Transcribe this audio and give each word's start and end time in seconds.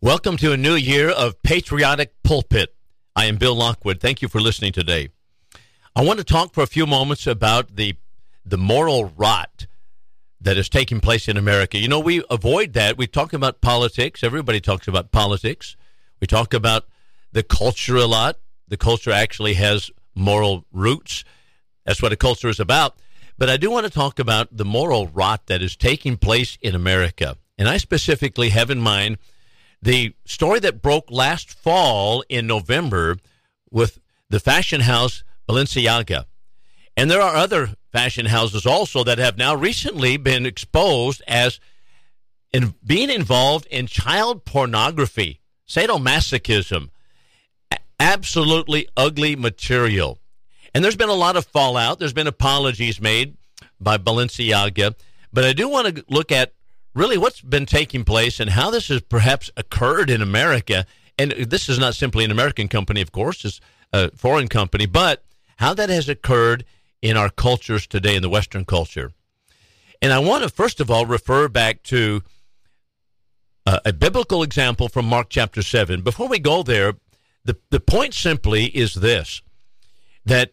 Welcome 0.00 0.36
to 0.36 0.52
a 0.52 0.56
new 0.56 0.76
year 0.76 1.10
of 1.10 1.42
Patriotic 1.42 2.12
Pulpit. 2.22 2.72
I 3.16 3.24
am 3.24 3.34
Bill 3.34 3.56
Lockwood. 3.56 4.00
Thank 4.00 4.22
you 4.22 4.28
for 4.28 4.40
listening 4.40 4.70
today. 4.70 5.08
I 5.96 6.04
want 6.04 6.20
to 6.20 6.24
talk 6.24 6.54
for 6.54 6.62
a 6.62 6.68
few 6.68 6.86
moments 6.86 7.26
about 7.26 7.74
the 7.74 7.96
the 8.46 8.56
moral 8.56 9.12
rot 9.16 9.66
that 10.40 10.56
is 10.56 10.68
taking 10.68 11.00
place 11.00 11.26
in 11.26 11.36
America. 11.36 11.78
You 11.78 11.88
know, 11.88 11.98
we 11.98 12.22
avoid 12.30 12.74
that. 12.74 12.96
We 12.96 13.08
talk 13.08 13.32
about 13.32 13.60
politics. 13.60 14.22
Everybody 14.22 14.60
talks 14.60 14.86
about 14.86 15.10
politics. 15.10 15.76
We 16.20 16.28
talk 16.28 16.54
about 16.54 16.84
the 17.32 17.42
culture 17.42 17.96
a 17.96 18.06
lot. 18.06 18.38
The 18.68 18.76
culture 18.76 19.10
actually 19.10 19.54
has 19.54 19.90
moral 20.14 20.64
roots. 20.72 21.24
That's 21.84 22.00
what 22.00 22.12
a 22.12 22.16
culture 22.16 22.48
is 22.48 22.60
about. 22.60 22.94
But 23.36 23.50
I 23.50 23.56
do 23.56 23.68
want 23.68 23.84
to 23.84 23.90
talk 23.90 24.20
about 24.20 24.56
the 24.56 24.64
moral 24.64 25.08
rot 25.08 25.48
that 25.48 25.60
is 25.60 25.74
taking 25.74 26.16
place 26.16 26.56
in 26.62 26.76
America. 26.76 27.36
And 27.58 27.68
I 27.68 27.78
specifically 27.78 28.50
have 28.50 28.70
in 28.70 28.78
mind 28.78 29.18
the 29.80 30.14
story 30.24 30.60
that 30.60 30.82
broke 30.82 31.10
last 31.10 31.52
fall 31.52 32.24
in 32.28 32.46
November 32.46 33.16
with 33.70 33.98
the 34.28 34.40
fashion 34.40 34.80
house 34.82 35.24
Balenciaga. 35.48 36.24
And 36.96 37.10
there 37.10 37.20
are 37.20 37.36
other 37.36 37.74
fashion 37.92 38.26
houses 38.26 38.66
also 38.66 39.04
that 39.04 39.18
have 39.18 39.38
now 39.38 39.54
recently 39.54 40.16
been 40.16 40.44
exposed 40.44 41.22
as 41.26 41.60
in 42.52 42.74
being 42.84 43.10
involved 43.10 43.66
in 43.66 43.86
child 43.86 44.44
pornography, 44.44 45.40
sadomasochism, 45.68 46.90
absolutely 48.00 48.88
ugly 48.96 49.36
material. 49.36 50.18
And 50.74 50.84
there's 50.84 50.96
been 50.96 51.08
a 51.08 51.14
lot 51.14 51.36
of 51.36 51.46
fallout. 51.46 51.98
There's 51.98 52.12
been 52.12 52.26
apologies 52.26 53.00
made 53.00 53.36
by 53.80 53.98
Balenciaga. 53.98 54.94
But 55.32 55.44
I 55.44 55.52
do 55.52 55.68
want 55.68 55.96
to 55.96 56.04
look 56.08 56.32
at 56.32 56.52
really 56.94 57.18
what's 57.18 57.40
been 57.40 57.66
taking 57.66 58.04
place 58.04 58.40
and 58.40 58.50
how 58.50 58.70
this 58.70 58.88
has 58.88 59.00
perhaps 59.00 59.50
occurred 59.56 60.10
in 60.10 60.22
America. 60.22 60.86
And 61.18 61.32
this 61.32 61.68
is 61.68 61.78
not 61.78 61.94
simply 61.94 62.24
an 62.24 62.30
American 62.30 62.68
company, 62.68 63.00
of 63.00 63.12
course, 63.12 63.44
it's 63.44 63.60
a 63.92 64.10
foreign 64.16 64.48
company, 64.48 64.86
but 64.86 65.24
how 65.56 65.74
that 65.74 65.88
has 65.88 66.08
occurred 66.08 66.64
in 67.02 67.16
our 67.16 67.30
cultures 67.30 67.86
today, 67.86 68.16
in 68.16 68.22
the 68.22 68.28
Western 68.28 68.64
culture. 68.64 69.12
And 70.00 70.12
I 70.12 70.18
want 70.18 70.42
to, 70.42 70.48
first 70.48 70.80
of 70.80 70.90
all, 70.90 71.06
refer 71.06 71.48
back 71.48 71.82
to 71.84 72.22
uh, 73.66 73.80
a 73.84 73.92
biblical 73.92 74.42
example 74.42 74.88
from 74.88 75.06
Mark 75.06 75.28
chapter 75.28 75.62
7. 75.62 76.02
Before 76.02 76.28
we 76.28 76.38
go 76.38 76.62
there, 76.62 76.94
the, 77.44 77.56
the 77.70 77.80
point 77.80 78.14
simply 78.14 78.66
is 78.66 78.94
this 78.94 79.42
that 80.24 80.52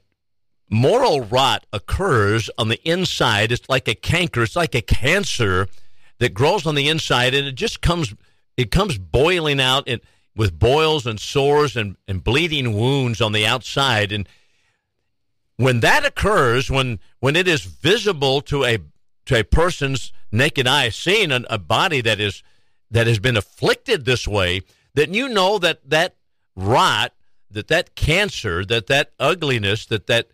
moral 0.69 1.21
rot 1.21 1.65
occurs 1.73 2.49
on 2.57 2.69
the 2.69 2.81
inside. 2.89 3.51
It's 3.51 3.69
like 3.69 3.87
a 3.87 3.95
canker, 3.95 4.43
it's 4.43 4.55
like 4.55 4.75
a 4.75 4.81
cancer 4.81 5.67
that 6.19 6.33
grows 6.33 6.65
on 6.65 6.75
the 6.75 6.89
inside, 6.89 7.33
and 7.33 7.47
it 7.47 7.55
just 7.55 7.81
comes 7.81 8.13
it 8.57 8.71
comes 8.71 8.97
boiling 8.97 9.59
out 9.59 9.87
and 9.87 10.01
with 10.35 10.57
boils 10.57 11.05
and 11.05 11.19
sores 11.19 11.75
and, 11.75 11.95
and 12.07 12.23
bleeding 12.23 12.73
wounds 12.73 13.21
on 13.21 13.31
the 13.31 13.45
outside. 13.45 14.11
And 14.11 14.27
when 15.57 15.79
that 15.79 16.05
occurs, 16.05 16.69
when 16.69 16.99
when 17.19 17.35
it 17.35 17.47
is 17.47 17.63
visible 17.63 18.41
to 18.41 18.65
a 18.65 18.79
to 19.25 19.39
a 19.39 19.43
person's 19.43 20.11
naked 20.31 20.67
eye, 20.67 20.89
seeing 20.89 21.31
a, 21.31 21.41
a 21.49 21.57
body 21.57 22.01
that 22.01 22.19
is 22.19 22.43
that 22.91 23.07
has 23.07 23.19
been 23.19 23.37
afflicted 23.37 24.05
this 24.05 24.27
way, 24.27 24.61
then 24.93 25.13
you 25.13 25.29
know 25.29 25.57
that 25.59 25.89
that 25.89 26.15
rot, 26.55 27.13
that 27.49 27.67
that 27.67 27.95
cancer, 27.95 28.65
that 28.65 28.87
that 28.87 29.11
ugliness, 29.19 29.85
that 29.87 30.07
that 30.07 30.29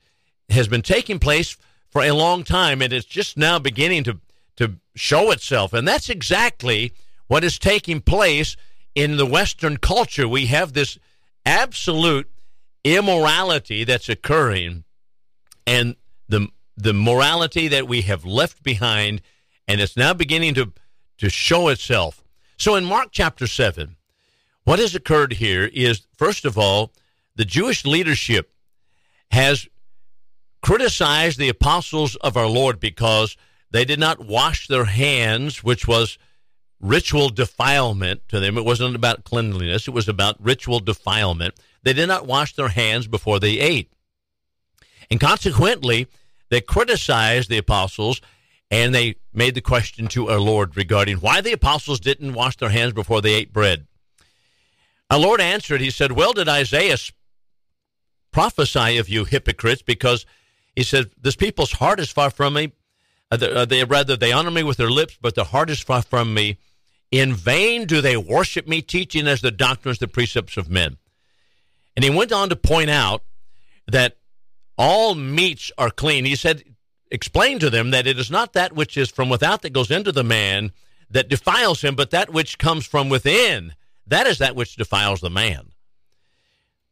has 0.50 0.68
been 0.68 0.82
taking 0.82 1.20
place 1.20 1.58
for 1.90 2.02
a 2.02 2.12
long 2.12 2.44
time, 2.44 2.82
and 2.82 2.92
it's 2.92 3.06
just 3.06 3.38
now 3.38 3.60
beginning 3.60 4.04
to 4.04 4.20
to 4.58 4.78
show 4.96 5.32
itself. 5.32 5.74
And 5.74 5.88
that's 5.88 6.10
exactly 6.10 6.94
what 7.28 7.44
is 7.44 7.58
taking 7.58 8.02
place 8.02 8.56
in 8.96 9.18
the 9.18 9.26
Western 9.26 9.78
culture. 9.78 10.28
We 10.28 10.48
have 10.48 10.74
this 10.74 10.98
absolute 11.46 12.30
immorality 12.84 13.84
that's 13.84 14.10
occurring, 14.10 14.84
and 15.66 15.96
the 16.28 16.50
the 16.78 16.94
morality 16.94 17.68
that 17.68 17.88
we 17.88 18.02
have 18.02 18.26
left 18.26 18.64
behind, 18.64 19.22
and 19.68 19.80
it's 19.80 19.98
now 19.98 20.14
beginning 20.14 20.54
to 20.56 20.74
to 21.20 21.30
show 21.30 21.68
itself. 21.70 22.24
So 22.58 22.76
in 22.76 22.86
Mark 22.86 23.10
chapter 23.12 23.48
seven, 23.48 23.96
what 24.64 24.80
has 24.80 24.96
occurred 24.96 25.34
here 25.34 25.70
is 25.72 26.06
first 26.18 26.46
of 26.46 26.58
all, 26.58 26.94
the 27.36 27.46
Jewish 27.46 27.86
leadership 27.86 28.52
has 29.32 29.68
criticized 30.62 31.40
the 31.40 31.50
apostles 31.50 32.16
of 32.18 32.38
our 32.38 32.48
Lord 32.48 32.80
because 32.80 33.38
they 33.72 33.86
did 33.86 34.00
not 34.00 34.26
wash 34.26 34.68
their 34.68 34.86
hands, 34.86 35.64
which 35.64 35.88
was 35.88 36.18
ritual 36.80 37.30
defilement 37.30 38.28
to 38.28 38.40
them. 38.40 38.58
It 38.58 38.66
wasn't 38.66 38.96
about 38.96 39.24
cleanliness, 39.24 39.88
it 39.88 39.94
was 39.94 40.08
about 40.08 40.44
ritual 40.44 40.80
defilement. 40.80 41.56
They 41.84 41.94
did 41.94 42.08
not 42.08 42.28
wash 42.28 42.56
their 42.56 42.70
hands 42.70 43.08
before 43.08 43.40
they 43.40 43.60
ate. 43.60 43.92
And 45.10 45.20
consequently, 45.20 46.08
they 46.50 46.62
criticized 46.62 47.50
the 47.50 47.58
apostles 47.58 48.22
and 48.70 48.94
they 48.94 49.16
made 49.34 49.56
the 49.56 49.62
question 49.62 50.08
to 50.08 50.30
our 50.30 50.40
Lord 50.40 50.78
regarding 50.78 51.18
why 51.18 51.42
the 51.42 51.52
apostles 51.52 52.00
didn't 52.00 52.34
wash 52.34 52.58
their 52.58 52.70
hands 52.70 52.94
before 52.94 53.22
they 53.22 53.34
ate 53.34 53.52
bread. 53.52 53.88
Our 55.10 55.20
Lord 55.20 55.42
answered, 55.42 55.82
He 55.82 55.92
said, 55.92 56.14
Well, 56.14 56.32
did 56.32 56.48
Isaiah 56.48 56.98
prophesy 58.32 58.98
of 58.98 59.10
you 59.10 59.26
hypocrites? 59.26 59.82
Because 59.82 60.26
he 60.74 60.84
said, 60.84 61.12
This 61.22 61.36
people's 61.36 61.74
heart 61.74 62.00
is 62.00 62.10
far 62.10 62.30
from 62.30 62.54
me, 62.54 62.72
Uh, 63.32 63.36
uh, 63.36 63.66
they 63.66 63.84
rather 63.84 64.18
they 64.18 64.32
honor 64.32 64.52
me 64.52 64.64
with 64.64 64.78
their 64.78 64.90
lips, 64.90 65.18
but 65.22 65.36
their 65.36 65.46
heart 65.46 65.70
is 65.70 65.80
far 65.80 66.02
from 66.02 66.34
me. 66.34 66.58
In 67.12 67.34
vain 67.34 67.86
do 67.86 68.02
they 68.02 68.18
worship 68.18 68.68
me, 68.68 68.82
teaching 68.82 69.28
as 69.28 69.42
the 69.42 69.52
doctrines, 69.52 70.00
the 70.00 70.08
precepts 70.08 70.58
of 70.58 70.70
men. 70.70 70.98
And 71.96 72.04
he 72.04 72.10
went 72.10 72.32
on 72.32 72.50
to 72.50 72.56
point 72.56 72.90
out 72.90 73.24
that 73.88 74.18
all 74.78 75.16
meats 75.16 75.72
are 75.78 75.92
clean. 75.92 76.26
He 76.26 76.36
said, 76.36 76.64
explain 77.12 77.60
to 77.60 77.70
them 77.70 77.92
that 77.92 78.08
it 78.08 78.18
is 78.18 78.32
not 78.32 78.54
that 78.54 78.74
which 78.74 78.98
is 78.98 79.10
from 79.10 79.30
without 79.30 79.62
that 79.62 79.74
goes 79.74 79.92
into 79.92 80.12
the 80.12 80.24
man 80.24 80.72
that 81.10 81.30
defiles 81.30 81.82
him, 81.82 81.96
but 81.96 82.12
that 82.12 82.32
which 82.32 82.58
comes 82.58 82.86
from 82.86 83.10
within. 83.10 83.74
That 84.08 84.28
is 84.28 84.40
that 84.40 84.56
which 84.56 84.78
defiles 84.78 85.20
the 85.20 85.30
man. 85.30 85.72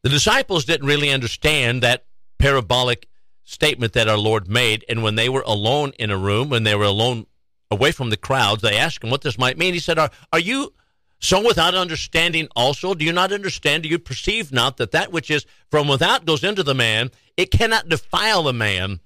The 0.03 0.09
disciples 0.09 0.65
didn't 0.65 0.87
really 0.87 1.11
understand 1.11 1.81
that 1.83 2.05
parabolic 2.37 3.07
statement 3.49 3.93
that 3.93 4.07
our 4.07 4.17
Lord 4.17 4.47
made. 4.47 4.85
And 4.87 5.03
when 5.03 5.15
they 5.15 5.29
were 5.29 5.43
alone 5.45 5.93
in 5.97 6.11
a 6.11 6.17
room, 6.17 6.49
when 6.49 6.63
they 6.63 6.75
were 6.75 6.85
alone 6.85 7.25
away 7.71 7.91
from 7.91 8.09
the 8.09 8.17
crowds, 8.17 8.61
they 8.61 8.77
asked 8.77 9.03
him 9.03 9.09
what 9.09 9.21
this 9.21 9.37
might 9.37 9.57
mean. 9.57 9.73
He 9.73 9.79
said, 9.79 9.97
Are, 9.97 10.11
are 10.31 10.39
you 10.39 10.73
so 11.19 11.45
without 11.45 11.75
understanding 11.75 12.47
also? 12.55 12.93
Do 12.93 13.03
you 13.03 13.11
not 13.11 13.31
understand? 13.31 13.83
Do 13.83 13.89
you 13.89 13.99
perceive 13.99 14.51
not 14.51 14.77
that 14.77 14.91
that 14.91 15.11
which 15.11 15.31
is 15.31 15.45
from 15.69 15.87
without 15.87 16.25
goes 16.25 16.43
into 16.43 16.63
the 16.63 16.75
man? 16.75 17.11
It 17.37 17.51
cannot 17.51 17.89
defile 17.89 18.43
the 18.43 18.53
man 18.53 18.99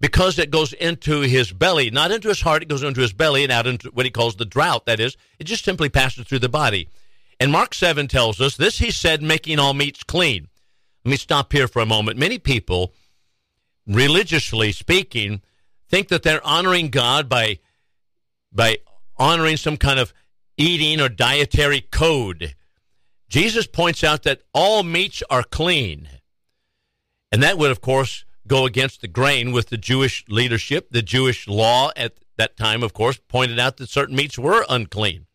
because 0.00 0.38
it 0.38 0.50
goes 0.50 0.72
into 0.72 1.22
his 1.22 1.52
belly, 1.52 1.90
not 1.90 2.12
into 2.12 2.28
his 2.28 2.40
heart, 2.40 2.62
it 2.62 2.68
goes 2.68 2.82
into 2.84 3.00
his 3.00 3.12
belly 3.12 3.42
and 3.42 3.52
out 3.52 3.66
into 3.66 3.90
what 3.90 4.06
he 4.06 4.10
calls 4.10 4.36
the 4.36 4.44
drought. 4.44 4.86
That 4.86 5.00
is, 5.00 5.16
it 5.38 5.44
just 5.44 5.64
simply 5.64 5.88
passes 5.88 6.24
through 6.24 6.38
the 6.38 6.48
body. 6.48 6.88
And 7.40 7.52
Mark 7.52 7.74
7 7.74 8.08
tells 8.08 8.40
us 8.40 8.56
this 8.56 8.78
he 8.78 8.90
said, 8.90 9.22
making 9.22 9.58
all 9.58 9.74
meats 9.74 10.02
clean. 10.02 10.48
Let 11.04 11.10
me 11.10 11.16
stop 11.16 11.52
here 11.52 11.68
for 11.68 11.80
a 11.80 11.86
moment. 11.86 12.18
Many 12.18 12.38
people 12.38 12.92
religiously 13.88 14.72
speaking, 14.72 15.42
think 15.88 16.08
that 16.08 16.22
they're 16.22 16.46
honoring 16.46 16.90
God 16.90 17.28
by 17.28 17.58
by 18.52 18.78
honoring 19.16 19.56
some 19.56 19.76
kind 19.76 19.98
of 19.98 20.12
eating 20.56 21.00
or 21.00 21.08
dietary 21.08 21.80
code. 21.80 22.54
Jesus 23.28 23.66
points 23.66 24.02
out 24.02 24.22
that 24.22 24.42
all 24.54 24.82
meats 24.82 25.22
are 25.28 25.42
clean. 25.42 26.08
And 27.30 27.42
that 27.42 27.58
would, 27.58 27.70
of 27.70 27.80
course, 27.80 28.24
go 28.46 28.64
against 28.64 29.02
the 29.02 29.08
grain 29.08 29.52
with 29.52 29.68
the 29.68 29.76
Jewish 29.76 30.24
leadership. 30.28 30.88
The 30.90 31.02
Jewish 31.02 31.46
law 31.46 31.90
at 31.94 32.14
that 32.38 32.56
time, 32.56 32.82
of 32.82 32.94
course, 32.94 33.20
pointed 33.28 33.58
out 33.58 33.76
that 33.76 33.90
certain 33.90 34.16
meats 34.16 34.38
were 34.38 34.64
unclean. 34.68 35.26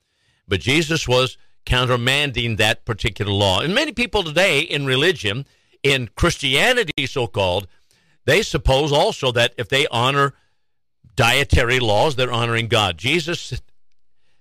But 0.47 0.61
Jesus 0.61 1.07
was 1.07 1.37
countermanding 1.65 2.57
that 2.57 2.85
particular 2.85 3.31
law. 3.31 3.61
And 3.61 3.75
many 3.75 3.91
people 3.91 4.23
today 4.23 4.61
in 4.61 4.85
religion, 4.85 5.45
in 5.83 6.09
Christianity 6.15 7.05
so 7.05 7.27
called, 7.27 7.67
they 8.25 8.41
suppose 8.41 8.91
also 8.91 9.31
that 9.31 9.53
if 9.57 9.69
they 9.69 9.87
honor 9.87 10.33
dietary 11.15 11.79
laws, 11.79 12.15
they're 12.15 12.31
honoring 12.31 12.67
God. 12.67 12.97
Jesus 12.97 13.61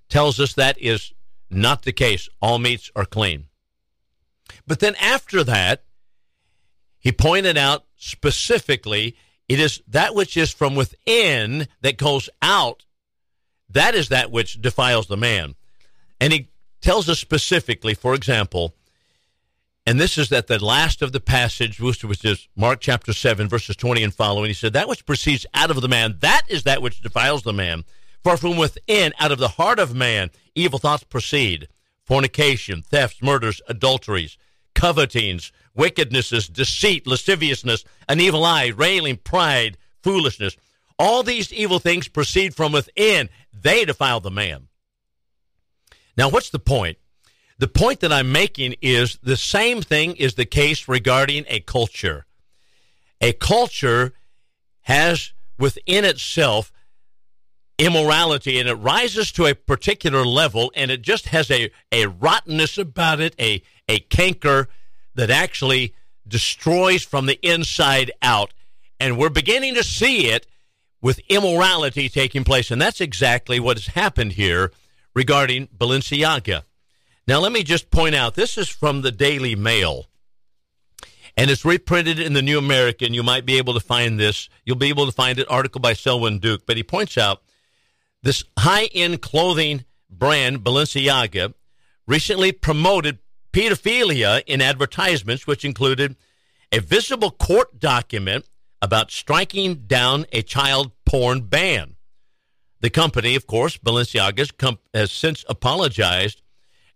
tells 0.08 0.38
us 0.40 0.55
that 0.55 0.81
is 0.81 1.12
not 1.50 1.82
the 1.82 1.93
case. 1.93 2.29
All 2.40 2.58
meats 2.58 2.90
are 2.94 3.05
clean. 3.05 3.46
But 4.67 4.81
then 4.81 4.94
after 4.96 5.43
that, 5.44 5.82
he 6.99 7.12
pointed 7.12 7.58
out 7.58 7.84
specifically 7.96 9.17
it 9.49 9.58
is 9.58 9.82
that 9.88 10.14
which 10.14 10.37
is 10.37 10.52
from 10.52 10.75
within 10.75 11.67
that 11.81 11.99
goes 11.99 12.31
out, 12.40 12.85
that 13.70 13.94
is 13.94 14.08
that 14.08 14.31
which 14.31 14.61
defiles 14.61 15.08
the 15.08 15.17
man. 15.17 15.56
And 16.20 16.32
he 16.32 16.49
tells 16.81 17.08
us 17.08 17.19
specifically, 17.19 17.94
for 17.94 18.14
example, 18.14 18.75
and 19.84 19.99
this 19.99 20.17
is 20.17 20.31
at 20.31 20.46
the 20.46 20.64
last 20.64 21.02
of 21.02 21.12
the 21.12 21.20
passage, 21.20 21.81
which 21.81 22.25
is 22.25 22.49
Mark 22.55 22.81
chapter 22.81 23.12
7, 23.12 23.49
verses 23.49 23.75
20 23.76 24.02
and 24.02 24.14
following. 24.14 24.49
He 24.49 24.55
said, 24.55 24.73
That 24.73 24.88
which 24.88 25.05
proceeds 25.05 25.46
out 25.55 25.70
of 25.70 25.81
the 25.81 25.88
man, 25.88 26.17
that 26.20 26.43
is 26.49 26.62
that 26.64 26.82
which 26.82 27.00
defiles 27.00 27.43
the 27.43 27.52
man. 27.52 27.84
For 28.23 28.37
from 28.37 28.56
within, 28.56 29.12
out 29.19 29.32
of 29.32 29.38
the 29.38 29.49
heart 29.49 29.81
of 29.81 29.94
man, 29.94 30.31
evil 30.55 30.79
thoughts 30.79 31.05
proceed 31.05 31.69
fornication, 32.05 32.82
thefts, 32.82 33.23
murders, 33.23 33.61
adulteries, 33.69 34.37
covetings, 34.75 35.52
wickednesses, 35.75 36.49
deceit, 36.52 37.06
lasciviousness, 37.06 37.85
an 38.08 38.20
evil 38.20 38.44
eye, 38.44 38.67
railing, 38.69 39.17
pride, 39.17 39.78
foolishness. 40.02 40.56
All 40.99 41.23
these 41.23 41.52
evil 41.52 41.78
things 41.78 42.08
proceed 42.08 42.55
from 42.55 42.73
within. 42.73 43.28
They 43.52 43.85
defile 43.85 44.20
the 44.20 44.31
man. 44.31 44.69
Now, 46.17 46.28
what's 46.28 46.50
the 46.50 46.58
point? 46.58 46.99
The 47.62 47.69
point 47.69 48.00
that 48.00 48.12
I'm 48.12 48.32
making 48.32 48.75
is 48.82 49.20
the 49.23 49.37
same 49.37 49.82
thing 49.82 50.17
is 50.17 50.35
the 50.35 50.44
case 50.44 50.88
regarding 50.88 51.44
a 51.47 51.61
culture. 51.61 52.26
A 53.20 53.32
culture 53.35 54.14
has 54.81 55.32
within 55.61 56.05
itself 56.05 56.73
immorality 57.79 58.59
and 58.59 58.69
it 58.69 58.75
rises 58.75 59.31
to 59.35 59.47
a 59.47 59.55
particular 59.55 60.26
level 60.26 60.73
and 60.75 60.91
it 60.91 61.03
just 61.03 61.29
has 61.29 61.53
a, 61.53 61.70
a 61.93 62.06
rottenness 62.06 62.79
about 62.79 63.20
it, 63.20 63.37
a, 63.38 63.62
a 63.88 64.00
canker 64.00 64.69
that 65.14 65.31
actually 65.31 65.94
destroys 66.26 67.05
from 67.05 67.26
the 67.26 67.38
inside 67.49 68.11
out. 68.23 68.53
And 68.99 69.17
we're 69.17 69.31
beginning 69.31 69.76
to 69.76 69.85
see 69.85 70.26
it 70.26 70.49
with 71.00 71.20
immorality 71.29 72.09
taking 72.09 72.43
place. 72.43 72.73
And 72.73 72.82
that's 72.82 73.00
exactly 73.00 73.61
what 73.61 73.76
has 73.76 73.94
happened 73.94 74.32
here 74.32 74.73
regarding 75.14 75.69
Balenciaga. 75.69 76.64
Now, 77.27 77.39
let 77.39 77.53
me 77.53 77.63
just 77.63 77.91
point 77.91 78.15
out 78.15 78.35
this 78.35 78.59
is 78.59 78.69
from 78.69 79.03
the 79.03 79.13
Daily 79.13 79.55
Mail. 79.55 80.07
And 81.37 81.51
it's 81.51 81.65
reprinted 81.65 82.19
in 82.19 82.35
the 82.35 82.43
New 82.43 82.59
American. 82.59 83.15
You 83.15 83.23
might 83.23 83.47
be 83.47 83.57
able 83.57 83.75
to 83.75 83.81
find 83.81 84.21
this. 84.21 84.49
You'll 84.65 84.77
be 84.77 84.89
able 84.89 85.07
to 85.07 85.13
find 85.13 85.39
it 85.39 85.51
article 85.51 85.81
by 85.81 85.95
Selwyn 85.95 86.39
Duke. 86.39 86.67
But 86.67 86.77
he 86.77 86.83
points 86.83 87.17
out 87.17 87.43
this 88.23 88.45
high 88.59 88.87
end 88.93 89.23
clothing 89.23 89.85
brand, 90.11 90.59
Balenciaga, 90.61 91.55
recently 92.07 92.53
promoted 92.53 93.19
pedophilia 93.53 94.43
in 94.47 94.61
advertisements, 94.61 95.47
which 95.47 95.65
included 95.65 96.17
a 96.71 96.81
visible 96.81 97.31
court 97.31 97.79
document 97.79 98.45
about 98.81 99.11
striking 99.11 99.87
down 99.87 100.27
a 100.33 100.43
child 100.43 100.91
porn 101.07 101.43
ban. 101.43 101.97
The 102.81 102.91
company, 102.91 103.37
of 103.37 103.47
course, 103.47 103.79
Balenciaga, 103.79 104.79
has 104.93 105.13
since 105.13 105.45
apologized, 105.49 106.42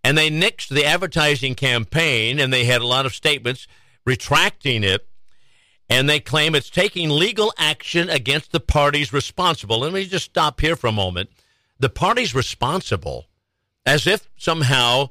and 0.07 0.17
they 0.17 0.29
nixed 0.29 0.69
the 0.69 0.85
advertising 0.85 1.53
campaign, 1.53 2.39
and 2.39 2.53
they 2.53 2.63
had 2.63 2.79
a 2.79 2.87
lot 2.87 3.05
of 3.05 3.13
statements 3.13 3.67
retracting 4.05 4.81
it, 4.81 5.05
and 5.89 6.09
they 6.09 6.21
claim 6.21 6.55
it's 6.55 6.69
taking 6.69 7.09
legal 7.09 7.53
action 7.57 8.09
against 8.09 8.53
the 8.53 8.61
parties 8.61 9.11
responsible. 9.11 9.79
Let 9.81 9.91
me 9.91 10.05
just 10.05 10.23
stop 10.23 10.61
here 10.61 10.77
for 10.77 10.87
a 10.87 10.93
moment. 10.93 11.29
The 11.77 11.89
parties 11.89 12.33
responsible, 12.33 13.25
as 13.85 14.07
if 14.07 14.29
somehow 14.37 15.09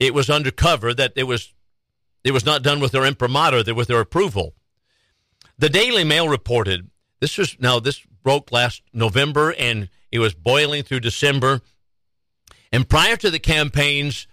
it 0.00 0.14
was 0.14 0.30
undercover 0.30 0.94
that 0.94 1.12
it 1.14 1.24
was 1.24 1.52
it 2.24 2.30
was 2.30 2.46
not 2.46 2.62
done 2.62 2.80
with 2.80 2.92
their 2.92 3.04
imprimatur, 3.04 3.74
with 3.74 3.88
their 3.88 4.00
approval. 4.00 4.54
The 5.58 5.68
Daily 5.68 6.04
Mail 6.04 6.30
reported 6.30 6.88
this 7.20 7.36
was 7.36 7.60
now 7.60 7.80
this 7.80 8.00
broke 8.22 8.50
last 8.50 8.80
November 8.94 9.52
and 9.58 9.90
it 10.10 10.20
was 10.20 10.32
boiling 10.32 10.84
through 10.84 11.00
December. 11.00 11.60
And 12.72 12.88
prior 12.88 13.16
to 13.16 13.30
the 13.30 13.38
campaigns, 13.38 14.26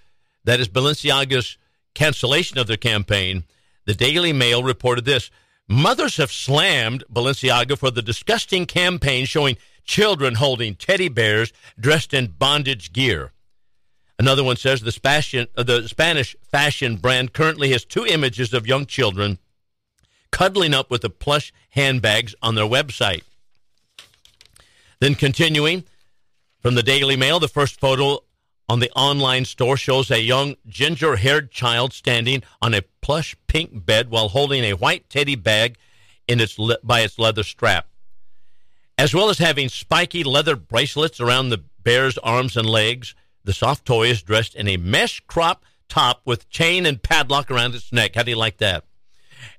that 0.45 0.59
is 0.59 0.69
Balenciaga's 0.69 1.57
cancellation 1.93 2.57
of 2.57 2.67
their 2.67 2.77
campaign, 2.77 3.43
the 3.85 3.93
Daily 3.93 4.31
Mail 4.31 4.63
reported 4.63 5.05
this. 5.05 5.29
Mothers 5.67 6.17
have 6.17 6.31
slammed 6.31 7.03
Balenciaga 7.11 7.77
for 7.77 7.91
the 7.91 8.01
disgusting 8.01 8.65
campaign 8.65 9.25
showing 9.25 9.57
children 9.83 10.35
holding 10.35 10.75
teddy 10.75 11.09
bears 11.09 11.51
dressed 11.79 12.13
in 12.13 12.27
bondage 12.27 12.93
gear. 12.93 13.31
Another 14.17 14.43
one 14.43 14.57
says 14.57 14.81
the, 14.81 15.47
uh, 15.55 15.63
the 15.63 15.87
Spanish 15.87 16.35
fashion 16.41 16.97
brand 16.97 17.33
currently 17.33 17.71
has 17.71 17.85
two 17.85 18.05
images 18.05 18.53
of 18.53 18.67
young 18.67 18.85
children 18.85 19.39
cuddling 20.31 20.73
up 20.73 20.91
with 20.91 21.01
the 21.01 21.09
plush 21.09 21.53
handbags 21.71 22.35
on 22.41 22.55
their 22.55 22.65
website. 22.65 23.23
Then 24.99 25.15
continuing 25.15 25.85
from 26.59 26.75
the 26.75 26.83
Daily 26.83 27.15
Mail, 27.15 27.39
the 27.39 27.47
first 27.47 27.79
photo 27.79 28.19
on 28.69 28.79
the 28.79 28.91
online 28.91 29.43
store 29.43 29.75
shows 29.75 30.11
a 30.11 30.21
young 30.21 30.55
ginger 30.67 31.15
haired 31.15 31.49
child 31.49 31.91
standing 31.91 32.43
on 32.61 32.75
a 32.75 32.83
plush 33.01 33.35
pink 33.47 33.83
bed 33.85 34.11
while 34.11 34.29
holding 34.29 34.63
a 34.63 34.73
white 34.73 35.09
teddy 35.09 35.35
bag 35.35 35.75
in 36.27 36.39
its 36.39 36.59
le- 36.59 36.77
by 36.83 37.01
its 37.01 37.17
leather 37.17 37.43
strap. 37.43 37.87
As 38.95 39.13
well 39.13 39.29
as 39.29 39.39
having 39.39 39.69
spiky 39.69 40.23
leather 40.23 40.55
bracelets 40.55 41.19
around 41.19 41.49
the 41.49 41.63
bear's 41.83 42.19
arms 42.19 42.55
and 42.55 42.69
legs, 42.69 43.15
the 43.43 43.53
soft 43.53 43.85
toy 43.85 44.07
is 44.07 44.21
dressed 44.21 44.53
in 44.53 44.67
a 44.67 44.77
mesh 44.77 45.19
crop 45.21 45.65
top 45.87 46.21
with 46.25 46.49
chain 46.49 46.85
and 46.85 47.01
padlock 47.01 47.49
around 47.49 47.73
its 47.73 47.91
neck. 47.91 48.13
How 48.13 48.21
do 48.21 48.29
you 48.29 48.37
like 48.37 48.57
that? 48.57 48.85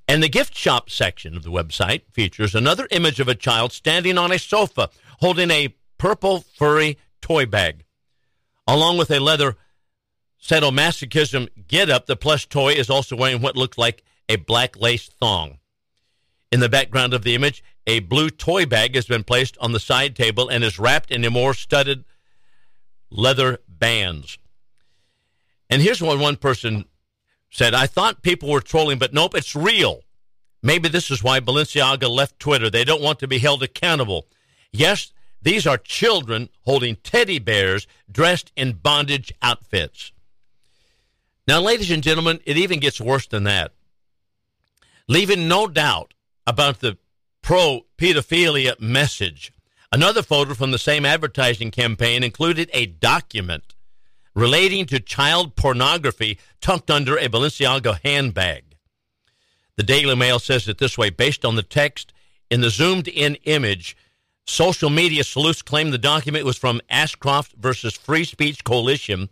And 0.07 0.23
the 0.23 0.29
gift 0.29 0.57
shop 0.57 0.89
section 0.89 1.37
of 1.37 1.43
the 1.43 1.51
website 1.51 2.03
features 2.13 2.55
another 2.55 2.87
image 2.93 3.19
of 3.19 3.29
a 3.29 3.35
child 3.35 3.73
standing 3.73 4.17
on 4.19 4.31
a 4.31 4.39
sofa 4.39 4.91
holding 5.19 5.51
a 5.51 5.75
purple 5.99 6.45
furry 6.57 6.97
toy 7.21 7.47
bag. 7.47 7.85
Along 8.71 8.99
with 8.99 9.11
a 9.11 9.19
leather 9.19 9.57
sadomasochism 10.41 11.49
get 11.67 11.91
up, 11.91 12.07
the 12.07 12.15
plush 12.15 12.49
toy 12.49 12.75
is 12.75 12.89
also 12.89 13.17
wearing 13.17 13.43
what 13.43 13.57
looks 13.57 13.77
like 13.77 14.05
a 14.29 14.37
black 14.37 14.77
lace 14.77 15.09
thong. 15.09 15.59
In 16.53 16.61
the 16.61 16.69
background 16.69 17.13
of 17.13 17.25
the 17.25 17.35
image, 17.35 17.65
a 17.85 17.99
blue 17.99 18.31
toy 18.31 18.67
bag 18.67 18.95
has 18.95 19.07
been 19.07 19.25
placed 19.25 19.59
on 19.59 19.73
the 19.73 19.81
side 19.81 20.15
table 20.15 20.49
and 20.49 20.63
is 20.63 20.79
wrapped 20.79 21.11
in 21.11 21.25
a 21.25 21.31
more 21.31 21.53
studded 21.53 22.05
leather 23.11 23.59
bands. 23.67 24.39
And 25.69 25.83
here's 25.83 26.01
what 26.01 26.21
one 26.21 26.37
person 26.37 26.85
said, 27.51 27.75
I 27.75 27.89
thought 27.89 28.23
people 28.23 28.51
were 28.51 28.61
trolling, 28.61 29.01
but 29.01 29.13
nope, 29.13 29.35
it's 29.35 29.57
real. 29.57 30.03
Maybe 30.63 30.89
this 30.89 31.11
is 31.11 31.25
why 31.25 31.41
Balenciaga 31.41 32.09
left 32.09 32.39
Twitter. 32.39 32.71
They 32.71 32.85
don't 32.85 33.03
want 33.03 33.19
to 33.19 33.27
be 33.27 33.41
held 33.41 33.65
accountable. 33.65 34.29
Yes, 34.71 35.13
these 35.43 35.67
are 35.67 35.79
children 35.79 36.49
holding 36.63 36.97
teddy 36.97 37.39
bears 37.39 37.87
dressed 38.11 38.53
in 38.57 38.73
bondage 38.75 39.33
outfits. 39.43 40.13
Now, 41.49 41.61
ladies 41.61 41.91
and 41.91 42.03
gentlemen, 42.03 42.41
it 42.45 42.57
even 42.57 42.81
gets 42.81 43.01
worse 43.01 43.27
than 43.27 43.45
that. 43.45 43.73
Leaving 45.09 45.49
no 45.49 45.67
doubt 45.67 46.15
about 46.47 46.81
the 46.81 46.99
pro 47.43 47.87
pedophilia 47.99 48.79
message. 48.81 49.53
Another 49.93 50.23
photo 50.23 50.55
from 50.55 50.71
the 50.71 50.79
same 50.79 51.05
advertising 51.05 51.71
campaign 51.71 52.23
included 52.23 52.71
a 52.73 52.87
document 52.87 53.75
relating 54.35 54.87
to 54.87 55.01
child 55.01 55.57
pornography 55.57 56.39
tucked 56.61 56.91
under 56.91 57.17
a 57.17 57.29
Balenciaga 57.29 57.99
handbag. 58.05 58.77
The 59.77 59.83
Daily 59.83 60.15
Mail 60.15 60.39
says 60.39 60.69
it 60.69 60.79
this 60.79 60.97
way 60.97 61.11
based 61.11 61.45
on 61.45 61.57
the 61.57 61.63
text 61.63 62.13
in 62.51 62.61
the 62.61 62.71
zoomed 62.71 63.09
in 63.09 63.37
image. 63.45 63.97
Social 64.47 64.91
media 64.91 65.25
sleuths 65.25 65.63
claim 65.63 65.91
the 65.91 65.99
document 65.99 66.45
was 66.45 66.59
from 66.59 66.81
Ashcroft 66.91 67.53
versus 67.53 67.95
Free 67.95 68.25
Speech 68.25 68.65
Coalition. 68.65 69.31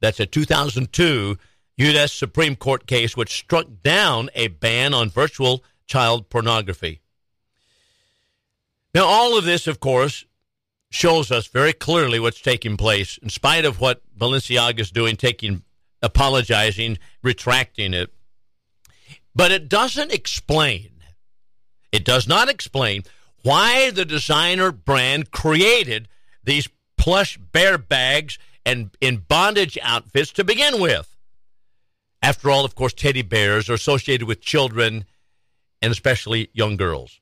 That's 0.00 0.20
a 0.20 0.26
2002 0.26 1.38
U.S. 1.78 2.12
Supreme 2.12 2.56
Court 2.56 2.86
case 2.86 3.16
which 3.16 3.36
struck 3.36 3.66
down 3.82 4.30
a 4.34 4.48
ban 4.48 4.94
on 4.94 5.10
virtual 5.10 5.62
child 5.86 6.30
pornography. 6.30 7.00
Now, 8.94 9.04
all 9.04 9.36
of 9.36 9.44
this, 9.44 9.66
of 9.66 9.78
course, 9.78 10.24
shows 10.90 11.30
us 11.30 11.46
very 11.46 11.74
clearly 11.74 12.18
what's 12.18 12.40
taking 12.40 12.78
place, 12.78 13.18
in 13.18 13.28
spite 13.28 13.66
of 13.66 13.80
what 13.80 14.00
Balenciaga 14.16 14.80
is 14.80 14.90
doing, 14.90 15.16
taking, 15.16 15.62
apologizing, 16.02 16.98
retracting 17.22 17.92
it. 17.92 18.10
But 19.34 19.52
it 19.52 19.68
doesn't 19.68 20.12
explain, 20.12 21.02
it 21.92 22.04
does 22.04 22.26
not 22.26 22.48
explain 22.48 23.02
why 23.46 23.92
the 23.92 24.04
designer 24.04 24.72
brand 24.72 25.30
created 25.30 26.08
these 26.42 26.68
plush 26.96 27.38
bear 27.38 27.78
bags 27.78 28.40
and 28.64 28.90
in 29.00 29.18
bondage 29.18 29.78
outfits 29.82 30.32
to 30.32 30.42
begin 30.42 30.80
with. 30.80 31.16
After 32.20 32.50
all, 32.50 32.64
of 32.64 32.74
course, 32.74 32.92
teddy 32.92 33.22
bears 33.22 33.70
are 33.70 33.74
associated 33.74 34.26
with 34.26 34.40
children 34.40 35.04
and 35.80 35.92
especially 35.92 36.50
young 36.54 36.76
girls. 36.76 37.20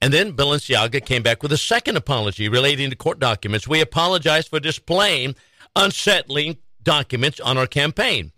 And 0.00 0.12
then 0.12 0.34
Balenciaga 0.36 1.04
came 1.04 1.24
back 1.24 1.42
with 1.42 1.50
a 1.50 1.58
second 1.58 1.96
apology 1.96 2.48
relating 2.48 2.88
to 2.90 2.96
court 2.96 3.18
documents. 3.18 3.66
We 3.66 3.80
apologize 3.80 4.46
for 4.46 4.60
displaying 4.60 5.34
unsettling 5.74 6.58
documents 6.80 7.40
on 7.40 7.58
our 7.58 7.66
campaign. 7.66 8.30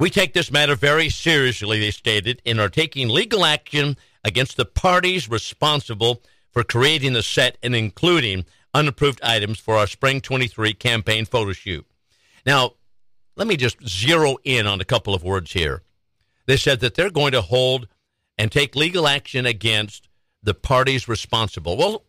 We 0.00 0.10
take 0.10 0.32
this 0.32 0.50
matter 0.50 0.74
very 0.74 1.10
seriously, 1.10 1.78
they 1.78 1.92
stated, 1.92 2.42
and 2.44 2.58
are 2.58 2.68
taking 2.68 3.08
legal 3.08 3.44
action 3.44 3.96
against 4.24 4.56
the 4.56 4.64
parties 4.64 5.28
responsible 5.28 6.22
for 6.50 6.64
creating 6.64 7.12
the 7.12 7.22
set 7.22 7.58
and 7.62 7.74
including 7.74 8.44
unapproved 8.74 9.20
items 9.22 9.58
for 9.58 9.76
our 9.76 9.86
Spring 9.86 10.20
23 10.20 10.74
campaign 10.74 11.24
photo 11.24 11.52
shoot. 11.52 11.86
Now, 12.44 12.74
let 13.36 13.46
me 13.46 13.56
just 13.56 13.86
zero 13.86 14.36
in 14.44 14.66
on 14.66 14.80
a 14.80 14.84
couple 14.84 15.14
of 15.14 15.22
words 15.22 15.52
here. 15.52 15.82
They 16.46 16.56
said 16.56 16.80
that 16.80 16.94
they're 16.94 17.10
going 17.10 17.32
to 17.32 17.42
hold 17.42 17.88
and 18.36 18.50
take 18.50 18.74
legal 18.74 19.06
action 19.06 19.46
against 19.46 20.08
the 20.42 20.54
parties 20.54 21.08
responsible. 21.08 21.76
Well, 21.76 22.04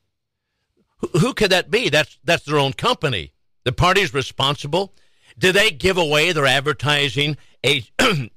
who, 1.20 1.34
could 1.34 1.52
that 1.52 1.72
be? 1.72 1.90
That's 1.90 2.18
that's 2.24 2.46
their 2.46 2.60
own 2.60 2.74
company. 2.74 3.34
The 3.64 3.72
parties 3.72 4.14
responsible. 4.14 4.94
Did 5.38 5.56
they 5.56 5.72
give 5.72 5.98
away 5.98 6.32
their 6.32 6.46
advertising 6.46 7.38
a, 7.66 7.84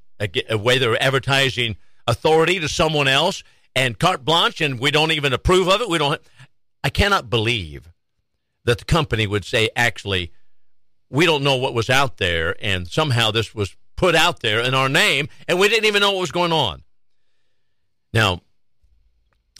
away 0.50 0.78
their 0.78 1.00
advertising 1.02 1.76
authority 2.06 2.60
to 2.60 2.68
someone 2.68 3.08
else 3.08 3.42
and 3.74 3.98
carte 3.98 4.24
blanche, 4.24 4.60
and 4.60 4.78
we 4.78 4.90
don't 4.90 5.12
even 5.12 5.32
approve 5.32 5.68
of 5.68 5.80
it? 5.80 5.88
We 5.88 5.98
don't. 5.98 6.20
I 6.84 6.90
cannot 6.90 7.30
believe 7.30 7.90
that 8.64 8.78
the 8.78 8.84
company 8.84 9.26
would 9.26 9.44
say, 9.44 9.70
actually, 9.74 10.32
we 11.10 11.26
don't 11.26 11.42
know 11.42 11.56
what 11.56 11.74
was 11.74 11.90
out 11.90 12.16
there, 12.16 12.56
and 12.60 12.88
somehow 12.88 13.30
this 13.30 13.54
was 13.54 13.76
put 13.96 14.14
out 14.14 14.40
there 14.40 14.60
in 14.60 14.74
our 14.74 14.88
name, 14.88 15.28
and 15.46 15.58
we 15.58 15.68
didn't 15.68 15.84
even 15.86 16.00
know 16.00 16.12
what 16.12 16.20
was 16.20 16.32
going 16.32 16.52
on. 16.52 16.82
Now, 18.12 18.40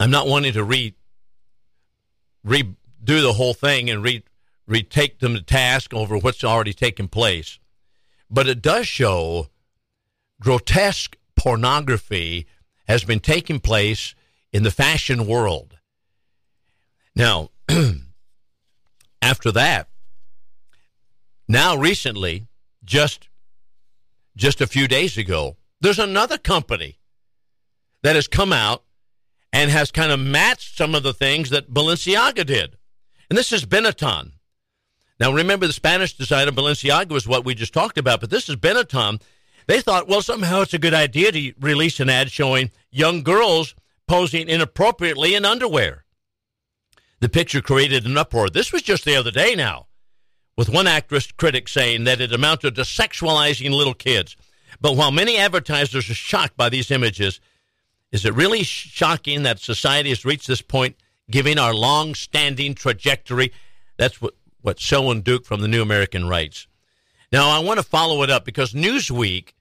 I'm 0.01 0.11
not 0.11 0.27
wanting 0.27 0.53
to 0.55 0.65
re 0.65 0.95
redo 2.47 2.75
the 3.07 3.35
whole 3.35 3.55
thing 3.55 3.89
and 3.89 4.03
re 4.03 4.25
retake 4.67 5.19
them 5.19 5.35
to 5.35 5.43
task 5.43 5.93
over 5.93 6.17
what's 6.17 6.45
already 6.45 6.73
taken 6.73 7.09
place, 7.09 7.59
but 8.31 8.49
it 8.49 8.63
does 8.63 8.87
show 8.87 9.49
grotesque 10.41 11.17
pornography 11.37 12.47
has 12.93 13.05
been 13.05 13.21
taking 13.21 13.59
place 13.59 14.15
in 14.53 14.65
the 14.65 14.71
fashion 14.71 15.27
world. 15.27 15.79
Now, 17.17 17.49
after 19.23 19.51
that, 19.51 19.89
now 21.49 21.75
recently, 21.75 22.49
just 22.85 23.31
just 24.37 24.61
a 24.61 24.67
few 24.67 24.87
days 24.89 25.17
ago, 25.17 25.57
there's 25.81 25.99
another 25.99 26.37
company 26.37 26.99
that 28.03 28.15
has 28.15 28.29
come 28.29 28.53
out 28.53 28.85
and 29.55 29.71
has 29.71 29.91
kind 29.91 30.13
of 30.13 30.21
matched 30.21 30.77
some 30.77 30.95
of 30.95 31.03
the 31.03 31.15
things 31.15 31.49
that 31.49 31.73
Balenciaga 31.73 32.45
did. 32.45 32.77
And 33.31 33.39
this 33.39 33.53
is 33.53 33.65
Benetton. 33.65 34.33
Now, 35.19 35.33
remember, 35.33 35.67
the 35.67 35.73
Spanish 35.73 36.15
designer 36.15 36.53
Balenciaga 36.53 37.13
was 37.13 37.27
what 37.27 37.47
we 37.47 37.55
just 37.55 37.73
talked 37.73 37.97
about, 37.97 38.21
but 38.21 38.29
this 38.29 38.51
is 38.51 38.57
Benetton. 38.57 39.23
They 39.67 39.81
thought, 39.81 40.09
well, 40.09 40.21
somehow 40.21 40.61
it's 40.61 40.75
a 40.75 40.79
good 40.79 40.95
idea 40.95 41.33
to 41.33 41.55
release 41.59 42.01
an 42.01 42.11
ad 42.11 42.31
showing 42.31 42.71
young 42.93 43.23
girls 43.23 43.75
posing 44.07 44.49
inappropriately 44.49 45.35
in 45.35 45.45
underwear. 45.45 46.05
The 47.21 47.29
picture 47.29 47.63
created 47.63 48.05
an 48.05 48.19
uproar. 48.19 48.51
This 48.51 48.73
was 48.73 48.83
just 48.83 49.05
the 49.05 49.17
other 49.17 49.31
day 49.31 49.55
now, 49.55 49.87
with 50.57 50.69
one 50.69 50.87
actress 50.87 51.33
critic 51.33 51.69
saying 51.69 52.05
that 52.05 52.21
it 52.21 52.33
amounted 52.33 52.75
to 52.75 52.83
sexualizing 52.83 53.71
little 53.71 53.95
kids. 53.95 54.37
But 54.81 54.97
while 54.97 55.11
many 55.11 55.39
advertisers 55.39 56.11
are 56.11 56.15
shocked 56.15 56.57
by 56.57 56.69
these 56.69 56.91
images, 56.91 57.41
is 58.11 58.25
it 58.25 58.35
really 58.35 58.63
shocking 58.63 59.45
that 59.45 59.59
society 59.59 60.11
has 60.11 60.25
reached 60.25 60.47
this 60.47 60.63
point, 60.63 60.97
giving 61.31 61.59
our 61.59 61.73
long 61.73 62.15
standing 62.15 62.75
trajectory? 62.75 63.53
That's 63.97 64.21
what, 64.21 64.35
what 64.61 64.81
Selwyn 64.81 65.23
Duke 65.23 65.47
from 65.47 65.61
the 65.61 65.69
New 65.69 65.81
American 65.81 66.29
writes. 66.29 66.67
Now, 67.31 67.49
I 67.49 67.61
want 67.61 67.79
to 67.79 67.85
follow 67.85 68.23
it 68.23 68.31
up 68.31 68.45
because 68.45 68.75
Newsweek 68.75 69.53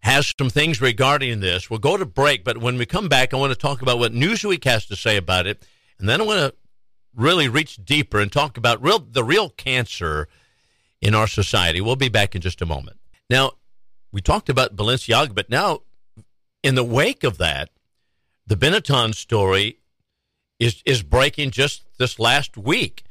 has 0.00 0.32
some 0.38 0.50
things 0.50 0.80
regarding 0.80 1.40
this. 1.40 1.68
We'll 1.68 1.78
go 1.78 1.96
to 1.96 2.06
break, 2.06 2.44
but 2.44 2.58
when 2.58 2.78
we 2.78 2.86
come 2.86 3.08
back, 3.08 3.32
I 3.32 3.36
want 3.36 3.52
to 3.52 3.58
talk 3.58 3.82
about 3.82 3.98
what 3.98 4.12
Newsweek 4.12 4.64
has 4.64 4.86
to 4.86 4.96
say 4.96 5.16
about 5.16 5.46
it. 5.46 5.66
And 5.98 6.08
then 6.08 6.20
I 6.20 6.24
want 6.24 6.40
to 6.40 6.54
really 7.14 7.48
reach 7.48 7.84
deeper 7.84 8.20
and 8.20 8.30
talk 8.30 8.56
about 8.56 8.82
real 8.82 8.98
the 8.98 9.24
real 9.24 9.50
cancer 9.50 10.28
in 11.00 11.14
our 11.14 11.26
society. 11.26 11.80
We'll 11.80 11.96
be 11.96 12.08
back 12.08 12.34
in 12.34 12.40
just 12.40 12.62
a 12.62 12.66
moment. 12.66 12.98
Now, 13.28 13.52
we 14.12 14.20
talked 14.20 14.48
about 14.48 14.76
Balenciaga, 14.76 15.34
but 15.34 15.50
now 15.50 15.80
in 16.62 16.74
the 16.74 16.84
wake 16.84 17.24
of 17.24 17.38
that, 17.38 17.70
the 18.46 18.56
Benetton 18.56 19.14
story 19.14 19.78
is 20.58 20.82
is 20.86 21.02
breaking 21.02 21.50
just 21.50 21.84
this 21.98 22.18
last 22.18 22.56
week. 22.56 23.02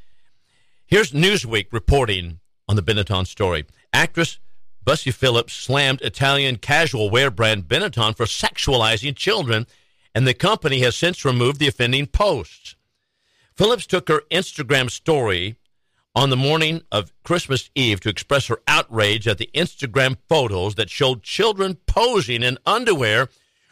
Here's 0.85 1.11
Newsweek 1.11 1.67
reporting 1.71 2.39
on 2.67 2.75
the 2.75 2.83
Benetton 2.83 3.27
story. 3.27 3.65
Actress 3.91 4.39
Busy 4.85 5.09
Phillips 5.09 5.53
slammed 5.53 6.01
Italian 6.03 6.57
casual 6.57 7.09
wear 7.09 7.31
brand 7.31 7.67
Benetton 7.67 8.15
for 8.15 8.25
sexualizing 8.25 9.15
children, 9.15 9.65
and 10.13 10.27
the 10.27 10.35
company 10.35 10.81
has 10.81 10.95
since 10.95 11.25
removed 11.25 11.59
the 11.59 11.67
offending 11.67 12.05
posts. 12.05 12.75
Phillips 13.55 13.87
took 13.87 14.07
her 14.09 14.21
Instagram 14.29 14.91
story 14.91 15.55
on 16.15 16.29
the 16.29 16.37
morning 16.37 16.83
of 16.91 17.11
Christmas 17.23 17.71
Eve 17.73 17.99
to 18.01 18.09
express 18.09 18.45
her 18.45 18.61
outrage 18.67 19.27
at 19.27 19.39
the 19.39 19.49
Instagram 19.55 20.17
photos 20.29 20.75
that 20.75 20.91
showed 20.91 21.23
children 21.23 21.77
posing 21.87 22.43
in 22.43 22.59
underwear 22.63 23.29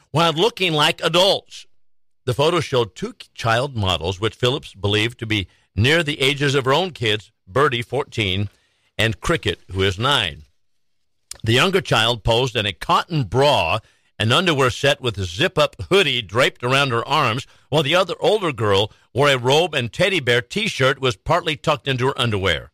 while 0.09 0.33
looking 0.33 0.73
like 0.73 0.99
adults. 1.03 1.67
The 2.25 2.33
photos 2.33 2.65
showed 2.65 2.95
two 2.95 3.13
child 3.35 3.75
models, 3.75 4.19
which 4.19 4.35
Phillips 4.35 4.73
believed 4.73 5.19
to 5.19 5.27
be 5.27 5.47
near 5.75 6.01
the 6.01 6.19
ages 6.19 6.55
of 6.55 6.65
her 6.65 6.73
own 6.73 6.91
kids, 6.91 7.31
Birdie, 7.47 7.81
14, 7.83 8.49
and 8.97 9.21
Cricket, 9.21 9.59
who 9.71 9.83
is 9.83 9.99
9. 9.99 10.43
The 11.43 11.53
younger 11.53 11.81
child 11.81 12.23
posed 12.23 12.55
in 12.55 12.65
a 12.65 12.73
cotton 12.73 13.25
bra 13.25 13.79
an 14.19 14.31
underwear 14.31 14.69
set 14.69 15.01
with 15.01 15.17
a 15.17 15.25
zip 15.25 15.57
up 15.57 15.75
hoodie 15.89 16.21
draped 16.21 16.63
around 16.63 16.91
her 16.91 17.05
arms, 17.05 17.47
while 17.69 17.83
the 17.83 17.95
other 17.95 18.13
older 18.19 18.53
girl 18.53 18.91
wore 19.13 19.29
a 19.29 19.37
robe 19.37 19.73
and 19.73 19.91
teddy 19.91 20.19
bear 20.19 20.41
t 20.41 20.67
shirt 20.67 21.01
was 21.01 21.15
partly 21.15 21.55
tucked 21.55 21.87
into 21.87 22.07
her 22.07 22.19
underwear. 22.19 22.71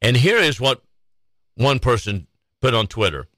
And 0.00 0.16
here 0.16 0.38
is 0.38 0.60
what 0.60 0.82
one 1.56 1.78
person 1.78 2.26
put 2.60 2.74
on 2.74 2.86
Twitter 2.86 3.28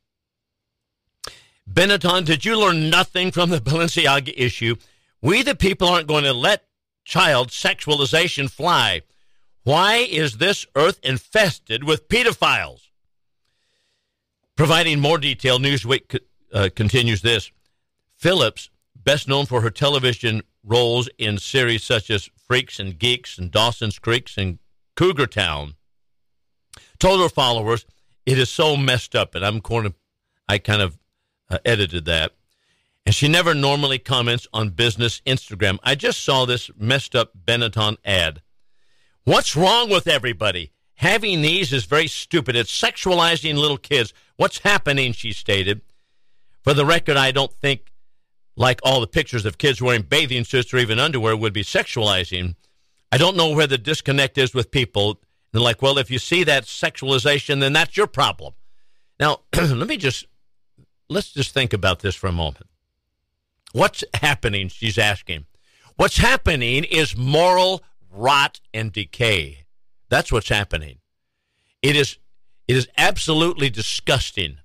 Benetton, 1.68 2.24
did 2.24 2.44
you 2.44 2.58
learn 2.58 2.90
nothing 2.90 3.32
from 3.32 3.50
the 3.50 3.58
Balenciaga 3.58 4.32
issue? 4.36 4.76
We, 5.20 5.42
the 5.42 5.54
people, 5.54 5.88
aren't 5.88 6.08
going 6.08 6.24
to 6.24 6.32
let 6.32 6.66
child 7.04 7.48
sexualization 7.48 8.50
fly. 8.50 9.02
Why 9.64 9.96
is 9.96 10.38
this 10.38 10.66
earth 10.74 10.98
infested 11.02 11.84
with 11.84 12.08
pedophiles? 12.08 12.91
Providing 14.56 15.00
more 15.00 15.18
detail, 15.18 15.58
Newsweek 15.58 16.18
uh, 16.52 16.68
continues 16.74 17.22
this. 17.22 17.50
Phillips, 18.16 18.70
best 18.94 19.26
known 19.26 19.46
for 19.46 19.62
her 19.62 19.70
television 19.70 20.42
roles 20.64 21.08
in 21.18 21.38
series 21.38 21.82
such 21.82 22.10
as 22.10 22.30
Freaks 22.36 22.78
and 22.78 22.98
Geeks 22.98 23.38
and 23.38 23.50
Dawson's 23.50 23.98
Creeks 23.98 24.36
and 24.36 24.58
Cougar 24.94 25.26
Town, 25.26 25.74
told 26.98 27.20
her 27.20 27.28
followers, 27.28 27.86
"It 28.26 28.38
is 28.38 28.50
so 28.50 28.76
messed 28.76 29.16
up," 29.16 29.34
and 29.34 29.44
I'm 29.44 29.60
going 29.60 29.84
to, 29.84 29.94
I 30.48 30.58
kind 30.58 30.82
of 30.82 30.98
uh, 31.50 31.58
edited 31.64 32.04
that. 32.04 32.32
And 33.04 33.14
she 33.14 33.26
never 33.26 33.54
normally 33.54 33.98
comments 33.98 34.46
on 34.52 34.68
business 34.70 35.20
Instagram. 35.26 35.78
I 35.82 35.96
just 35.96 36.22
saw 36.22 36.44
this 36.44 36.70
messed 36.76 37.16
up 37.16 37.32
Benetton 37.44 37.96
ad. 38.04 38.42
What's 39.24 39.56
wrong 39.56 39.90
with 39.90 40.06
everybody? 40.06 40.72
Having 41.02 41.42
these 41.42 41.72
is 41.72 41.84
very 41.84 42.06
stupid. 42.06 42.54
It's 42.54 42.70
sexualizing 42.70 43.56
little 43.56 43.76
kids. 43.76 44.14
What's 44.36 44.60
happening, 44.60 45.12
she 45.12 45.32
stated. 45.32 45.80
For 46.62 46.74
the 46.74 46.86
record, 46.86 47.16
I 47.16 47.32
don't 47.32 47.52
think 47.52 47.92
like 48.54 48.78
all 48.84 49.00
the 49.00 49.08
pictures 49.08 49.44
of 49.44 49.58
kids 49.58 49.82
wearing 49.82 50.02
bathing 50.02 50.44
suits 50.44 50.72
or 50.72 50.78
even 50.78 51.00
underwear 51.00 51.36
would 51.36 51.52
be 51.52 51.64
sexualizing. 51.64 52.54
I 53.10 53.18
don't 53.18 53.36
know 53.36 53.50
where 53.50 53.66
the 53.66 53.78
disconnect 53.78 54.38
is 54.38 54.54
with 54.54 54.70
people. 54.70 55.20
They're 55.50 55.60
like, 55.60 55.82
well, 55.82 55.98
if 55.98 56.08
you 56.08 56.20
see 56.20 56.44
that 56.44 56.66
sexualization, 56.66 57.58
then 57.58 57.72
that's 57.72 57.96
your 57.96 58.06
problem. 58.06 58.54
Now, 59.18 59.40
let 59.56 59.88
me 59.88 59.96
just 59.96 60.26
let's 61.08 61.32
just 61.32 61.52
think 61.52 61.72
about 61.72 61.98
this 61.98 62.14
for 62.14 62.28
a 62.28 62.32
moment. 62.32 62.68
What's 63.72 64.04
happening? 64.14 64.68
She's 64.68 64.98
asking. 64.98 65.46
What's 65.96 66.18
happening 66.18 66.84
is 66.84 67.16
moral 67.16 67.82
rot 68.08 68.60
and 68.72 68.92
decay. 68.92 69.61
That's 70.12 70.30
what's 70.30 70.50
happening. 70.50 70.98
It 71.80 71.96
is 71.96 72.18
it 72.68 72.76
is 72.76 72.86
absolutely 72.98 73.70
disgusting 73.70 74.58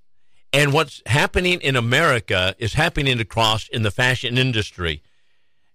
and 0.52 0.74
what's 0.74 1.02
happening 1.06 1.62
in 1.62 1.78
America 1.78 2.54
is 2.60 2.74
happening 2.74 3.22
across 3.22 3.70
in 3.70 3.82
the 3.82 3.90
fashion 3.90 4.38
industry. 4.38 5.02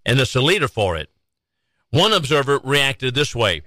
And 0.05 0.21
it's 0.21 0.37
a 0.37 0.43
leader 0.43 0.69
for 0.69 0.99
it. 0.99 1.09
One 1.89 2.13
observer 2.13 2.61
reacted 2.63 3.15
this 3.15 3.35
way 3.35 3.63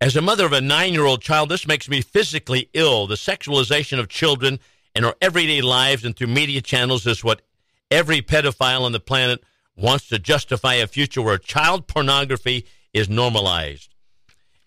As 0.00 0.14
a 0.14 0.22
mother 0.22 0.46
of 0.46 0.52
a 0.52 0.60
nine 0.60 0.92
year 0.92 1.04
old 1.04 1.22
child, 1.22 1.48
this 1.48 1.66
makes 1.66 1.88
me 1.88 2.02
physically 2.02 2.70
ill. 2.72 3.08
The 3.08 3.16
sexualization 3.16 3.98
of 3.98 4.08
children 4.08 4.60
in 4.94 5.04
our 5.04 5.16
everyday 5.20 5.60
lives 5.60 6.04
and 6.04 6.14
through 6.14 6.28
media 6.28 6.60
channels 6.60 7.04
is 7.04 7.24
what 7.24 7.42
every 7.90 8.22
pedophile 8.22 8.82
on 8.82 8.92
the 8.92 9.00
planet 9.00 9.42
wants 9.76 10.06
to 10.10 10.20
justify 10.20 10.74
a 10.74 10.86
future 10.86 11.20
where 11.20 11.36
child 11.36 11.88
pornography 11.88 12.64
is 12.94 13.08
normalized. 13.08 13.96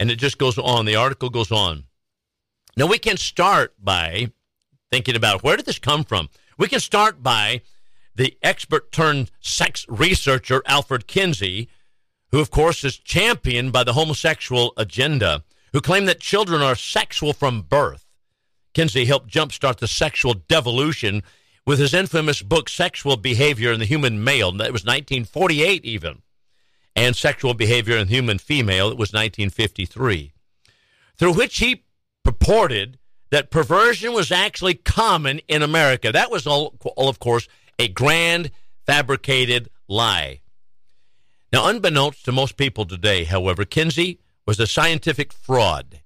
And 0.01 0.09
it 0.09 0.15
just 0.15 0.39
goes 0.39 0.57
on. 0.57 0.85
The 0.85 0.95
article 0.95 1.29
goes 1.29 1.51
on. 1.51 1.83
Now, 2.75 2.87
we 2.87 2.97
can 2.97 3.17
start 3.17 3.75
by 3.79 4.31
thinking 4.89 5.15
about 5.15 5.43
where 5.43 5.55
did 5.55 5.67
this 5.67 5.77
come 5.77 6.03
from? 6.03 6.27
We 6.57 6.67
can 6.67 6.79
start 6.79 7.21
by 7.21 7.61
the 8.15 8.35
expert 8.41 8.91
turned 8.91 9.29
sex 9.41 9.85
researcher 9.87 10.63
Alfred 10.65 11.05
Kinsey, 11.05 11.69
who, 12.31 12.39
of 12.39 12.49
course, 12.49 12.83
is 12.83 12.97
championed 12.97 13.73
by 13.73 13.83
the 13.83 13.93
homosexual 13.93 14.73
agenda, 14.75 15.43
who 15.71 15.79
claim 15.79 16.05
that 16.05 16.19
children 16.19 16.63
are 16.63 16.75
sexual 16.75 17.31
from 17.31 17.61
birth. 17.61 18.07
Kinsey 18.73 19.05
helped 19.05 19.29
jumpstart 19.29 19.77
the 19.77 19.87
sexual 19.87 20.33
devolution 20.33 21.21
with 21.63 21.77
his 21.77 21.93
infamous 21.93 22.41
book, 22.41 22.69
Sexual 22.69 23.17
Behavior 23.17 23.71
in 23.71 23.79
the 23.79 23.85
Human 23.85 24.23
Male. 24.23 24.51
That 24.53 24.73
was 24.73 24.83
1948, 24.83 25.85
even. 25.85 26.23
And 26.95 27.15
Sexual 27.15 27.53
Behavior 27.53 27.97
in 27.97 28.07
Human 28.07 28.37
Female. 28.37 28.87
It 28.87 28.97
was 28.97 29.13
1953. 29.13 30.33
Through 31.17 31.33
which 31.33 31.59
he 31.59 31.83
purported 32.23 32.97
that 33.29 33.49
perversion 33.49 34.13
was 34.13 34.31
actually 34.31 34.75
common 34.75 35.39
in 35.47 35.63
America. 35.63 36.11
That 36.11 36.31
was 36.31 36.45
all, 36.45 36.75
all 36.95 37.09
of 37.09 37.19
course, 37.19 37.47
a 37.79 37.87
grand 37.87 38.51
fabricated 38.85 39.69
lie. 39.87 40.41
Now, 41.53 41.67
unbeknownst 41.67 42.25
to 42.25 42.31
most 42.31 42.57
people 42.57 42.85
today, 42.85 43.23
however, 43.23 43.65
Kinsey 43.65 44.19
was 44.45 44.59
a 44.59 44.67
scientific 44.67 45.33
fraud 45.33 46.01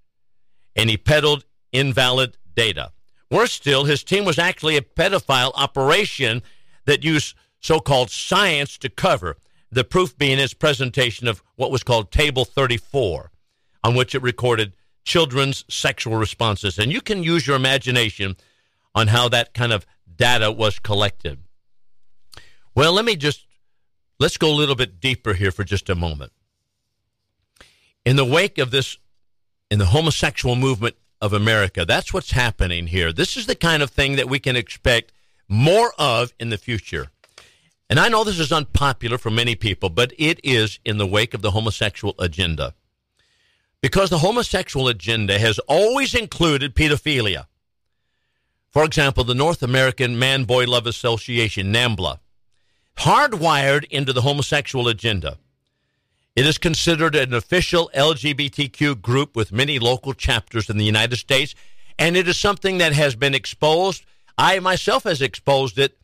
and 0.76 0.90
he 0.90 0.98
peddled 0.98 1.46
invalid 1.72 2.38
data. 2.56 2.92
Worse 3.32 3.54
still, 3.54 3.86
his 3.86 4.04
team 4.04 4.26
was 4.26 4.38
actually 4.40 4.78
a 4.78 4.82
pedophile 4.82 5.52
operation 5.56 6.42
that 6.86 7.04
used 7.04 7.36
so 7.60 7.80
called 7.80 8.12
science 8.12 8.78
to 8.78 8.90
cover, 8.90 9.38
the 9.76 9.84
proof 9.84 10.18
being 10.18 10.38
his 10.38 10.54
presentation 10.54 11.28
of 11.28 11.44
what 11.58 11.70
was 11.70 11.84
called 11.84 12.10
Table 12.10 12.46
34, 12.46 13.30
on 13.84 13.94
which 13.94 14.16
it 14.16 14.22
recorded 14.22 14.74
children's 15.04 15.66
sexual 15.70 16.16
responses. 16.16 16.80
And 16.80 16.94
you 16.94 17.02
can 17.02 17.24
use 17.24 17.46
your 17.46 17.58
imagination 17.58 18.38
on 18.96 19.08
how 19.08 19.28
that 19.30 19.54
kind 19.54 19.74
of 19.74 19.86
data 20.16 20.50
was 20.50 20.80
collected. 20.80 21.40
Well, 22.74 22.94
let 22.94 23.04
me 23.04 23.18
just 23.18 23.46
let's 24.18 24.38
go 24.38 24.50
a 24.50 24.56
little 24.56 24.76
bit 24.76 25.02
deeper 25.02 25.34
here 25.34 25.52
for 25.52 25.66
just 25.66 25.90
a 25.90 25.96
moment. 25.96 26.32
In 28.06 28.16
the 28.16 28.26
wake 28.26 28.58
of 28.58 28.72
this 28.72 28.98
in 29.70 29.78
the 29.78 29.88
homosexual 29.88 30.56
movement 30.56 30.96
of 31.20 31.34
America, 31.34 31.84
that's 31.84 32.14
what's 32.14 32.32
happening 32.32 32.88
here. 32.88 33.12
This 33.12 33.36
is 33.36 33.46
the 33.46 33.56
kind 33.56 33.84
of 33.84 33.90
thing 33.90 34.16
that 34.16 34.30
we 34.30 34.40
can 34.40 34.56
expect 34.56 35.12
more 35.50 35.92
of 36.00 36.34
in 36.40 36.50
the 36.50 36.58
future. 36.58 37.12
And 37.90 38.00
I 38.00 38.10
know 38.10 38.24
this 38.24 38.40
is 38.40 38.52
unpopular 38.52 39.18
for 39.18 39.30
many 39.30 39.56
people, 39.56 39.90
but 39.90 40.14
it 40.18 40.40
is 40.44 40.80
in 40.84 40.98
the 40.98 41.06
wake 41.06 41.34
of 41.34 41.42
the 41.42 41.52
homosexual 41.52 42.16
agenda. 42.18 42.74
Because 43.82 44.10
the 44.10 44.20
homosexual 44.20 44.88
agenda 44.88 45.38
has 45.38 45.60
always 45.60 46.16
included 46.16 46.76
pedophilia. 46.76 47.46
For 48.72 48.84
example, 48.84 49.24
the 49.24 49.36
North 49.36 49.62
American 49.62 50.18
Man 50.18 50.46
Boy 50.46 50.66
Love 50.66 50.88
Association, 50.88 51.72
NAMBLA, 51.72 52.20
hardwired 52.98 53.86
into 53.86 54.14
the 54.14 54.22
homosexual 54.22 54.88
agenda. 54.88 55.38
It 56.36 56.46
is 56.46 56.58
considered 56.58 57.16
an 57.16 57.34
official 57.34 57.90
LGBTQ 57.96 59.02
group 59.02 59.36
with 59.36 59.54
many 59.54 59.80
local 59.80 60.14
chapters 60.14 60.70
in 60.70 60.78
the 60.78 60.84
United 60.84 61.18
States, 61.18 61.56
and 61.98 62.18
it 62.18 62.28
is 62.28 62.38
something 62.38 62.80
that 62.80 62.94
has 62.94 63.16
been 63.16 63.36
exposed. 63.36 64.06
I 64.38 64.60
myself 64.60 65.04
has 65.04 65.22
exposed 65.22 65.78
it 65.78 65.98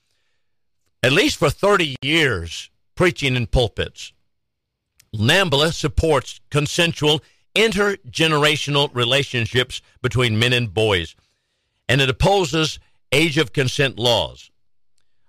at 1.03 1.12
least 1.12 1.38
for 1.38 1.50
30 1.50 1.96
years 2.01 2.70
preaching 2.96 3.36
in 3.36 3.48
pulpits. 3.48 4.13
NAMBLA 5.15 5.74
supports 5.74 6.39
consensual 6.50 7.22
intergenerational 7.55 8.93
relationships 8.96 9.81
between 10.01 10.39
men 10.39 10.53
and 10.53 10.74
boys, 10.74 11.15
and 11.89 12.00
it 12.00 12.10
opposes 12.10 12.79
age 13.12 13.38
of 13.38 13.51
consent 13.51 14.00
laws. 14.00 14.51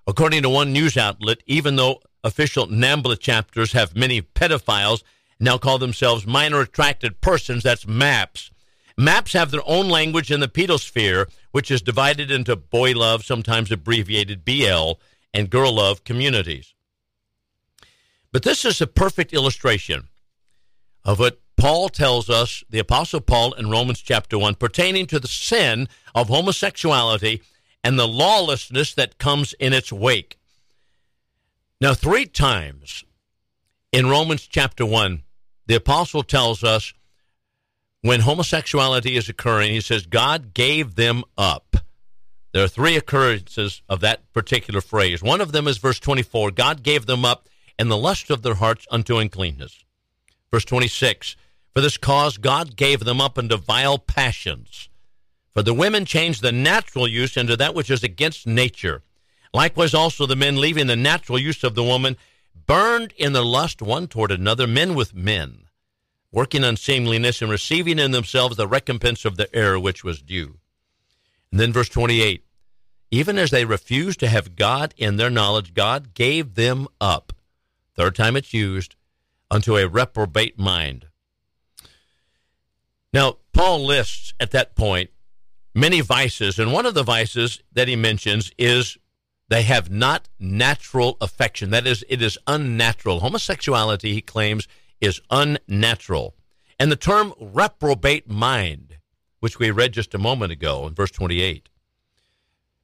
According 0.07 0.43
to 0.43 0.49
one 0.49 0.73
news 0.73 0.97
outlet, 0.97 1.39
even 1.47 1.77
though 1.77 2.01
official 2.23 2.67
NAMBLA 2.69 3.19
chapters 3.19 3.73
have 3.73 3.97
many 3.97 4.23
pedophiles 4.23 5.03
now 5.41 5.59
call 5.59 5.79
themselves 5.79 6.27
minor 6.27 6.61
attracted 6.61 7.21
persons, 7.21 7.65
that's 7.65 7.87
MAPS. 7.87 8.51
MAPS 8.97 9.33
have 9.33 9.51
their 9.51 9.67
own 9.67 9.89
language 9.89 10.31
in 10.31 10.41
the 10.41 10.49
pedosphere, 10.49 11.29
which 11.51 11.71
is 11.71 11.83
divided 11.83 12.31
into 12.31 12.55
boy 12.55 12.93
love, 12.93 13.25
sometimes 13.25 13.73
abbreviated 13.73 14.45
BL, 14.45 14.93
and 15.35 15.51
girl 15.51 15.75
love 15.75 16.05
communities. 16.05 16.75
But 18.33 18.43
this 18.43 18.65
is 18.65 18.81
a 18.81 18.87
perfect 18.87 19.33
illustration 19.33 20.09
of 21.05 21.19
what 21.19 21.41
Paul 21.57 21.89
tells 21.89 22.31
us, 22.31 22.65
the 22.71 22.79
Apostle 22.79 23.21
Paul 23.21 23.53
in 23.53 23.71
Romans 23.71 24.01
chapter 24.01 24.39
1, 24.39 24.57
pertaining 24.57 25.07
to 25.07 25.21
the 25.21 25.29
sin 25.29 25.89
of 26.15 26.29
homosexuality 26.29 27.43
and 27.85 27.99
the 27.99 28.09
lawlessness 28.09 28.95
that 28.95 29.19
comes 29.19 29.53
in 29.55 29.73
its 29.73 29.93
wake. 29.93 30.39
Now, 31.81 31.95
three 31.95 32.27
times 32.27 33.05
in 33.91 34.09
Romans 34.09 34.47
chapter 34.47 34.87
1, 34.87 35.23
the 35.67 35.75
Apostle 35.75 36.23
tells 36.23 36.65
us 36.65 36.95
when 38.01 38.21
homosexuality 38.21 39.17
is 39.17 39.29
occurring, 39.29 39.73
he 39.73 39.81
says, 39.81 40.07
God 40.07 40.55
gave 40.55 40.95
them 40.95 41.23
up. 41.37 41.72
There 42.53 42.63
are 42.63 42.69
three 42.69 42.97
occurrences 42.97 43.81
of 43.89 44.01
that 44.01 44.31
particular 44.35 44.83
phrase. 44.83 45.23
One 45.23 45.41
of 45.41 45.53
them 45.53 45.67
is 45.67 45.79
verse 45.79 45.99
24 45.99 46.51
God 46.51 46.83
gave 46.83 47.07
them 47.07 47.25
up 47.25 47.49
in 47.79 47.89
the 47.89 47.97
lust 47.97 48.31
of 48.31 48.43
their 48.43 48.57
hearts 48.57 48.87
unto 48.91 49.17
uncleanness. 49.17 49.85
Verse 50.51 50.65
26 50.67 51.37
For 51.75 51.81
this 51.81 51.97
cause 51.97 52.37
God 52.37 52.77
gave 52.77 53.01
them 53.01 53.23
up 53.23 53.39
into 53.39 53.57
vile 53.57 53.99
passions. 53.99 54.91
For 55.55 55.63
the 55.63 55.75
women 55.75 56.05
changed 56.05 56.43
the 56.43 56.53
natural 56.53 57.09
use 57.09 57.37
into 57.37 57.57
that 57.57 57.75
which 57.75 57.91
is 57.91 58.03
against 58.03 58.47
nature. 58.47 59.03
Likewise, 59.55 59.93
also 59.93 60.27
the 60.27 60.37
men, 60.37 60.61
leaving 60.61 60.87
the 60.87 60.97
natural 60.97 61.39
use 61.39 61.63
of 61.63 61.75
the 61.75 61.83
woman, 61.83 62.17
burned 62.67 63.13
in 63.17 63.33
their 63.33 63.45
lust 63.45 63.83
one 63.83 64.09
toward 64.09 64.31
another, 64.31 64.67
men 64.67 64.95
with 64.95 65.15
men, 65.15 65.65
working 66.31 66.65
unseemliness 66.65 67.43
and 67.43 67.51
receiving 67.51 67.99
in 67.99 68.13
themselves 68.13 68.57
the 68.57 68.67
recompense 68.67 69.27
of 69.27 69.37
the 69.37 69.55
error 69.55 69.79
which 69.79 70.03
was 70.05 70.23
due. 70.23 70.59
And 71.53 71.61
then 71.61 71.73
verse 71.73 71.89
28 71.89 72.43
even 73.13 73.37
as 73.37 73.51
they 73.51 73.67
refused 73.67 74.19
to 74.21 74.29
have 74.29 74.57
God 74.57 74.95
in 74.97 75.17
their 75.17 75.29
knowledge, 75.29 75.75
God 75.75 76.15
gave 76.15 76.55
them 76.55 76.89
up. 76.99 77.35
Third 77.95 78.17
time 78.17 78.37
it's 78.37 78.55
used, 78.55 78.97
unto 79.51 79.77
a 79.77 79.87
reprobate 79.87 80.59
mind. 80.59 81.09
Now, 83.13 83.37
Paul 83.53 83.85
lists 83.85 84.33
at 84.41 84.51
that 84.53 84.75
point 84.75 85.11
many 85.75 86.01
vices, 86.01 86.59
and 86.59 86.73
one 86.73 86.87
of 86.87 86.95
the 86.95 87.03
vices 87.03 87.63
that 87.71 87.87
he 87.87 87.97
mentions 87.97 88.51
is 88.57 88.97
they 89.49 89.63
have 89.63 89.91
not 89.91 90.31
natural 90.41 91.19
affection. 91.21 91.69
That 91.69 91.87
is, 91.87 92.03
it 92.09 92.23
is 92.23 92.39
unnatural. 92.47 93.21
Homosexuality, 93.21 94.15
he 94.15 94.23
claims, 94.23 94.67
is 95.03 95.21
unnatural. 95.31 96.35
And 96.79 96.91
the 96.91 96.97
term 96.97 97.35
reprobate 97.39 98.27
mind 98.27 98.97
which 99.43 99.59
we 99.59 99.73
read 99.73 99.91
just 99.91 100.15
a 100.15 100.19
moment 100.19 100.53
ago 100.53 100.87
in 100.87 100.95
verse 100.95 101.11
28, 101.11 101.69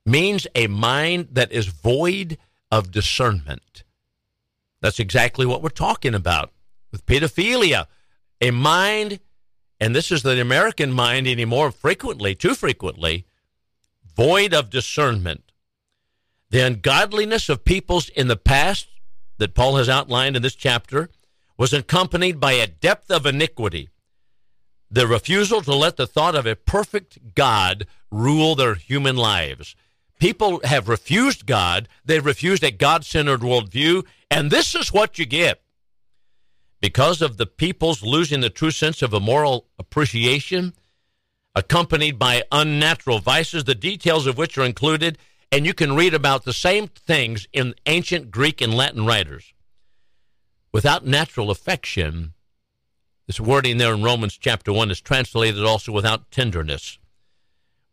means 0.04 0.44
a 0.56 0.66
mind 0.66 1.28
that 1.30 1.52
is 1.52 1.68
void 1.68 2.36
of 2.68 2.90
discernment. 2.90 3.84
That's 4.80 4.98
exactly 4.98 5.46
what 5.46 5.62
we're 5.62 5.68
talking 5.68 6.16
about 6.16 6.50
with 6.90 7.06
pedophilia. 7.06 7.86
A 8.40 8.50
mind, 8.50 9.20
and 9.78 9.94
this 9.94 10.10
is 10.10 10.24
the 10.24 10.40
American 10.40 10.90
mind 10.90 11.28
anymore 11.28 11.70
frequently, 11.70 12.34
too 12.34 12.56
frequently, 12.56 13.24
void 14.16 14.52
of 14.52 14.68
discernment. 14.68 15.52
The 16.50 16.66
ungodliness 16.66 17.48
of 17.48 17.64
peoples 17.64 18.08
in 18.08 18.26
the 18.26 18.36
past 18.36 18.88
that 19.36 19.54
Paul 19.54 19.76
has 19.76 19.88
outlined 19.88 20.34
in 20.34 20.42
this 20.42 20.56
chapter 20.56 21.08
was 21.56 21.72
accompanied 21.72 22.40
by 22.40 22.54
a 22.54 22.66
depth 22.66 23.12
of 23.12 23.26
iniquity 23.26 23.90
the 24.90 25.06
refusal 25.06 25.60
to 25.62 25.74
let 25.74 25.96
the 25.96 26.06
thought 26.06 26.34
of 26.34 26.46
a 26.46 26.56
perfect 26.56 27.34
God 27.34 27.86
rule 28.10 28.54
their 28.54 28.74
human 28.74 29.16
lives. 29.16 29.76
People 30.18 30.60
have 30.64 30.88
refused 30.88 31.46
God, 31.46 31.88
they've 32.04 32.24
refused 32.24 32.64
a 32.64 32.70
God 32.70 33.04
centered 33.04 33.40
worldview, 33.40 34.04
and 34.30 34.50
this 34.50 34.74
is 34.74 34.92
what 34.92 35.18
you 35.18 35.26
get. 35.26 35.62
Because 36.80 37.22
of 37.22 37.36
the 37.36 37.46
people's 37.46 38.02
losing 38.02 38.40
the 38.40 38.50
true 38.50 38.70
sense 38.70 39.02
of 39.02 39.12
a 39.12 39.20
moral 39.20 39.66
appreciation, 39.78 40.74
accompanied 41.54 42.18
by 42.18 42.44
unnatural 42.50 43.18
vices, 43.18 43.64
the 43.64 43.74
details 43.74 44.26
of 44.26 44.38
which 44.38 44.56
are 44.58 44.64
included, 44.64 45.18
and 45.50 45.66
you 45.66 45.74
can 45.74 45.96
read 45.96 46.14
about 46.14 46.44
the 46.44 46.52
same 46.52 46.88
things 46.88 47.46
in 47.52 47.74
ancient 47.86 48.30
Greek 48.30 48.60
and 48.60 48.74
Latin 48.74 49.06
writers. 49.06 49.52
Without 50.72 51.06
natural 51.06 51.50
affection, 51.50 52.34
this 53.28 53.38
wording 53.38 53.76
there 53.76 53.92
in 53.92 54.02
Romans 54.02 54.38
chapter 54.38 54.72
1 54.72 54.90
is 54.90 55.02
translated 55.02 55.62
also 55.62 55.92
without 55.92 56.30
tenderness. 56.30 56.98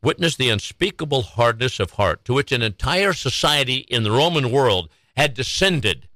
Witness 0.02 0.38
the 0.38 0.50
unspeakable 0.50 1.24
hardness 1.24 1.78
of 1.82 1.91
heart 1.91 2.24
to 2.24 2.34
which 2.34 2.54
an 2.54 2.62
entire 2.62 3.12
society 3.12 3.80
in 3.89 4.04
the 4.04 4.12
Roman 4.12 4.50
world 4.50 4.89
had 5.17 5.34
descended, 5.34 6.08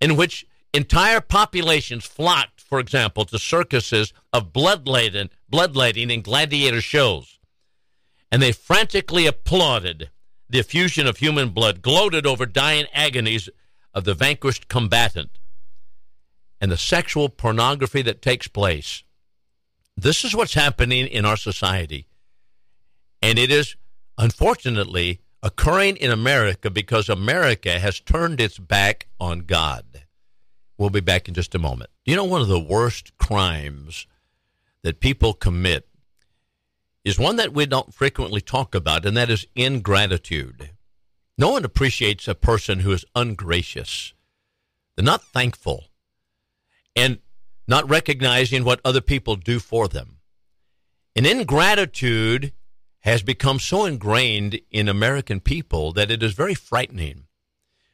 in 0.00 0.16
which 0.16 0.44
entire 0.74 1.20
populations 1.20 2.04
flocked, 2.04 2.60
for 2.60 2.80
example, 2.80 3.24
to 3.26 3.38
circuses 3.38 4.12
of 4.32 4.52
bloodletting, 4.52 5.30
bloodletting 5.48 6.10
and 6.10 6.24
gladiator 6.24 6.80
shows. 6.80 7.38
And 8.32 8.42
they 8.42 8.50
frantically 8.50 9.26
applauded 9.26 10.10
the 10.50 10.58
effusion 10.58 11.06
of 11.06 11.18
human 11.18 11.50
blood, 11.50 11.80
gloated 11.80 12.26
over 12.26 12.46
dying 12.46 12.86
agonies 12.92 13.48
of 13.94 14.02
the 14.02 14.14
vanquished 14.14 14.66
combatant 14.66 15.38
and 16.62 16.70
the 16.70 16.76
sexual 16.76 17.28
pornography 17.28 18.02
that 18.02 18.22
takes 18.22 18.46
place. 18.46 19.02
This 19.96 20.24
is 20.24 20.34
what's 20.34 20.54
happening 20.54 21.08
in 21.08 21.24
our 21.24 21.36
society. 21.36 22.06
And 23.20 23.36
it 23.36 23.50
is, 23.50 23.74
unfortunately, 24.16 25.20
occurring 25.42 25.96
in 25.96 26.12
America 26.12 26.70
because 26.70 27.08
America 27.08 27.80
has 27.80 27.98
turned 27.98 28.40
its 28.40 28.58
back 28.58 29.08
on 29.18 29.40
God. 29.40 30.04
We'll 30.78 30.90
be 30.90 31.00
back 31.00 31.26
in 31.26 31.34
just 31.34 31.52
a 31.56 31.58
moment. 31.58 31.90
You 32.04 32.14
know, 32.14 32.24
one 32.24 32.40
of 32.40 32.48
the 32.48 32.60
worst 32.60 33.18
crimes 33.18 34.06
that 34.84 35.00
people 35.00 35.34
commit 35.34 35.88
is 37.04 37.18
one 37.18 37.36
that 37.36 37.52
we 37.52 37.66
don't 37.66 37.92
frequently 37.92 38.40
talk 38.40 38.72
about, 38.72 39.04
and 39.04 39.16
that 39.16 39.30
is 39.30 39.48
ingratitude. 39.56 40.70
No 41.36 41.50
one 41.50 41.64
appreciates 41.64 42.28
a 42.28 42.36
person 42.36 42.80
who 42.80 42.92
is 42.92 43.04
ungracious. 43.16 44.14
They're 44.94 45.04
not 45.04 45.24
thankful 45.24 45.86
and 46.94 47.18
not 47.66 47.88
recognizing 47.88 48.64
what 48.64 48.80
other 48.84 49.00
people 49.00 49.36
do 49.36 49.58
for 49.58 49.88
them. 49.88 50.18
And 51.14 51.26
ingratitude 51.26 52.52
has 53.00 53.22
become 53.22 53.58
so 53.58 53.84
ingrained 53.84 54.60
in 54.70 54.88
American 54.88 55.40
people 55.40 55.92
that 55.92 56.10
it 56.10 56.22
is 56.22 56.32
very 56.32 56.54
frightening. 56.54 57.24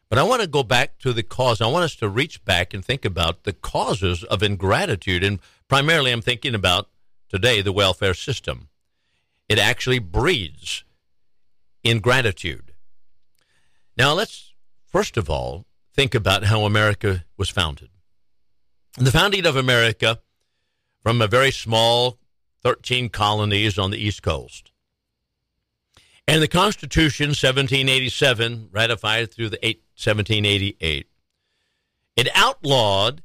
But 0.09 0.19
I 0.19 0.23
want 0.23 0.43
to 0.43 0.49
go 0.49 0.63
back 0.63 0.99
to 0.99 1.13
the 1.13 1.23
cause. 1.23 1.61
I 1.61 1.67
want 1.67 1.85
us 1.85 1.97
to 1.97 2.09
reach 2.09 2.45
back 2.45 2.73
and 2.73 2.85
think 2.85 3.05
about 3.05 3.45
the 3.45 3.53
causes 3.53 4.25
of 4.25 4.43
ingratitude. 4.43 5.23
And 5.23 5.41
primarily, 5.69 6.13
I'm 6.13 6.23
thinking 6.23 6.55
about 6.55 6.89
today 7.29 7.61
the 7.61 7.73
welfare 7.73 8.15
system. 8.15 8.69
It 9.49 9.59
actually 9.59 9.99
breeds 9.99 10.85
ingratitude. 11.85 12.73
Now, 13.97 14.13
let's 14.13 14.53
first 14.87 15.17
of 15.17 15.29
all 15.29 15.67
think 15.93 16.15
about 16.15 16.45
how 16.45 16.65
America 16.65 17.25
was 17.37 17.51
founded. 17.51 17.91
The 18.99 19.13
founding 19.13 19.47
of 19.47 19.55
America 19.55 20.19
from 21.05 21.23
a 21.23 21.29
very 21.29 21.53
small 21.53 22.19
13 22.65 23.11
colonies 23.11 23.79
on 23.79 23.93
the 23.93 23.97
East 23.97 24.25
Coast. 24.25 24.73
And 26.27 26.43
the 26.43 26.49
Constitution, 26.49 27.29
1787, 27.29 28.71
ratified 28.73 29.33
through 29.33 29.51
the 29.51 29.59
1788, 29.63 31.07
it 32.17 32.29
outlawed 32.35 33.23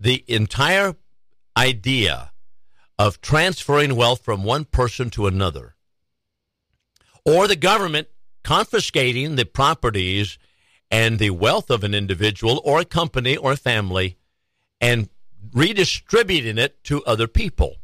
the 0.00 0.24
entire 0.26 0.96
idea 1.56 2.32
of 2.98 3.20
transferring 3.20 3.94
wealth 3.94 4.24
from 4.24 4.42
one 4.42 4.64
person 4.64 5.08
to 5.10 5.28
another, 5.28 5.76
or 7.24 7.46
the 7.46 7.54
government 7.54 8.08
confiscating 8.42 9.36
the 9.36 9.46
properties 9.46 10.36
and 10.90 11.20
the 11.20 11.30
wealth 11.30 11.70
of 11.70 11.84
an 11.84 11.94
individual 11.94 12.60
or 12.64 12.80
a 12.80 12.84
company 12.84 13.36
or 13.36 13.52
a 13.52 13.56
family 13.56 14.17
and 14.80 15.08
redistributing 15.52 16.58
it 16.58 16.82
to 16.84 17.04
other 17.04 17.26
people. 17.26 17.76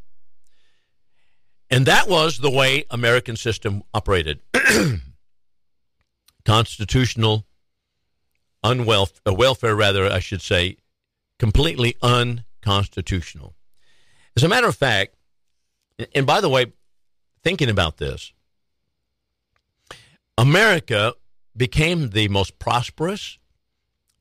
And 1.71 1.87
that 1.87 2.09
was 2.09 2.39
the 2.39 2.51
way 2.51 2.85
American 2.91 3.37
system 3.37 3.83
operated. 3.93 4.41
Constitutional 6.45 7.47
unwelf 8.65 9.21
uh, 9.27 9.35
welfare 9.35 9.75
rather 9.75 10.07
I 10.07 10.21
should 10.21 10.41
say 10.41 10.79
completely 11.39 11.97
unconstitutional. 12.03 13.55
As 14.37 14.43
a 14.43 14.49
matter 14.49 14.67
of 14.67 14.77
fact, 14.77 15.15
and 16.15 16.27
by 16.27 16.41
the 16.41 16.49
way, 16.49 16.73
thinking 17.43 17.69
about 17.69 17.99
this, 17.99 18.33
America 20.37 21.15
became 21.57 22.11
the 22.11 22.29
most 22.29 22.59
prosperous, 22.59 23.39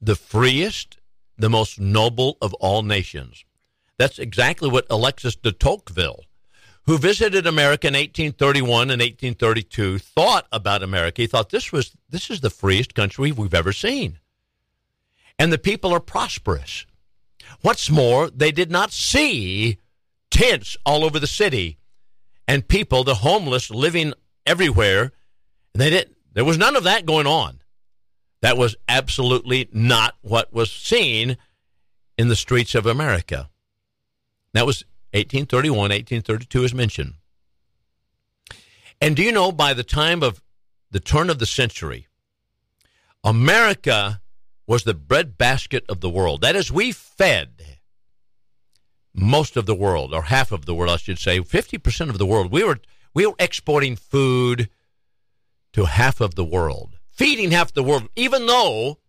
the 0.02 0.16
freest, 0.16 0.98
the 1.38 1.50
most 1.50 1.80
noble 1.80 2.38
of 2.42 2.54
all 2.56 2.84
nations. 2.84 3.46
That's 3.98 4.20
exactly 4.20 4.70
what 4.70 4.88
Alexis 4.90 5.36
de 5.36 5.52
Tocqueville, 5.52 6.24
who 6.86 6.98
visited 6.98 7.48
America 7.48 7.88
in 7.88 7.94
1831 7.94 8.90
and 8.90 9.02
1832, 9.02 10.00
thought 10.00 10.48
about 10.52 10.84
America. 10.84 11.22
He 11.22 11.28
thought 11.28 11.50
this 11.50 11.72
was 11.72 11.96
this 12.10 12.30
is 12.30 12.42
the 12.42 12.50
freest 12.50 12.96
country 12.96 13.32
we've 13.32 13.54
ever 13.54 13.72
seen. 13.72 14.20
And 15.40 15.52
the 15.52 15.58
people 15.58 15.94
are 15.94 16.00
prosperous. 16.00 16.86
What's 17.62 17.90
more, 17.90 18.30
they 18.30 18.52
did 18.52 18.72
not 18.72 18.92
see 18.92 19.78
tents 20.30 20.78
all 20.86 21.04
over 21.04 21.20
the 21.20 21.28
city 21.28 21.78
and 22.48 22.68
people, 22.68 23.04
the 23.04 23.16
homeless, 23.16 23.70
living 23.70 24.14
everywhere. 24.46 25.12
They 25.74 25.90
didn't 25.90 26.18
there 26.34 26.46
was 26.46 26.58
none 26.58 26.76
of 26.76 26.84
that 26.84 27.06
going 27.06 27.28
on. 27.28 27.60
That 28.44 28.58
was 28.58 28.76
absolutely 28.90 29.70
not 29.72 30.16
what 30.22 30.52
was 30.52 30.70
seen 30.70 31.38
in 32.18 32.28
the 32.28 32.36
streets 32.36 32.76
of 32.76 32.86
America. 32.86 33.50
That 34.52 34.66
was 34.66 34.84
1831, 35.14 35.78
1832 35.78 36.64
is 36.66 36.74
mentioned. 36.74 37.14
And 39.00 39.16
do 39.16 39.24
you 39.24 39.32
know 39.32 39.54
by 39.54 39.74
the 39.74 39.84
time 39.86 40.22
of 40.22 40.42
the 40.92 41.00
turn 41.00 41.30
of 41.30 41.40
the 41.40 41.46
century, 41.46 42.08
America 43.24 44.20
was 44.68 44.84
the 44.84 44.94
breadbasket 44.94 45.86
of 45.88 46.02
the 46.02 46.10
world. 46.10 46.42
That 46.42 46.58
is, 46.58 46.70
we 46.70 46.92
fed 46.92 47.80
most 49.14 49.56
of 49.56 49.66
the 49.66 49.74
world, 49.74 50.14
or 50.14 50.24
half 50.24 50.52
of 50.52 50.66
the 50.66 50.76
world, 50.76 50.92
I 50.92 50.98
should 50.98 51.18
say, 51.18 51.40
50% 51.40 52.10
of 52.10 52.18
the 52.18 52.26
world. 52.26 52.52
We 52.52 52.66
were, 52.66 52.80
we 53.14 53.26
were 53.26 53.36
exporting 53.40 53.96
food 53.96 54.70
to 55.72 55.86
half 55.86 56.20
of 56.20 56.36
the 56.36 56.44
world, 56.44 56.93
feeding 57.14 57.52
half 57.52 57.74
the 57.74 57.84
world, 57.84 58.10
even 58.16 58.46
though, 58.46 59.00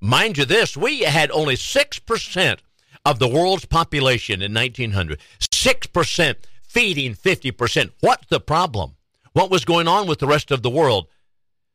mind 0.00 0.38
you, 0.38 0.44
this, 0.44 0.76
we 0.76 1.00
had 1.00 1.30
only 1.30 1.56
6% 1.56 2.58
of 3.04 3.18
the 3.18 3.28
world's 3.28 3.66
population 3.66 4.42
in 4.42 4.54
1900. 4.54 5.20
6% 5.40 6.34
feeding 6.62 7.14
50%. 7.14 7.90
What's 8.00 8.26
the 8.28 8.40
problem? 8.40 8.96
What 9.32 9.50
was 9.50 9.64
going 9.64 9.88
on 9.88 10.06
with 10.06 10.18
the 10.18 10.26
rest 10.26 10.50
of 10.50 10.62
the 10.62 10.70
world? 10.70 11.06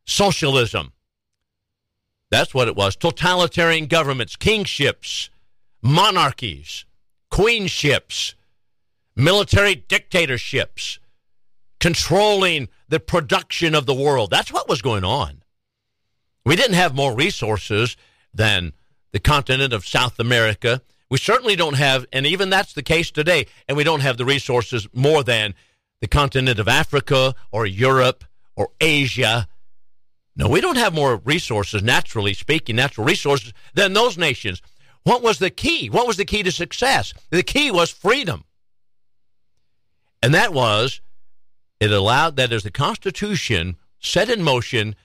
Socialism. 0.06 0.94
That's 2.32 2.54
what 2.54 2.68
it 2.68 2.76
was. 2.76 2.96
Totalitarian 2.96 3.86
governments, 3.86 4.36
kingships, 4.36 5.30
monarchies 5.82 6.86
queenships, 7.36 8.34
military 9.14 9.76
dictatorships, 9.76 11.00
controlling 11.82 12.70
the 12.88 13.00
production 13.00 13.76
of 13.76 13.86
the 13.86 13.94
world. 13.94 14.30
That's 14.30 14.54
what 14.54 14.70
was 14.70 14.82
going 14.82 15.04
on. 15.04 15.42
We 16.46 16.56
didn't 16.56 16.76
have 16.76 16.96
more 16.96 17.16
resources 17.16 17.98
than 18.34 18.74
the 19.12 19.20
continent 19.20 19.74
of 19.74 19.88
South 19.88 20.20
America. 20.20 20.82
We 21.10 21.18
certainly 21.18 21.56
don't 21.56 21.76
have, 21.76 22.06
and 22.14 22.26
even 22.26 22.50
that's 22.50 22.74
the 22.74 22.84
case 22.84 23.12
today, 23.12 23.48
and 23.68 23.76
we 23.76 23.84
don't 23.84 24.02
have 24.02 24.18
the 24.18 24.26
resources 24.26 24.88
more 24.94 25.24
than 25.24 25.56
the 26.02 26.08
continent 26.08 26.60
of 26.60 26.68
Africa 26.68 27.34
or 27.52 27.66
Europe 27.66 28.24
or 28.56 28.70
Asia. 28.80 29.48
No, 30.36 30.50
we 30.50 30.62
don't 30.62 30.78
have 30.78 30.94
more 30.94 31.18
resources, 31.18 31.82
naturally 31.82 32.34
speaking, 32.34 32.76
natural 32.76 33.08
resources, 33.08 33.54
than 33.74 33.94
those 33.94 34.18
nations. 34.18 34.62
What 35.04 35.22
was 35.22 35.40
the 35.40 35.50
key? 35.50 35.90
What 35.90 36.08
was 36.08 36.18
the 36.18 36.26
key 36.26 36.44
to 36.44 36.52
success? 36.52 37.14
The 37.30 37.44
key 37.44 37.72
was 37.72 37.92
freedom. 37.92 38.44
And 40.22 40.34
that 40.34 40.54
was, 40.54 41.00
it 41.80 41.92
allowed, 41.92 42.36
that 42.36 42.52
as 42.52 42.64
the 42.64 42.72
Constitution 42.72 43.78
set 44.00 44.30
in 44.30 44.44
motion 44.44 44.96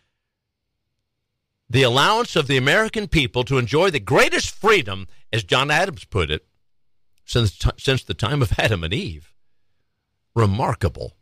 the 1.71 1.85
allowance 1.85 2.35
of 2.35 2.49
the 2.49 2.57
American 2.57 3.07
people 3.07 3.45
to 3.45 3.57
enjoy 3.57 3.91
the 3.91 4.01
greatest 4.01 4.51
freedom, 4.51 5.07
as 5.33 5.45
John 5.45 5.71
Adams 5.71 6.05
put 6.05 6.29
it, 6.29 6.45
since, 7.25 7.57
since 7.79 8.03
the 8.03 8.13
time 8.13 8.43
of 8.43 8.53
Adam 8.59 8.83
and 8.83 8.93
Eve. 8.93 9.33
Remarkable. 10.35 11.15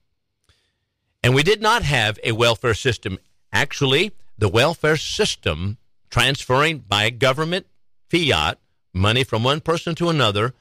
And 1.23 1.35
we 1.35 1.43
did 1.43 1.61
not 1.61 1.83
have 1.83 2.19
a 2.25 2.33
welfare 2.33 2.73
system. 2.73 3.19
Actually, 3.53 4.13
the 4.39 4.49
welfare 4.49 4.97
system 4.97 5.77
transferring 6.09 6.79
by 6.79 7.11
government 7.11 7.67
fiat 8.09 8.59
money 8.95 9.25
from 9.25 9.45
one 9.45 9.61
person 9.61 9.95
to 9.97 10.09
another, 10.09 10.55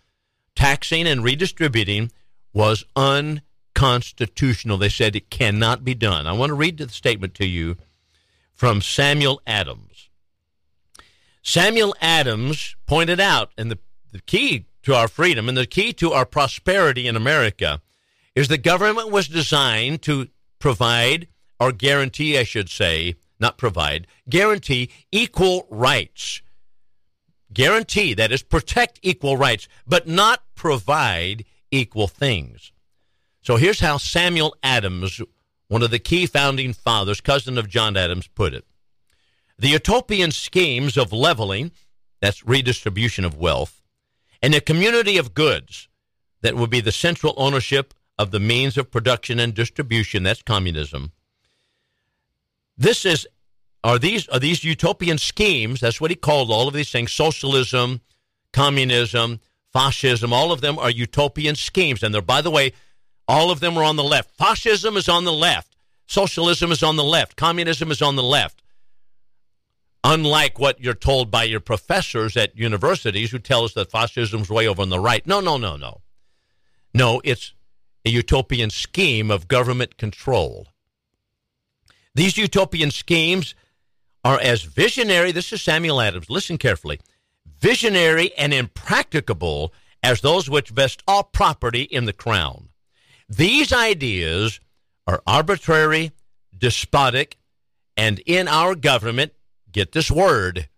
taxing 0.54 1.08
and 1.08 1.23
redistributing, 1.23 2.12
was 2.54 2.84
unconstitutional. 2.95 4.78
They 4.78 4.89
said 4.89 5.15
it 5.15 5.30
cannot 5.30 5.86
be 5.86 5.93
done. 5.93 6.28
I 6.28 6.34
want 6.34 6.50
to 6.50 6.56
read 6.56 6.78
the 6.78 6.89
statement 6.89 7.34
to 7.36 7.45
you 7.45 7.78
from 8.58 8.82
Samuel 8.82 9.41
Adams. 9.48 10.10
Samuel 11.41 11.96
Adams 12.02 12.76
pointed 12.86 13.22
out, 13.22 13.52
and 13.58 13.72
the, 13.72 13.80
the 14.12 14.20
key 14.20 14.65
to 14.84 14.93
our 14.93 15.08
freedom 15.08 15.48
and 15.48 15.58
the 15.58 15.65
key 15.65 15.93
to 15.93 16.12
our 16.12 16.26
prosperity 16.26 17.08
in 17.08 17.15
America 17.15 17.82
is 18.36 18.50
the 18.50 18.58
government 18.58 19.10
was 19.10 19.30
designed 19.30 20.02
to 20.02 20.28
provide 20.60 21.30
or 21.58 21.72
guarantee, 21.72 22.38
I 22.38 22.43
should 22.43 22.70
say, 22.70 23.15
not 23.39 23.58
provide, 23.58 24.08
guarantee 24.30 24.89
equal 25.12 25.65
rights 25.70 26.41
guarantee, 27.54 28.13
that 28.13 28.32
is, 28.32 28.43
protect 28.43 29.00
equal 29.02 29.38
rights, 29.38 29.67
but 29.86 30.08
not 30.08 30.43
provide 30.56 31.46
equal 31.72 32.08
things. 32.08 32.72
So 33.41 33.56
here's 33.56 33.80
how 33.80 33.98
Samuel 33.98 34.56
Adams, 34.62 35.22
one 35.67 35.84
of 35.84 35.91
the 35.91 35.99
key 35.99 36.25
founding 36.25 36.73
fathers, 36.73 37.21
cousin 37.21 37.58
of 37.58 37.69
John 37.69 37.97
Adams, 37.97 38.27
put 38.27 38.53
it 38.53 38.65
The 39.60 39.69
utopian 39.69 40.32
schemes 40.32 40.97
of 40.97 41.12
leveling, 41.12 41.71
that's 42.21 42.45
redistribution 42.45 43.25
of 43.25 43.36
wealth, 43.36 43.82
and 44.41 44.53
a 44.53 44.62
community 44.62 45.17
of 45.17 45.34
goods 45.34 45.89
that 46.41 46.56
would 46.56 46.69
be 46.69 46.82
the 46.82 46.91
central 46.91 47.34
ownership 47.38 47.93
of 48.19 48.32
the 48.32 48.39
means 48.39 48.77
of 48.77 48.91
production 48.91 49.39
and 49.39 49.53
distribution, 49.53 50.23
that's 50.23 50.41
communism. 50.41 51.12
This 52.77 53.06
is 53.06 53.27
are 53.84 53.99
these 53.99 54.27
are 54.30 54.39
these 54.39 54.63
utopian 54.63 55.17
schemes? 55.17 55.80
That's 55.80 56.01
what 56.01 56.12
he 56.12 56.15
called 56.15 56.51
all 56.51 56.67
of 56.67 56.73
these 56.73 56.91
things: 56.91 57.12
socialism, 57.12 58.01
communism, 58.53 59.39
fascism. 59.71 60.34
All 60.34 60.51
of 60.51 60.62
them 60.62 60.77
are 60.80 60.89
utopian 60.89 61.56
schemes, 61.56 62.03
and 62.03 62.13
they're 62.13 62.21
by 62.21 62.41
the 62.41 62.51
way, 62.51 62.73
All 63.28 63.52
of 63.52 63.60
them 63.60 63.78
are 63.78 63.84
on 63.84 63.96
the 63.96 64.04
left. 64.04 64.32
Fascism 64.38 64.96
is 64.96 65.10
on 65.10 65.26
the 65.26 65.34
left. 65.34 65.76
Socialism 66.08 66.72
is 66.72 66.82
on 66.82 66.96
the 66.96 67.04
left. 67.04 67.36
Communism 67.36 67.92
is 67.92 68.02
on 68.02 68.16
the 68.16 68.24
left. 68.24 68.63
Unlike 70.04 70.60
what 70.60 70.80
you're 70.80 70.94
told 70.94 71.30
by 71.30 71.44
your 71.44 71.60
professors 71.60 72.38
at 72.38 72.58
universities 72.58 73.32
who 73.32 73.40
tell 73.40 73.66
us 73.66 73.74
that 73.74 73.92
fascism's 73.92 74.50
way 74.50 74.68
over 74.68 74.82
on 74.82 74.90
the 74.90 75.00
right. 75.00 75.26
No, 75.28 75.42
no, 75.42 75.58
no, 75.58 75.76
no. 75.76 76.02
No, 76.94 77.22
it's 77.26 77.54
a 78.06 78.10
utopian 78.10 78.70
scheme 78.70 79.30
of 79.30 79.50
government 79.50 79.98
control. 79.98 80.68
These 82.16 82.38
utopian 82.38 82.92
schemes 82.92 83.54
are 84.24 84.40
as 84.40 84.63
visionary, 84.63 85.32
this 85.32 85.52
is 85.52 85.62
Samuel 85.62 86.02
Adams, 86.02 86.30
listen 86.30 86.58
carefully, 86.58 87.00
visionary 87.60 88.34
and 88.38 88.54
impracticable 88.54 89.74
as 90.02 90.22
those 90.22 90.50
which 90.50 90.70
vest 90.70 91.04
all 91.08 91.24
property 91.24 91.84
in 91.84 92.06
the 92.06 92.13
crown. 92.13 92.70
These 93.30 93.74
ideas 93.74 94.60
are 95.06 95.22
arbitrary, 95.28 96.12
despotic, 96.58 97.38
and 97.96 98.20
in 98.26 98.48
our 98.48 98.76
government, 98.76 99.34
get 99.72 99.92
this 99.92 100.10
word, 100.10 100.70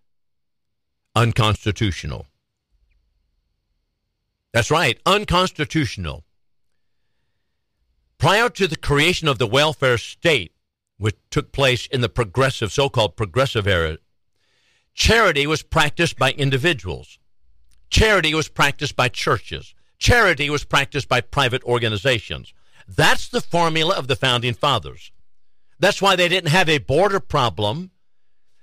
unconstitutional. 1.16 2.26
That's 4.54 4.72
right, 4.72 5.00
unconstitutional. 5.06 6.24
Prior 8.18 8.50
to 8.50 8.68
the 8.68 8.76
creation 8.76 9.28
of 9.28 9.38
the 9.38 9.48
welfare 9.48 9.98
state, 9.98 10.54
which 10.98 11.16
took 11.30 11.52
place 11.52 11.88
in 11.88 12.02
the 12.02 12.10
progressive, 12.10 12.72
so 12.72 12.90
called 12.90 13.16
progressive 13.16 13.68
era, 13.68 13.98
charity 14.94 15.46
was 15.48 15.64
practiced 15.64 16.18
by 16.18 16.32
individuals. 16.32 17.20
Charity 17.90 18.34
was 18.34 18.50
practiced 18.50 18.96
by 18.96 19.08
churches. 19.08 19.74
Charity 20.00 20.50
was 20.50 20.64
practiced 20.64 21.08
by 21.08 21.22
private 21.22 21.64
organizations. 21.64 22.54
That's 22.88 23.28
the 23.28 23.42
formula 23.42 23.96
of 23.96 24.08
the 24.08 24.16
founding 24.16 24.54
fathers. 24.54 25.12
That's 25.78 26.02
why 26.02 26.16
they 26.16 26.28
didn't 26.28 26.50
have 26.50 26.70
a 26.70 26.80
border 26.80 27.20
problem 27.20 27.92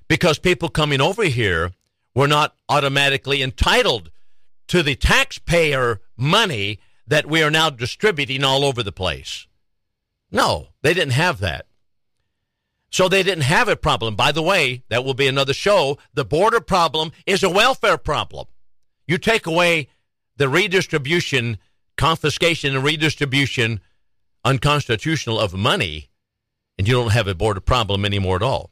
because 0.09 0.39
people 0.39 0.69
coming 0.69 1.01
over 1.01 1.25
here 1.25 1.73
were 2.15 2.27
not 2.27 2.55
automatically 2.69 3.43
entitled 3.43 4.11
to 4.69 4.83
the 4.83 4.97
taxpayer 4.97 6.01
money 6.17 6.81
that 7.07 7.27
we 7.27 7.43
are 7.43 7.51
now 7.51 7.71
distributing 7.71 8.43
all 8.43 8.65
over 8.65 8.83
the 8.83 8.93
place. 8.93 9.47
No, 10.33 10.69
they 10.83 10.93
didn't 10.93 11.13
have 11.13 11.39
that. 11.41 11.67
So 12.91 13.09
they 13.09 13.23
didn't 13.23 13.45
have 13.45 13.69
a 13.69 13.77
problem. 13.77 14.17
By 14.17 14.33
the 14.33 14.43
way, 14.43 14.83
that 14.89 15.05
will 15.05 15.15
be 15.15 15.27
another 15.27 15.53
show. 15.53 15.99
The 16.15 16.25
border 16.25 16.61
problem 16.61 17.13
is 17.27 17.43
a 17.43 17.51
welfare 17.51 17.99
problem. 17.99 18.47
You 19.07 19.19
take 19.19 19.47
away 19.47 19.89
the 20.37 20.49
redistribution, 20.49 21.59
confiscation, 21.97 22.75
and 22.75 22.85
redistribution 22.85 23.81
unconstitutional 24.45 25.41
of 25.41 25.55
money, 25.55 26.09
and 26.79 26.87
you 26.87 26.95
don't 26.95 27.13
have 27.13 27.27
a 27.27 27.35
border 27.35 27.61
problem 27.61 28.05
anymore 28.05 28.37
at 28.37 28.43
all. 28.43 28.71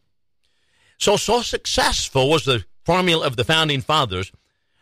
So, 0.99 1.17
so 1.17 1.43
successful 1.43 2.31
was 2.31 2.45
the 2.45 2.65
formula 2.85 3.27
of 3.27 3.37
the 3.37 3.45
founding 3.45 3.81
fathers. 3.81 4.31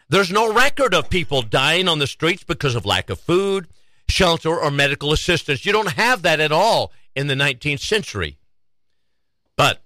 There's 0.09 0.31
no 0.31 0.53
record 0.53 0.95
of 0.95 1.09
people 1.09 1.43
dying 1.43 1.89
on 1.89 1.99
the 1.99 2.07
streets 2.07 2.45
because 2.45 2.75
of 2.75 2.85
lack 2.85 3.09
of 3.09 3.19
food, 3.19 3.69
shelter, 4.09 4.55
or 4.55 4.71
medical 4.71 5.13
assistance. 5.13 5.65
You 5.65 5.73
don't 5.73 5.93
have 5.93 6.23
that 6.23 6.41
at 6.41 6.53
all 6.53 6.93
in 7.17 7.29
the 7.29 7.35
19th 7.35 7.81
century. 7.81 8.39
But 9.57 9.83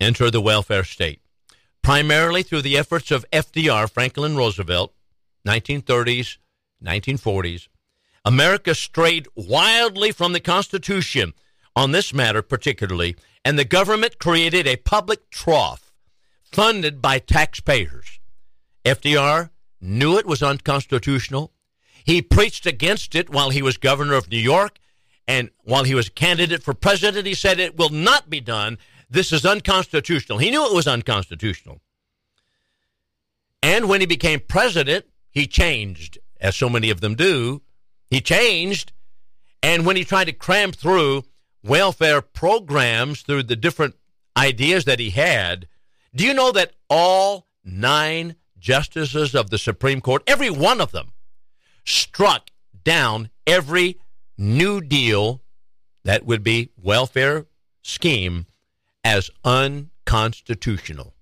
enter 0.00 0.30
the 0.30 0.40
welfare 0.40 0.84
state, 0.84 1.20
primarily 1.82 2.42
through 2.42 2.62
the 2.62 2.76
efforts 2.76 3.10
of 3.10 3.24
FDR, 3.32 3.90
Franklin 3.90 4.36
Roosevelt, 4.36 4.93
1930s, 5.46 6.38
1940s, 6.82 7.68
America 8.24 8.74
strayed 8.74 9.28
wildly 9.36 10.10
from 10.10 10.32
the 10.32 10.40
Constitution 10.40 11.34
on 11.76 11.92
this 11.92 12.14
matter, 12.14 12.42
particularly, 12.42 13.16
and 13.44 13.58
the 13.58 13.64
government 13.64 14.18
created 14.18 14.66
a 14.66 14.76
public 14.76 15.30
trough 15.30 15.92
funded 16.42 17.02
by 17.02 17.18
taxpayers. 17.18 18.20
FDR 18.84 19.50
knew 19.80 20.16
it 20.16 20.26
was 20.26 20.42
unconstitutional. 20.42 21.52
He 22.04 22.22
preached 22.22 22.64
against 22.64 23.14
it 23.14 23.28
while 23.28 23.50
he 23.50 23.62
was 23.62 23.76
governor 23.76 24.14
of 24.14 24.30
New 24.30 24.38
York, 24.38 24.78
and 25.26 25.50
while 25.64 25.84
he 25.84 25.94
was 25.94 26.08
a 26.08 26.12
candidate 26.12 26.62
for 26.62 26.74
president, 26.74 27.26
he 27.26 27.34
said 27.34 27.58
it 27.58 27.76
will 27.76 27.90
not 27.90 28.30
be 28.30 28.40
done. 28.40 28.78
This 29.10 29.32
is 29.32 29.44
unconstitutional. 29.44 30.38
He 30.38 30.50
knew 30.50 30.66
it 30.66 30.74
was 30.74 30.86
unconstitutional. 30.86 31.80
And 33.62 33.88
when 33.88 34.00
he 34.00 34.06
became 34.06 34.40
president, 34.40 35.06
he 35.34 35.46
changed, 35.46 36.18
as 36.40 36.56
so 36.56 36.70
many 36.70 36.90
of 36.90 37.00
them 37.00 37.16
do, 37.16 37.62
he 38.08 38.20
changed. 38.20 38.92
And 39.62 39.84
when 39.84 39.96
he 39.96 40.04
tried 40.04 40.26
to 40.26 40.32
cram 40.32 40.72
through 40.72 41.24
welfare 41.62 42.22
programs 42.22 43.22
through 43.22 43.42
the 43.44 43.56
different 43.56 43.96
ideas 44.36 44.84
that 44.84 45.00
he 45.00 45.10
had, 45.10 45.66
do 46.14 46.24
you 46.24 46.32
know 46.32 46.52
that 46.52 46.74
all 46.88 47.48
nine 47.64 48.36
justices 48.58 49.34
of 49.34 49.50
the 49.50 49.58
Supreme 49.58 50.00
Court, 50.00 50.22
every 50.26 50.50
one 50.50 50.80
of 50.80 50.92
them, 50.92 51.12
struck 51.84 52.50
down 52.84 53.30
every 53.46 53.98
New 54.38 54.80
Deal 54.80 55.42
that 56.04 56.24
would 56.24 56.42
be 56.42 56.70
welfare 56.80 57.46
scheme 57.82 58.46
as 59.02 59.30
unconstitutional. 59.44 61.14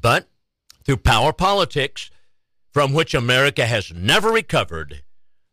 But 0.00 0.28
through 0.84 0.98
power 0.98 1.32
politics, 1.32 2.10
from 2.76 2.92
which 2.92 3.14
America 3.14 3.64
has 3.64 3.90
never 3.90 4.28
recovered, 4.28 5.02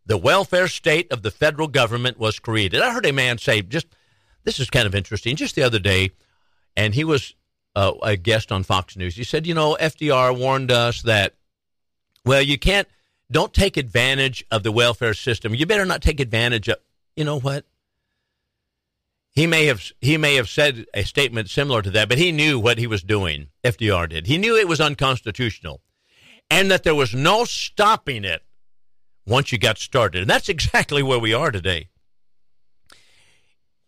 the 0.05 0.17
welfare 0.17 0.67
state 0.67 1.09
of 1.09 1.21
the 1.21 1.31
federal 1.31 1.69
government 1.69 2.19
was 2.19 2.37
created. 2.37 2.81
I 2.81 2.91
heard 2.91 3.05
a 3.05 3.13
man 3.13 3.37
say, 3.37 3.61
just 3.61 3.87
this 4.43 4.59
is 4.59 4.69
kind 4.69 4.85
of 4.85 4.93
interesting, 4.93 5.37
just 5.37 5.55
the 5.55 5.63
other 5.63 5.79
day, 5.79 6.11
and 6.75 6.93
he 6.93 7.05
was 7.05 7.33
uh, 7.77 7.93
a 8.03 8.17
guest 8.17 8.51
on 8.51 8.63
Fox 8.63 8.97
News. 8.97 9.15
He 9.15 9.23
said, 9.23 9.47
you 9.47 9.53
know, 9.53 9.77
FDR 9.79 10.37
warned 10.37 10.69
us 10.69 11.01
that, 11.03 11.35
well, 12.25 12.41
you 12.41 12.59
can't, 12.59 12.89
don't 13.31 13.53
take 13.53 13.77
advantage 13.77 14.43
of 14.51 14.63
the 14.63 14.73
welfare 14.73 15.13
system. 15.13 15.55
You 15.55 15.65
better 15.65 15.85
not 15.85 16.01
take 16.01 16.19
advantage 16.19 16.67
of, 16.67 16.75
you 17.15 17.23
know 17.23 17.39
what? 17.39 17.63
He 19.31 19.47
may 19.47 19.67
have 19.67 19.81
he 20.01 20.17
may 20.17 20.35
have 20.35 20.49
said 20.49 20.87
a 20.93 21.03
statement 21.03 21.49
similar 21.49 21.81
to 21.83 21.91
that, 21.91 22.09
but 22.09 22.17
he 22.17 22.33
knew 22.33 22.59
what 22.59 22.79
he 22.79 22.85
was 22.85 23.01
doing. 23.01 23.47
FDR 23.63 24.09
did. 24.09 24.27
He 24.27 24.37
knew 24.37 24.57
it 24.57 24.67
was 24.67 24.81
unconstitutional, 24.81 25.79
and 26.49 26.69
that 26.69 26.83
there 26.83 26.95
was 26.95 27.13
no 27.13 27.45
stopping 27.45 28.23
it 28.23 28.43
once 29.25 29.51
you 29.51 29.57
got 29.57 29.77
started. 29.77 30.21
And 30.21 30.29
that's 30.29 30.49
exactly 30.49 31.03
where 31.03 31.19
we 31.19 31.33
are 31.33 31.51
today. 31.51 31.89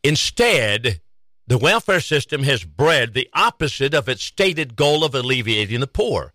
Instead, 0.04 1.02
the 1.48 1.58
welfare 1.58 2.00
system 2.00 2.44
has 2.44 2.64
bred 2.64 3.14
the 3.14 3.30
opposite 3.34 3.94
of 3.94 4.10
its 4.10 4.24
stated 4.24 4.76
goal 4.76 5.04
of 5.04 5.16
alleviating 5.16 5.80
the 5.80 5.88
poor. 5.88 6.34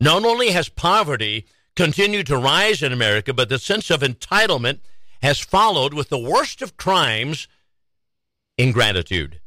Not 0.00 0.24
only 0.24 0.50
has 0.50 0.68
poverty 0.68 1.46
continued 1.76 2.26
to 2.26 2.36
rise 2.36 2.82
in 2.82 2.92
America, 2.92 3.32
but 3.32 3.48
the 3.48 3.58
sense 3.58 3.90
of 3.90 4.00
entitlement 4.00 4.80
has 5.22 5.38
followed 5.38 5.94
with 5.94 6.08
the 6.08 6.18
worst 6.18 6.62
of 6.62 6.76
crimes 6.76 7.48
ingratitude. 8.56 9.40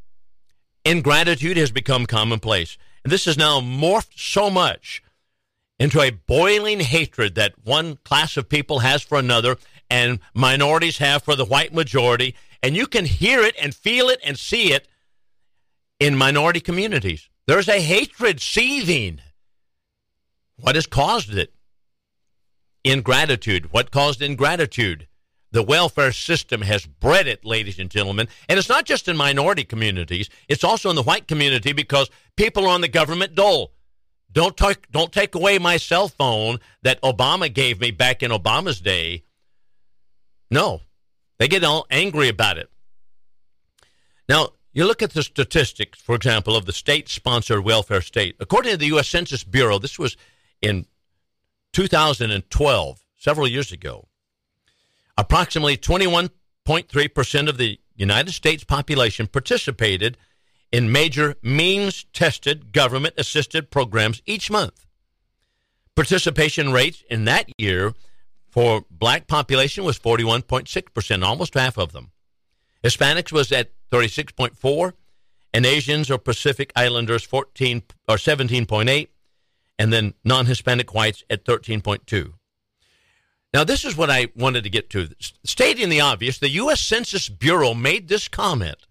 Ingratitude 0.86 1.58
has 1.58 1.72
become 1.72 2.06
commonplace. 2.06 2.78
And 3.04 3.12
this 3.12 3.26
has 3.26 3.38
now 3.38 3.60
morphed 3.60 4.18
so 4.18 4.50
much 4.50 5.04
into 5.80 6.02
a 6.02 6.12
boiling 6.12 6.80
hatred 6.80 7.36
that 7.36 7.54
one 7.64 7.98
class 7.98 8.38
of 8.38 8.50
people 8.50 8.80
has 8.80 9.02
for 9.02 9.18
another 9.18 9.58
and 9.90 10.20
minorities 10.34 10.98
have 11.00 11.24
for 11.24 11.36
the 11.36 11.46
white 11.46 11.74
majority. 11.74 12.36
And 12.62 12.76
you 12.76 12.88
can 12.88 13.06
hear 13.06 13.42
it 13.42 13.56
and 13.62 13.76
feel 13.76 14.10
it 14.10 14.20
and 14.24 14.38
see 14.38 14.72
it 14.72 14.88
in 16.00 16.16
minority 16.16 16.60
communities. 16.60 17.30
There's 17.48 17.68
a 17.68 17.82
hatred 17.82 18.40
seething. 18.40 19.20
What 20.58 20.76
has 20.76 20.86
caused 20.86 21.36
it? 21.36 21.54
Ingratitude. 22.84 23.74
What 23.74 23.92
caused 23.92 24.22
ingratitude? 24.22 25.08
The 25.52 25.64
welfare 25.64 26.12
system 26.12 26.62
has 26.62 26.86
bred 26.86 27.28
it, 27.28 27.46
ladies 27.46 27.78
and 27.78 27.90
gentlemen. 27.90 28.28
And 28.50 28.58
it's 28.58 28.70
not 28.70 28.86
just 28.86 29.08
in 29.08 29.16
minority 29.16 29.64
communities, 29.64 30.30
it's 30.48 30.64
also 30.64 30.90
in 30.90 30.96
the 30.96 31.04
white 31.04 31.28
community 31.28 31.74
because 31.74 32.10
people 32.38 32.66
are 32.66 32.70
on 32.70 32.82
the 32.82 32.88
government 32.88 33.36
dole. 33.36 33.73
Don't 34.34 34.58
take 34.58 34.92
don't 34.92 35.12
take 35.12 35.36
away 35.36 35.60
my 35.60 35.78
cell 35.78 36.08
phone 36.08 36.60
that 36.82 37.02
Obama 37.02 37.54
gave 37.54 37.80
me 37.80 37.92
back 37.92 38.24
in 38.24 38.32
Obama's 38.32 38.82
day. 38.82 39.24
No. 40.50 40.82
They 41.40 41.48
get 41.48 41.64
all 41.64 41.86
angry 41.90 42.30
about 42.30 42.58
it. 42.58 42.70
Now, 44.28 44.50
you 44.72 44.86
look 44.86 45.02
at 45.02 45.12
the 45.12 45.24
statistics, 45.24 46.00
for 46.00 46.16
example, 46.16 46.56
of 46.56 46.66
the 46.66 46.74
state 46.74 47.10
sponsored 47.10 47.64
welfare 47.64 48.02
state. 48.02 48.36
According 48.40 48.72
to 48.72 48.78
the 48.78 48.88
U.S. 48.88 49.08
Census 49.08 49.44
Bureau, 49.44 49.78
this 49.78 50.00
was 50.00 50.18
in 50.62 50.86
2012, 51.74 53.04
several 53.18 53.48
years 53.48 53.72
ago. 53.72 54.08
Approximately 55.18 55.78
21.3% 55.78 57.50
of 57.50 57.58
the 57.58 57.80
United 57.96 58.32
States 58.32 58.64
population 58.64 59.28
participated 59.28 60.18
in 60.74 60.92
major 60.92 61.36
means 61.44 62.06
tested 62.14 62.74
government 62.74 63.14
assisted 63.18 63.70
programs 63.70 64.24
each 64.26 64.50
month. 64.50 64.88
Participation 65.96 66.74
rates 66.74 67.04
in 67.12 67.26
that 67.26 67.48
year 67.60 67.94
for 68.50 68.84
black 68.90 69.28
population 69.28 69.84
was 69.84 70.00
41.6%, 70.00 71.24
almost 71.24 71.54
half 71.54 71.78
of 71.78 71.92
them. 71.92 72.12
Hispanics 72.84 73.32
was 73.32 73.52
at 73.52 73.70
36.4, 73.92 74.94
and 75.54 75.66
Asians 75.68 76.10
or 76.10 76.18
Pacific 76.18 76.74
Islanders 76.76 77.24
14 77.24 77.84
or 78.10 78.16
17.8, 78.16 79.08
and 79.78 79.94
then 79.94 80.16
non-Hispanic 80.26 80.92
whites 80.96 81.24
at 81.30 81.46
13.2. 81.46 82.34
Now, 83.54 83.64
this 83.64 83.86
is 83.86 83.96
what 83.96 84.10
I 84.10 84.30
wanted 84.36 84.64
to 84.64 84.72
get 84.72 84.90
to. 84.90 85.10
Stating 85.44 85.90
the 85.90 86.02
obvious, 86.02 86.40
the 86.40 86.50
U.S. 86.50 86.82
Census 86.82 87.30
Bureau 87.30 87.76
made 87.76 88.08
this 88.08 88.28
comment 88.28 88.88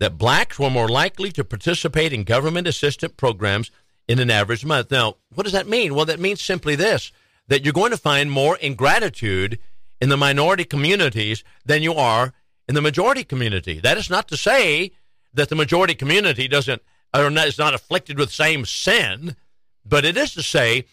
that 0.00 0.18
blacks 0.18 0.58
were 0.58 0.70
more 0.70 0.88
likely 0.88 1.30
to 1.32 1.44
participate 1.44 2.12
in 2.12 2.24
government 2.24 2.66
assistance 2.66 3.14
programs 3.16 3.70
in 4.08 4.18
an 4.18 4.30
average 4.30 4.64
month. 4.64 4.90
Now, 4.90 5.16
what 5.34 5.44
does 5.44 5.52
that 5.52 5.68
mean? 5.68 5.94
Well, 5.94 6.04
that 6.06 6.20
means 6.20 6.42
simply 6.42 6.74
this 6.74 7.12
that 7.48 7.62
you're 7.62 7.74
going 7.74 7.90
to 7.90 7.96
find 7.98 8.30
more 8.30 8.56
ingratitude 8.56 9.58
in 10.00 10.08
the 10.08 10.16
minority 10.16 10.64
communities 10.64 11.44
than 11.64 11.82
you 11.82 11.92
are 11.94 12.32
in 12.66 12.74
the 12.74 12.80
majority 12.80 13.22
community. 13.22 13.78
That 13.80 13.98
is 13.98 14.08
not 14.08 14.28
to 14.28 14.36
say 14.36 14.92
that 15.34 15.50
the 15.50 15.54
majority 15.54 15.94
community 15.94 16.48
doesn't 16.48 16.82
or 17.14 17.30
is 17.30 17.58
not 17.58 17.74
afflicted 17.74 18.18
with 18.18 18.32
same 18.32 18.64
sin, 18.64 19.36
but 19.84 20.04
it 20.04 20.16
is 20.16 20.34
to 20.34 20.42
say 20.42 20.86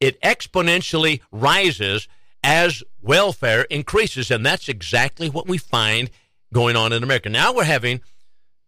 it 0.00 0.20
exponentially 0.20 1.20
rises 1.32 2.06
as 2.42 2.82
welfare 3.00 3.62
increases, 3.62 4.30
and 4.30 4.44
that's 4.44 4.68
exactly 4.68 5.28
what 5.30 5.48
we 5.48 5.58
find 5.58 6.10
going 6.52 6.76
on 6.76 6.92
in 6.92 7.02
America. 7.02 7.28
Now 7.28 7.52
we're 7.52 7.64
having 7.64 8.02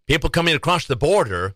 people 0.07 0.31
coming 0.31 0.55
across 0.55 0.87
the 0.87 0.97
border, 0.97 1.55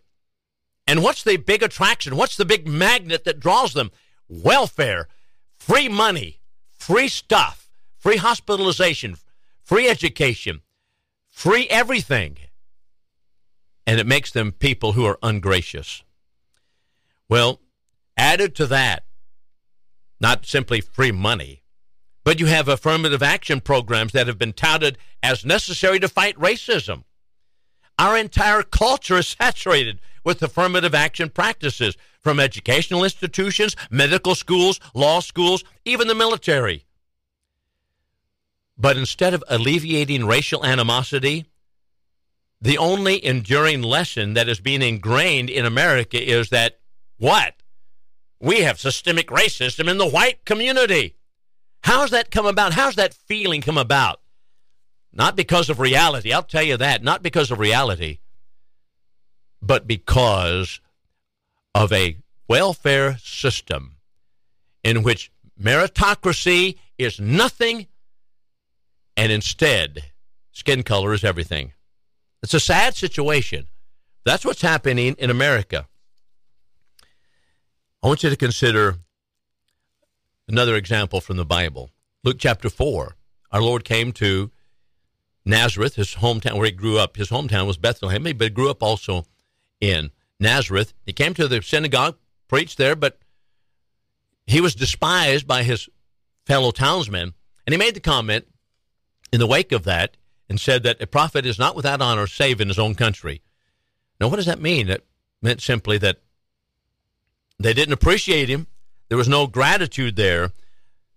and 0.87 1.03
what's 1.03 1.23
the 1.23 1.37
big 1.37 1.63
attraction? 1.63 2.17
What's 2.17 2.37
the 2.37 2.45
big 2.45 2.67
magnet 2.67 3.25
that 3.25 3.41
draws 3.41 3.75
them? 3.75 3.91
Welfare, 4.29 5.09
free 5.57 5.89
money, 5.89 6.41
free 6.71 7.09
stuff, 7.09 7.71
free 7.97 8.17
hospitalization, 8.17 9.17
free 9.63 9.89
education, 9.89 10.63
free 11.29 11.69
everything. 11.69 12.39
And 13.87 14.01
it 14.01 14.07
makes 14.07 14.31
them 14.31 14.53
people 14.53 14.93
who 14.93 15.05
are 15.05 15.19
ungracious. 15.23 16.03
Well, 17.29 17.61
added 18.17 18.55
to 18.57 18.67
that, 18.67 19.05
not 20.21 20.45
simply 20.45 20.81
free 20.81 21.13
money, 21.13 21.63
but 22.25 22.41
you 22.41 22.47
have 22.47 22.69
affirmative 22.69 23.23
action 23.23 23.61
programs 23.61 24.13
that 24.13 24.27
have 24.27 24.39
been 24.39 24.53
touted 24.53 24.99
as 25.23 25.45
necessary 25.45 25.99
to 26.01 26.09
fight 26.09 26.37
racism. 26.37 27.05
Our 28.01 28.17
entire 28.17 28.63
culture 28.63 29.19
is 29.19 29.37
saturated 29.39 30.01
with 30.25 30.43
affirmative 30.43 30.95
action 30.95 31.29
practices 31.29 31.99
from 32.19 32.41
educational 32.41 33.05
institutions, 33.05 33.77
medical 33.91 34.35
schools, 34.35 34.81
law 34.95 35.21
schools, 35.21 35.65
even 35.85 36.09
the 36.09 36.15
military. 36.15 36.87
But 38.79 38.97
instead 38.97 39.35
of 39.35 39.45
alleviating 39.49 40.25
racial 40.25 40.65
animosity, 40.65 41.45
the 42.59 42.79
only 42.79 43.23
enduring 43.23 43.83
lesson 43.83 44.33
that 44.33 44.49
is 44.49 44.61
being 44.61 44.81
ingrained 44.81 45.51
in 45.51 45.67
America 45.67 46.19
is 46.19 46.49
that 46.49 46.79
what? 47.19 47.53
We 48.41 48.63
have 48.63 48.81
systemic 48.81 49.27
racism 49.27 49.91
in 49.91 49.99
the 49.99 50.09
white 50.09 50.47
community. 50.47 51.17
How's 51.83 52.13
that 52.13 52.31
come 52.31 52.47
about? 52.47 52.73
How's 52.73 52.97
that 52.97 53.13
feeling 53.13 53.61
come 53.61 53.77
about? 53.77 54.21
Not 55.12 55.37
because 55.37 55.68
of 55.68 55.81
reality, 55.81 56.33
I'll 56.33 56.42
tell 56.42 56.62
you 56.62 56.77
that, 56.77 57.03
not 57.03 57.23
because 57.23 57.51
of 57.51 57.59
reality, 57.59 58.18
but 59.61 59.87
because 59.87 60.81
of 61.75 61.92
a 61.92 62.16
welfare 62.49 63.16
system 63.18 63.96
in 64.83 65.03
which 65.03 65.31
meritocracy 65.61 66.79
is 66.99 67.20
nothing 67.20 67.87
and 69.16 69.31
instead 69.31 70.05
skin 70.53 70.83
color 70.83 71.12
is 71.12 71.25
everything. 71.25 71.73
It's 72.42 72.55
a 72.55 72.61
sad 72.61 72.94
situation. 72.94 73.66
That's 74.25 74.44
what's 74.44 74.62
happening 74.62 75.14
in 75.18 75.31
America. 75.31 75.87
I 78.03 78.07
want 78.07 78.23
you 78.23 78.31
to 78.31 78.37
consider 78.37 78.96
another 80.49 80.75
example 80.75 81.20
from 81.20 81.37
the 81.37 81.44
Bible. 81.44 81.90
Luke 82.25 82.37
chapter 82.38 82.70
4. 82.70 83.14
Our 83.53 83.62
Lord 83.62 83.85
came 83.85 84.12
to 84.12 84.51
Nazareth, 85.44 85.94
his 85.96 86.16
hometown, 86.16 86.57
where 86.57 86.66
he 86.66 86.72
grew 86.72 86.98
up. 86.98 87.16
His 87.16 87.31
hometown 87.31 87.66
was 87.66 87.76
Bethlehem, 87.76 88.22
but 88.22 88.40
he 88.40 88.50
grew 88.50 88.70
up 88.70 88.83
also 88.83 89.24
in 89.81 90.11
Nazareth. 90.38 90.92
He 91.07 91.12
came 91.12 91.35
to 91.35 91.48
the 91.48 91.62
synagogue, 91.62 92.16
preached 92.48 92.79
there, 92.79 92.96
but 92.96 93.18
he 94.46 94.61
was 94.61 94.74
despised 94.74 95.46
by 95.46 95.62
his 95.62 95.88
fellow 96.46 96.70
townsmen. 96.70 97.35
And 97.66 97.72
he 97.72 97.79
made 97.79 97.94
the 97.94 98.00
comment 98.00 98.46
in 99.33 99.40
the 99.40 99.46
wake 99.46 99.72
of 99.72 99.85
that 99.85 100.16
and 100.48 100.61
said 100.61 100.83
that 100.83 101.00
a 101.00 101.07
prophet 101.07 101.46
is 101.46 101.59
not 101.59 101.76
without 101.76 102.03
honor 102.03 102.26
save 102.26 102.61
in 102.61 102.68
his 102.68 102.79
own 102.79 102.94
country. 102.94 103.42
Now, 104.20 104.29
what 104.29 104.37
does 104.37 104.46
that 104.46 104.61
mean? 104.61 104.90
It 104.90 105.07
meant 105.40 105.62
simply 105.62 105.96
that 105.98 106.18
they 107.59 107.72
didn't 107.72 107.92
appreciate 107.94 108.48
him. 108.48 108.66
There 109.09 109.18
was 109.18 109.29
no 109.29 109.46
gratitude 109.46 110.16
there. 110.16 110.53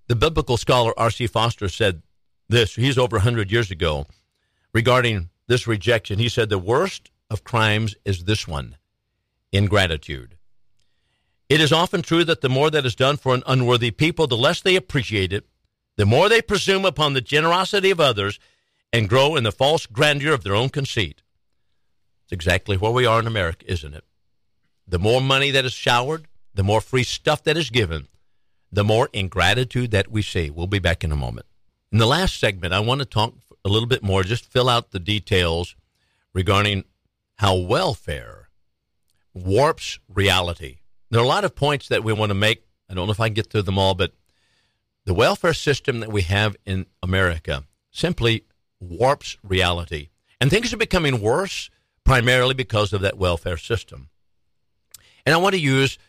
The 0.07 0.15
biblical 0.15 0.57
scholar 0.57 0.93
R.C. 0.97 1.27
Foster 1.27 1.69
said 1.69 2.03
this, 2.53 2.75
he's 2.75 2.97
over 2.97 3.17
100 3.17 3.51
years 3.51 3.71
ago, 3.71 4.05
regarding 4.73 5.29
this 5.47 5.67
rejection. 5.67 6.19
He 6.19 6.29
said, 6.29 6.49
The 6.49 6.57
worst 6.57 7.11
of 7.29 7.43
crimes 7.43 7.95
is 8.05 8.23
this 8.23 8.47
one 8.47 8.77
ingratitude. 9.51 10.35
It 11.49 11.61
is 11.61 11.71
often 11.71 12.01
true 12.01 12.23
that 12.23 12.41
the 12.41 12.49
more 12.49 12.71
that 12.71 12.85
is 12.85 12.95
done 12.95 13.17
for 13.17 13.35
an 13.35 13.43
unworthy 13.45 13.91
people, 13.91 14.25
the 14.25 14.37
less 14.37 14.61
they 14.61 14.75
appreciate 14.75 15.31
it, 15.31 15.45
the 15.97 16.05
more 16.05 16.27
they 16.27 16.41
presume 16.41 16.85
upon 16.85 17.13
the 17.13 17.21
generosity 17.21 17.91
of 17.91 17.99
others 17.99 18.39
and 18.91 19.09
grow 19.09 19.35
in 19.35 19.43
the 19.43 19.51
false 19.51 19.85
grandeur 19.85 20.33
of 20.33 20.43
their 20.43 20.55
own 20.55 20.69
conceit. 20.69 21.21
It's 22.23 22.31
exactly 22.31 22.77
where 22.77 22.91
we 22.91 23.05
are 23.05 23.19
in 23.19 23.27
America, 23.27 23.71
isn't 23.71 23.93
it? 23.93 24.03
The 24.87 24.99
more 24.99 25.21
money 25.21 25.51
that 25.51 25.65
is 25.65 25.73
showered, 25.73 26.27
the 26.53 26.63
more 26.63 26.81
free 26.81 27.03
stuff 27.03 27.43
that 27.43 27.57
is 27.57 27.69
given, 27.69 28.07
the 28.71 28.83
more 28.83 29.09
ingratitude 29.13 29.91
that 29.91 30.11
we 30.11 30.21
see. 30.21 30.49
We'll 30.49 30.67
be 30.67 30.79
back 30.79 31.03
in 31.03 31.11
a 31.11 31.15
moment. 31.15 31.45
In 31.93 31.99
the 31.99 32.07
last 32.07 32.39
segment, 32.39 32.73
I 32.73 32.79
want 32.79 33.01
to 33.01 33.05
talk 33.05 33.35
a 33.63 33.69
little 33.69 33.87
bit 33.87 34.01
more, 34.01 34.23
just 34.23 34.51
fill 34.51 34.67
out 34.67 34.89
the 34.89 34.99
details 34.99 35.75
regarding 36.33 36.85
how 37.35 37.55
welfare 37.55 38.49
warps 39.31 39.99
reality. 40.09 40.79
There 41.11 41.21
are 41.21 41.23
a 41.23 41.27
lot 41.27 41.45
of 41.45 41.53
points 41.53 41.89
that 41.89 42.03
we 42.03 42.11
want 42.11 42.31
to 42.31 42.35
make. 42.35 42.65
I 42.89 42.95
don't 42.95 43.05
know 43.05 43.11
if 43.11 43.19
I 43.19 43.27
can 43.27 43.35
get 43.35 43.51
through 43.51 43.61
them 43.61 43.77
all, 43.77 43.93
but 43.93 44.11
the 45.05 45.13
welfare 45.13 45.53
system 45.53 45.99
that 45.99 46.11
we 46.11 46.23
have 46.23 46.55
in 46.65 46.87
America 47.03 47.65
simply 47.91 48.45
warps 48.79 49.37
reality. 49.43 50.09
And 50.41 50.49
things 50.49 50.73
are 50.73 50.77
becoming 50.77 51.21
worse 51.21 51.69
primarily 52.03 52.55
because 52.55 52.91
of 52.93 53.01
that 53.01 53.19
welfare 53.19 53.57
system. 53.57 54.09
And 55.27 55.35
I 55.35 55.37
want 55.37 55.53
to 55.53 55.61
use 55.61 55.99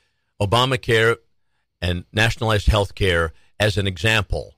Obamacare 0.40 1.16
and 1.82 2.06
nationalized 2.10 2.68
health 2.68 2.94
care 2.94 3.34
as 3.60 3.76
an 3.76 3.86
example. 3.86 4.54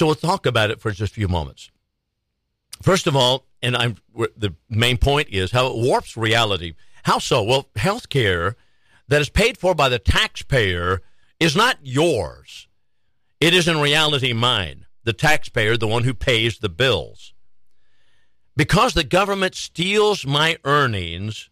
So 0.00 0.06
we'll 0.06 0.14
talk 0.14 0.46
about 0.46 0.70
it 0.70 0.80
for 0.80 0.90
just 0.92 1.12
a 1.12 1.14
few 1.14 1.28
moments. 1.28 1.70
First 2.80 3.06
of 3.06 3.14
all, 3.14 3.44
and 3.60 3.76
I'm 3.76 3.96
the 4.14 4.54
main 4.70 4.96
point 4.96 5.28
is 5.28 5.50
how 5.50 5.66
it 5.66 5.76
warps 5.76 6.16
reality. 6.16 6.72
How 7.02 7.18
so? 7.18 7.42
Well, 7.42 7.68
health 7.76 8.08
care 8.08 8.56
that 9.08 9.20
is 9.20 9.28
paid 9.28 9.58
for 9.58 9.74
by 9.74 9.90
the 9.90 9.98
taxpayer 9.98 11.02
is 11.38 11.54
not 11.54 11.80
yours. 11.82 12.66
It 13.40 13.52
is 13.52 13.68
in 13.68 13.78
reality 13.78 14.32
mine, 14.32 14.86
the 15.04 15.12
taxpayer, 15.12 15.76
the 15.76 15.86
one 15.86 16.04
who 16.04 16.14
pays 16.14 16.56
the 16.56 16.70
bills. 16.70 17.34
Because 18.56 18.94
the 18.94 19.04
government 19.04 19.54
steals 19.54 20.24
my 20.24 20.56
earnings, 20.64 21.50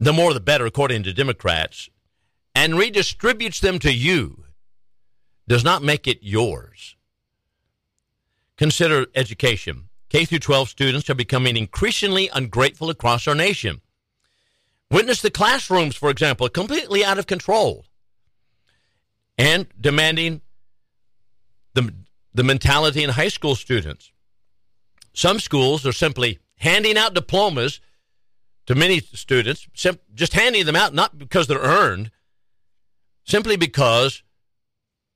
the 0.00 0.12
more 0.12 0.34
the 0.34 0.40
better, 0.40 0.66
according 0.66 1.04
to 1.04 1.12
Democrats, 1.12 1.88
and 2.56 2.72
redistributes 2.72 3.60
them 3.60 3.78
to 3.78 3.92
you 3.92 4.46
does 5.46 5.62
not 5.62 5.84
make 5.84 6.08
it 6.08 6.18
yours. 6.22 6.96
Consider 8.58 9.06
education. 9.14 9.88
K 10.08 10.24
through 10.24 10.40
12 10.40 10.68
students 10.68 11.08
are 11.08 11.14
becoming 11.14 11.56
increasingly 11.56 12.28
ungrateful 12.34 12.90
across 12.90 13.26
our 13.26 13.34
nation. 13.34 13.80
Witness 14.90 15.22
the 15.22 15.30
classrooms, 15.30 15.96
for 15.96 16.10
example, 16.10 16.48
completely 16.50 17.02
out 17.02 17.18
of 17.18 17.26
control 17.26 17.86
and 19.38 19.66
demanding 19.80 20.42
the, 21.72 21.94
the 22.34 22.44
mentality 22.44 23.02
in 23.02 23.10
high 23.10 23.28
school 23.28 23.54
students. 23.54 24.12
Some 25.14 25.40
schools 25.40 25.86
are 25.86 25.92
simply 25.92 26.38
handing 26.56 26.98
out 26.98 27.14
diplomas 27.14 27.80
to 28.66 28.74
many 28.74 29.00
students, 29.00 29.66
just 30.14 30.34
handing 30.34 30.66
them 30.66 30.76
out, 30.76 30.94
not 30.94 31.18
because 31.18 31.46
they're 31.46 31.58
earned, 31.58 32.10
simply 33.24 33.56
because 33.56 34.22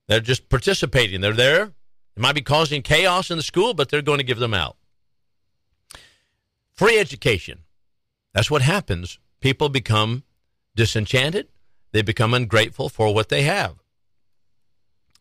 they're 0.07 0.19
just 0.19 0.49
participating. 0.49 1.21
They're 1.21 1.33
there. 1.33 1.73
It 2.17 2.21
might 2.21 2.33
be 2.33 2.41
causing 2.41 2.81
chaos 2.81 3.29
in 3.29 3.37
the 3.37 3.43
school, 3.43 3.75
but 3.75 3.89
they're 3.89 4.01
going 4.01 4.17
to 4.17 4.23
give 4.23 4.39
them 4.39 4.55
out. 4.55 4.75
Free 6.73 6.97
education. 6.97 7.59
That's 8.33 8.49
what 8.49 8.63
happens. 8.63 9.19
People 9.39 9.69
become 9.69 10.23
disenchanted. 10.75 11.47
They 11.91 12.01
become 12.01 12.33
ungrateful 12.33 12.89
for 12.89 13.13
what 13.13 13.29
they 13.29 13.43
have. 13.43 13.75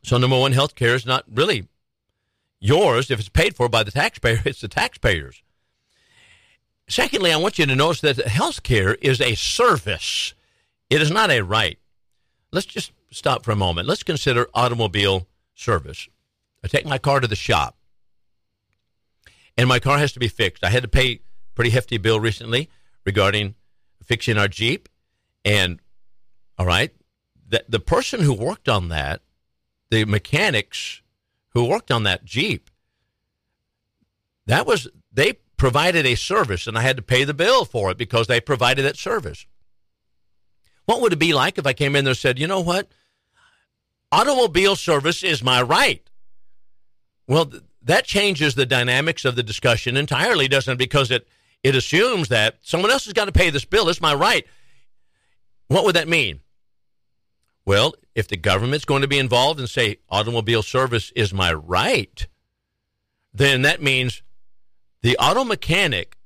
So, 0.05 0.17
number 0.17 0.39
one, 0.39 0.53
health 0.53 0.75
care 0.75 0.95
is 0.95 1.05
not 1.05 1.25
really 1.31 1.69
yours. 2.61 3.11
If 3.11 3.21
it's 3.21 3.29
paid 3.29 3.55
for 3.55 3.69
by 3.69 3.83
the 3.83 3.91
taxpayer, 3.91 4.41
it's 4.47 4.63
the 4.63 4.69
taxpayers. 4.69 5.43
Secondly, 6.89 7.31
I 7.31 7.37
want 7.37 7.59
you 7.59 7.67
to 7.67 7.77
notice 7.77 8.01
that 8.01 8.27
health 8.27 8.63
care 8.63 8.95
is 9.03 9.21
a 9.21 9.35
service. 9.35 10.33
It 10.89 11.03
is 11.03 11.11
not 11.11 11.31
a 11.31 11.43
right. 11.43 11.79
Let's 12.53 12.65
just 12.65 12.93
stop 13.11 13.45
for 13.45 13.51
a 13.51 13.57
moment. 13.57 13.87
Let's 13.87 14.03
consider 14.03 14.49
automobile 14.55 15.27
service. 15.55 16.09
I 16.65 16.69
take 16.69 16.87
my 16.87 16.99
car 16.99 17.21
to 17.21 17.27
the 17.27 17.37
shop, 17.37 17.77
and 19.57 19.69
my 19.69 19.79
car 19.79 19.99
has 19.99 20.13
to 20.13 20.21
be 20.21 20.29
fixed. 20.29 20.65
I 20.65 20.71
had 20.71 20.83
to 20.83 20.89
pay 20.89 21.21
pretty 21.55 21.71
hefty 21.71 21.97
bill 21.99 22.21
recently 22.21 22.69
regarding 23.05 23.55
fixing 24.05 24.37
our 24.39 24.49
Jeep. 24.49 24.89
And, 25.45 25.81
all 26.59 26.67
right, 26.67 26.93
the, 27.49 27.65
the 27.69 27.81
person 27.81 28.21
who 28.21 28.35
worked 28.35 28.69
on 28.69 28.89
that, 28.89 29.23
the 29.91 30.05
mechanics 30.05 31.03
who 31.51 31.65
worked 31.65 31.91
on 31.91 32.03
that 32.03 32.25
Jeep, 32.25 32.71
that 34.47 34.67
was, 34.67 34.89
they 35.13 35.35
provided 35.57 36.05
a 36.05 36.15
service, 36.15 36.67
and 36.67 36.77
I 36.77 36.83
had 36.83 36.97
to 36.97 37.03
pay 37.03 37.25
the 37.25 37.35
bill 37.35 37.65
for 37.65 37.91
it 37.91 37.97
because 37.97 38.27
they 38.27 38.41
provided 38.41 38.83
that 38.85 38.97
service. 38.97 39.47
What 40.85 41.01
would 41.01 41.13
it 41.13 41.19
be 41.19 41.33
like 41.33 41.59
if 41.59 41.67
I 41.67 41.73
came 41.73 41.97
in 41.97 42.05
there 42.05 42.11
and 42.11 42.19
said, 42.19 42.39
you 42.39 42.47
know 42.47 42.61
what? 42.61 42.89
Automobile 44.13 44.77
service 44.77 45.25
is 45.25 45.43
my 45.43 45.61
right. 45.63 46.06
Well, 47.27 47.47
th- 47.47 47.63
that 47.83 48.05
changes 48.05 48.55
the 48.55 48.67
dynamics 48.67 49.25
of 49.25 49.37
the 49.37 49.43
discussion 49.43 49.97
entirely, 49.97 50.49
doesn't 50.49 50.73
it? 50.73 50.79
Because 50.79 51.11
it, 51.11 51.27
it 51.63 51.75
assumes 51.75 52.29
that 52.29 52.59
someone 52.63 52.91
else 52.91 53.05
has 53.05 53.13
got 53.13 53.27
to 53.27 53.33
pay 53.33 53.51
this 53.51 53.65
bill. 53.65 53.89
It's 53.89 54.01
my 54.01 54.15
right. 54.15 54.47
What 55.69 55.85
would 55.85 55.97
that 55.97 56.09
mean? 56.09 56.41
Well, 57.65 57.95
if 58.15 58.29
the 58.29 58.37
government's 58.37 58.85
going 58.85 59.03
to 59.03 59.09
be 59.09 59.19
involved 59.19 59.59
and 59.59 59.69
say 59.69 59.99
automobile 60.09 60.63
service 60.63 61.13
is 61.17 61.35
my 61.35 61.53
right, 61.53 62.27
then 63.35 63.63
that 63.63 63.83
means 63.83 64.23
the 65.03 65.17
auto 65.19 65.45
mechanic 65.45 66.17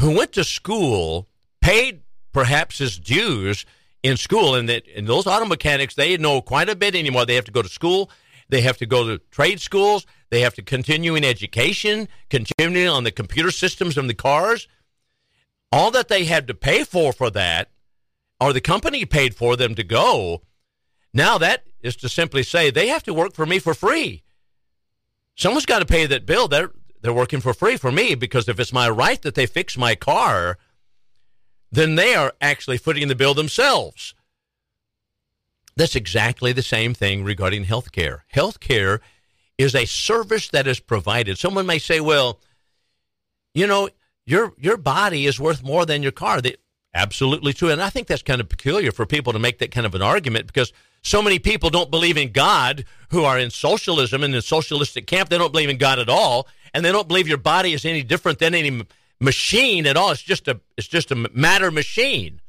who 0.00 0.16
went 0.16 0.32
to 0.32 0.44
school 0.44 1.28
paid 1.60 2.02
perhaps 2.32 2.78
his 2.78 2.98
dues 2.98 3.66
in 4.02 4.16
school, 4.16 4.54
and 4.54 4.68
that 4.68 4.84
and 4.94 5.06
those 5.06 5.26
auto 5.26 5.46
mechanics 5.46 5.94
they 5.94 6.16
know 6.16 6.40
quite 6.40 6.68
a 6.68 6.76
bit 6.76 6.94
anymore. 6.94 7.26
They 7.26 7.34
have 7.34 7.44
to 7.46 7.50
go 7.50 7.62
to 7.62 7.68
school, 7.68 8.10
they 8.48 8.60
have 8.60 8.76
to 8.78 8.86
go 8.86 9.06
to 9.06 9.18
trade 9.30 9.60
schools, 9.60 10.06
they 10.30 10.40
have 10.40 10.54
to 10.54 10.62
continue 10.62 11.14
in 11.14 11.24
education, 11.24 12.08
continuing 12.30 12.88
on 12.88 13.04
the 13.04 13.12
computer 13.12 13.50
systems 13.50 13.96
of 13.96 14.08
the 14.08 14.14
cars. 14.14 14.68
All 15.72 15.90
that 15.92 16.08
they 16.08 16.24
had 16.24 16.46
to 16.48 16.54
pay 16.54 16.84
for 16.84 17.12
for 17.12 17.30
that, 17.30 17.70
or 18.40 18.52
the 18.52 18.60
company 18.60 19.04
paid 19.04 19.34
for 19.34 19.56
them 19.56 19.74
to 19.74 19.84
go. 19.84 20.42
Now 21.12 21.38
that 21.38 21.64
is 21.80 21.96
to 21.96 22.08
simply 22.08 22.42
say 22.42 22.70
they 22.70 22.88
have 22.88 23.02
to 23.04 23.14
work 23.14 23.34
for 23.34 23.46
me 23.46 23.58
for 23.58 23.74
free. 23.74 24.22
Someone's 25.34 25.66
got 25.66 25.80
to 25.80 25.86
pay 25.86 26.06
that 26.06 26.26
bill. 26.26 26.48
They're 26.48 26.70
they're 27.02 27.12
working 27.12 27.40
for 27.40 27.54
free 27.54 27.76
for 27.76 27.92
me 27.92 28.14
because 28.14 28.48
if 28.48 28.58
it's 28.58 28.72
my 28.72 28.88
right 28.88 29.20
that 29.22 29.34
they 29.34 29.46
fix 29.46 29.76
my 29.76 29.94
car, 29.94 30.58
then 31.70 31.94
they 31.94 32.14
are 32.14 32.32
actually 32.40 32.78
footing 32.78 33.08
the 33.08 33.14
bill 33.14 33.34
themselves. 33.34 34.14
That's 35.76 35.94
exactly 35.94 36.52
the 36.52 36.62
same 36.62 36.94
thing 36.94 37.22
regarding 37.22 37.64
health 37.64 37.92
care. 37.92 38.24
Health 38.28 38.60
care 38.60 39.00
is 39.58 39.74
a 39.74 39.86
service 39.86 40.48
that 40.48 40.66
is 40.66 40.80
provided. 40.80 41.38
Someone 41.38 41.66
may 41.66 41.78
say, 41.78 42.00
well, 42.00 42.40
you 43.54 43.66
know, 43.66 43.88
your 44.24 44.52
your 44.58 44.76
body 44.76 45.26
is 45.26 45.40
worth 45.40 45.62
more 45.62 45.86
than 45.86 46.02
your 46.02 46.12
car. 46.12 46.40
They, 46.40 46.56
absolutely 46.94 47.52
true. 47.52 47.70
And 47.70 47.80
I 47.80 47.90
think 47.90 48.06
that's 48.06 48.22
kind 48.22 48.40
of 48.40 48.48
peculiar 48.48 48.92
for 48.92 49.06
people 49.06 49.32
to 49.32 49.38
make 49.38 49.58
that 49.58 49.70
kind 49.70 49.86
of 49.86 49.94
an 49.94 50.02
argument 50.02 50.46
because 50.46 50.72
so 51.02 51.22
many 51.22 51.38
people 51.38 51.70
don't 51.70 51.90
believe 51.90 52.16
in 52.16 52.32
God 52.32 52.84
who 53.10 53.24
are 53.24 53.38
in 53.38 53.50
socialism 53.50 54.24
and 54.24 54.34
in 54.34 54.38
the 54.38 54.42
socialistic 54.42 55.06
camp. 55.06 55.28
They 55.28 55.38
don't 55.38 55.52
believe 55.52 55.70
in 55.70 55.78
God 55.78 55.98
at 55.98 56.08
all. 56.08 56.48
And 56.74 56.84
they 56.84 56.92
don't 56.92 57.08
believe 57.08 57.28
your 57.28 57.38
body 57.38 57.72
is 57.72 57.84
any 57.84 58.02
different 58.02 58.38
than 58.38 58.54
any 58.54 58.82
machine 59.20 59.86
at 59.86 59.96
all. 59.96 60.10
It's 60.10 60.22
just 60.22 60.48
a 60.48 60.60
it's 60.76 60.88
just 60.88 61.10
a 61.10 61.30
matter 61.32 61.70
machine. 61.70 62.40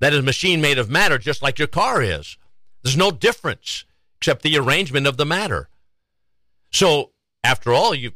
That 0.00 0.12
is 0.12 0.22
machine 0.22 0.60
made 0.60 0.78
of 0.78 0.90
matter, 0.90 1.18
just 1.18 1.42
like 1.42 1.58
your 1.58 1.68
car 1.68 2.02
is. 2.02 2.36
There's 2.82 2.96
no 2.96 3.10
difference 3.10 3.84
except 4.18 4.42
the 4.42 4.58
arrangement 4.58 5.06
of 5.06 5.16
the 5.16 5.24
matter. 5.24 5.68
So 6.70 7.12
after 7.42 7.72
all, 7.72 7.94
you 7.94 8.12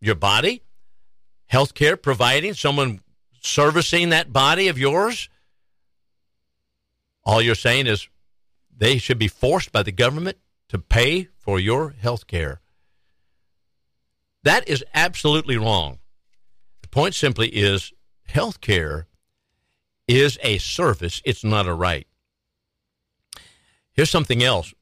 your 0.00 0.14
body, 0.14 0.62
health 1.46 1.74
care 1.74 1.96
providing, 1.96 2.54
someone 2.54 3.00
servicing 3.40 4.10
that 4.10 4.32
body 4.32 4.68
of 4.68 4.78
yours, 4.78 5.28
all 7.24 7.42
you're 7.42 7.54
saying 7.54 7.86
is 7.86 8.08
they 8.74 8.98
should 8.98 9.18
be 9.18 9.28
forced 9.28 9.72
by 9.72 9.82
the 9.82 9.92
government 9.92 10.38
to 10.68 10.78
pay 10.78 11.28
for 11.38 11.60
your 11.60 11.90
health 11.90 12.26
care. 12.26 12.60
That 14.42 14.68
is 14.68 14.84
absolutely 14.94 15.56
wrong 15.58 15.98
The 16.82 16.88
point 16.88 17.14
simply 17.14 17.48
is 17.48 17.92
health 18.26 18.60
care 18.60 19.06
is 20.08 20.38
a 20.42 20.58
service, 20.58 21.20
it's 21.24 21.44
not 21.44 21.66
a 21.66 21.74
right. 21.74 22.06
Here's 23.92 24.10
something 24.10 24.42
else 24.42 24.72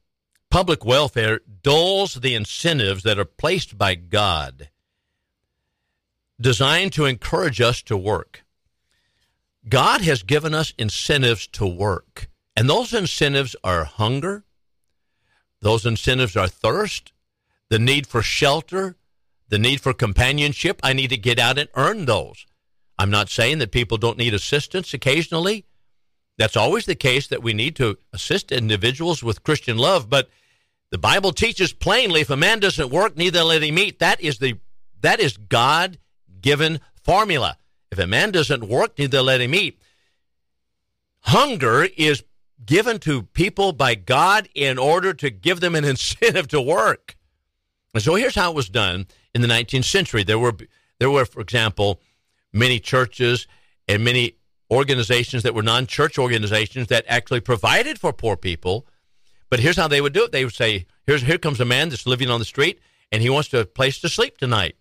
public 0.49 0.83
welfare 0.83 1.41
dulls 1.61 2.15
the 2.15 2.35
incentives 2.35 3.03
that 3.03 3.19
are 3.19 3.25
placed 3.25 3.77
by 3.77 3.95
God, 3.95 4.69
designed 6.41 6.93
to 6.93 7.05
encourage 7.05 7.61
us 7.61 7.81
to 7.83 7.97
work. 7.97 8.43
God 9.67 10.01
has 10.01 10.23
given 10.23 10.53
us 10.53 10.73
incentives 10.77 11.45
to 11.47 11.67
work, 11.67 12.29
and 12.55 12.69
those 12.69 12.93
incentives 12.93 13.55
are 13.63 13.83
hunger, 13.83 14.43
those 15.61 15.85
incentives 15.85 16.35
are 16.35 16.47
thirst, 16.47 17.11
the 17.69 17.79
need 17.79 18.07
for 18.07 18.21
shelter, 18.21 18.95
the 19.49 19.59
need 19.59 19.81
for 19.81 19.93
companionship, 19.93 20.79
I 20.83 20.93
need 20.93 21.09
to 21.09 21.17
get 21.17 21.39
out 21.39 21.59
and 21.59 21.69
earn 21.75 22.05
those. 22.05 22.45
I'm 22.97 23.11
not 23.11 23.29
saying 23.29 23.59
that 23.59 23.71
people 23.71 23.97
don't 23.97 24.17
need 24.17 24.33
assistance 24.33 24.93
occasionally. 24.93 25.65
That's 26.37 26.57
always 26.57 26.85
the 26.85 26.95
case 26.95 27.27
that 27.27 27.43
we 27.43 27.53
need 27.53 27.75
to 27.77 27.97
assist 28.13 28.51
individuals 28.51 29.21
with 29.21 29.43
Christian 29.43 29.77
love, 29.77 30.09
but 30.09 30.29
the 30.91 30.97
Bible 30.97 31.31
teaches 31.31 31.73
plainly 31.73 32.21
if 32.21 32.29
a 32.29 32.37
man 32.37 32.59
doesn't 32.59 32.89
work, 32.89 33.15
neither 33.15 33.43
let 33.43 33.63
him 33.63 33.77
eat. 33.77 33.99
That 33.99 34.21
is 34.21 34.39
the 34.39 34.57
that 35.01 35.19
is 35.19 35.37
God 35.37 35.97
given 36.41 36.81
formula. 37.03 37.57
If 37.91 37.99
a 37.99 38.07
man 38.07 38.31
doesn't 38.31 38.67
work, 38.67 38.97
neither 38.97 39.21
let 39.21 39.41
him 39.41 39.55
eat. 39.55 39.81
Hunger 41.21 41.87
is 41.97 42.23
given 42.65 42.99
to 42.99 43.23
people 43.23 43.71
by 43.71 43.95
God 43.95 44.49
in 44.53 44.77
order 44.77 45.13
to 45.13 45.29
give 45.29 45.59
them 45.59 45.75
an 45.75 45.85
incentive 45.85 46.47
to 46.49 46.61
work. 46.61 47.15
And 47.93 48.03
so 48.03 48.15
here's 48.15 48.35
how 48.35 48.51
it 48.51 48.55
was 48.55 48.69
done 48.69 49.07
in 49.33 49.41
the 49.41 49.47
19th 49.47 49.85
century. 49.85 50.23
There 50.23 50.39
were, 50.39 50.55
there 50.99 51.09
were, 51.09 51.25
for 51.25 51.41
example, 51.41 52.01
many 52.53 52.79
churches 52.79 53.47
and 53.87 54.03
many 54.03 54.35
organizations 54.69 55.43
that 55.43 55.55
were 55.55 55.63
non-church 55.63 56.19
organizations 56.19 56.87
that 56.87 57.05
actually 57.07 57.39
provided 57.39 57.99
for 57.99 58.13
poor 58.13 58.35
people. 58.35 58.85
But 59.49 59.59
here's 59.59 59.77
how 59.77 59.87
they 59.87 60.01
would 60.01 60.13
do 60.13 60.25
it: 60.25 60.31
they 60.31 60.45
would 60.45 60.53
say, 60.53 60.85
"Here's 61.05 61.23
here 61.23 61.37
comes 61.37 61.59
a 61.59 61.65
man 61.65 61.89
that's 61.89 62.05
living 62.05 62.29
on 62.29 62.39
the 62.39 62.45
street, 62.45 62.79
and 63.11 63.21
he 63.21 63.29
wants 63.29 63.53
a 63.53 63.65
place 63.65 63.99
to 63.99 64.09
sleep 64.09 64.37
tonight." 64.37 64.75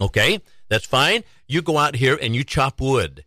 Okay, 0.00 0.40
that's 0.68 0.86
fine. 0.86 1.24
You 1.46 1.60
go 1.62 1.78
out 1.78 1.96
here 1.96 2.18
and 2.20 2.34
you 2.34 2.44
chop 2.44 2.80
wood, 2.80 3.24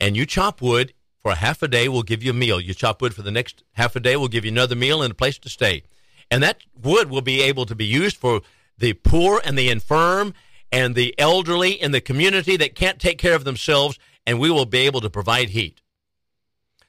and 0.00 0.16
you 0.16 0.26
chop 0.26 0.60
wood 0.60 0.92
for 1.20 1.32
a 1.32 1.36
half 1.36 1.62
a 1.62 1.68
day. 1.68 1.88
We'll 1.88 2.02
give 2.02 2.22
you 2.22 2.30
a 2.30 2.34
meal. 2.34 2.60
You 2.60 2.74
chop 2.74 3.00
wood 3.00 3.14
for 3.14 3.22
the 3.22 3.30
next 3.30 3.62
half 3.72 3.94
a 3.96 4.00
day. 4.00 4.16
We'll 4.16 4.28
give 4.28 4.44
you 4.44 4.50
another 4.50 4.74
meal 4.74 5.02
and 5.02 5.12
a 5.12 5.14
place 5.14 5.38
to 5.38 5.48
stay. 5.48 5.82
And 6.30 6.42
that 6.42 6.62
wood 6.80 7.10
will 7.10 7.22
be 7.22 7.42
able 7.42 7.66
to 7.66 7.74
be 7.74 7.84
used 7.84 8.16
for 8.16 8.42
the 8.78 8.94
poor 8.94 9.40
and 9.44 9.58
the 9.58 9.68
infirm 9.68 10.34
and 10.72 10.94
the 10.94 11.14
elderly 11.18 11.72
in 11.72 11.92
the 11.92 12.00
community 12.00 12.56
that 12.56 12.74
can't 12.74 12.98
take 12.98 13.18
care 13.18 13.34
of 13.34 13.44
themselves, 13.44 13.98
and 14.26 14.38
we 14.38 14.50
will 14.50 14.66
be 14.66 14.78
able 14.78 15.00
to 15.00 15.10
provide 15.10 15.50
heat. 15.50 15.80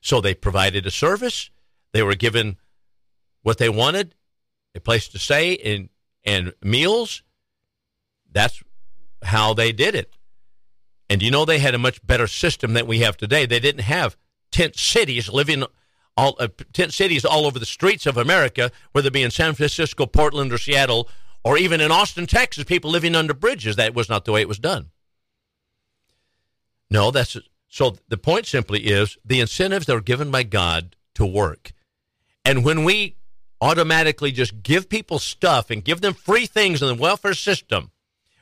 So 0.01 0.21
they 0.21 0.33
provided 0.33 0.85
a 0.85 0.91
service. 0.91 1.49
They 1.91 2.03
were 2.03 2.15
given 2.15 2.57
what 3.43 3.57
they 3.57 3.69
wanted, 3.69 4.15
a 4.75 4.79
place 4.79 5.07
to 5.09 5.19
stay, 5.19 5.57
and, 5.57 5.89
and 6.23 6.53
meals. 6.61 7.23
That's 8.31 8.61
how 9.23 9.53
they 9.53 9.71
did 9.71 9.95
it. 9.95 10.15
And 11.09 11.21
you 11.21 11.29
know, 11.29 11.43
they 11.45 11.59
had 11.59 11.75
a 11.75 11.79
much 11.79 12.05
better 12.05 12.27
system 12.27 12.73
than 12.73 12.87
we 12.87 12.99
have 12.99 13.17
today. 13.17 13.45
They 13.45 13.59
didn't 13.59 13.83
have 13.83 14.15
tent 14.51 14.77
cities 14.77 15.29
living 15.29 15.65
all 16.17 16.35
uh, 16.39 16.47
tent 16.73 16.93
cities 16.93 17.25
all 17.25 17.45
over 17.45 17.59
the 17.59 17.65
streets 17.65 18.05
of 18.05 18.17
America, 18.17 18.71
whether 18.91 19.07
it 19.07 19.13
be 19.13 19.23
in 19.23 19.31
San 19.31 19.53
Francisco, 19.53 20.05
Portland, 20.05 20.53
or 20.53 20.57
Seattle, 20.57 21.09
or 21.43 21.57
even 21.57 21.81
in 21.81 21.91
Austin, 21.91 22.27
Texas, 22.27 22.63
people 22.63 22.91
living 22.91 23.15
under 23.15 23.33
bridges. 23.33 23.75
That 23.75 23.95
was 23.95 24.09
not 24.09 24.25
the 24.25 24.31
way 24.31 24.41
it 24.41 24.47
was 24.47 24.59
done. 24.59 24.91
No, 26.89 27.11
that's 27.11 27.37
so. 27.69 27.95
The 28.09 28.17
point 28.17 28.45
simply 28.45 28.81
is 28.81 29.17
the 29.25 29.39
incentives 29.39 29.85
that 29.85 29.95
are 29.95 30.01
given 30.01 30.31
by 30.31 30.43
God 30.43 30.95
to 31.15 31.25
work, 31.25 31.71
and 32.45 32.63
when 32.65 32.83
we 32.83 33.15
automatically 33.61 34.31
just 34.31 34.63
give 34.63 34.89
people 34.89 35.19
stuff 35.19 35.69
and 35.69 35.85
give 35.85 36.01
them 36.01 36.13
free 36.13 36.47
things 36.47 36.81
in 36.81 36.87
the 36.87 36.95
welfare 36.95 37.35
system, 37.35 37.91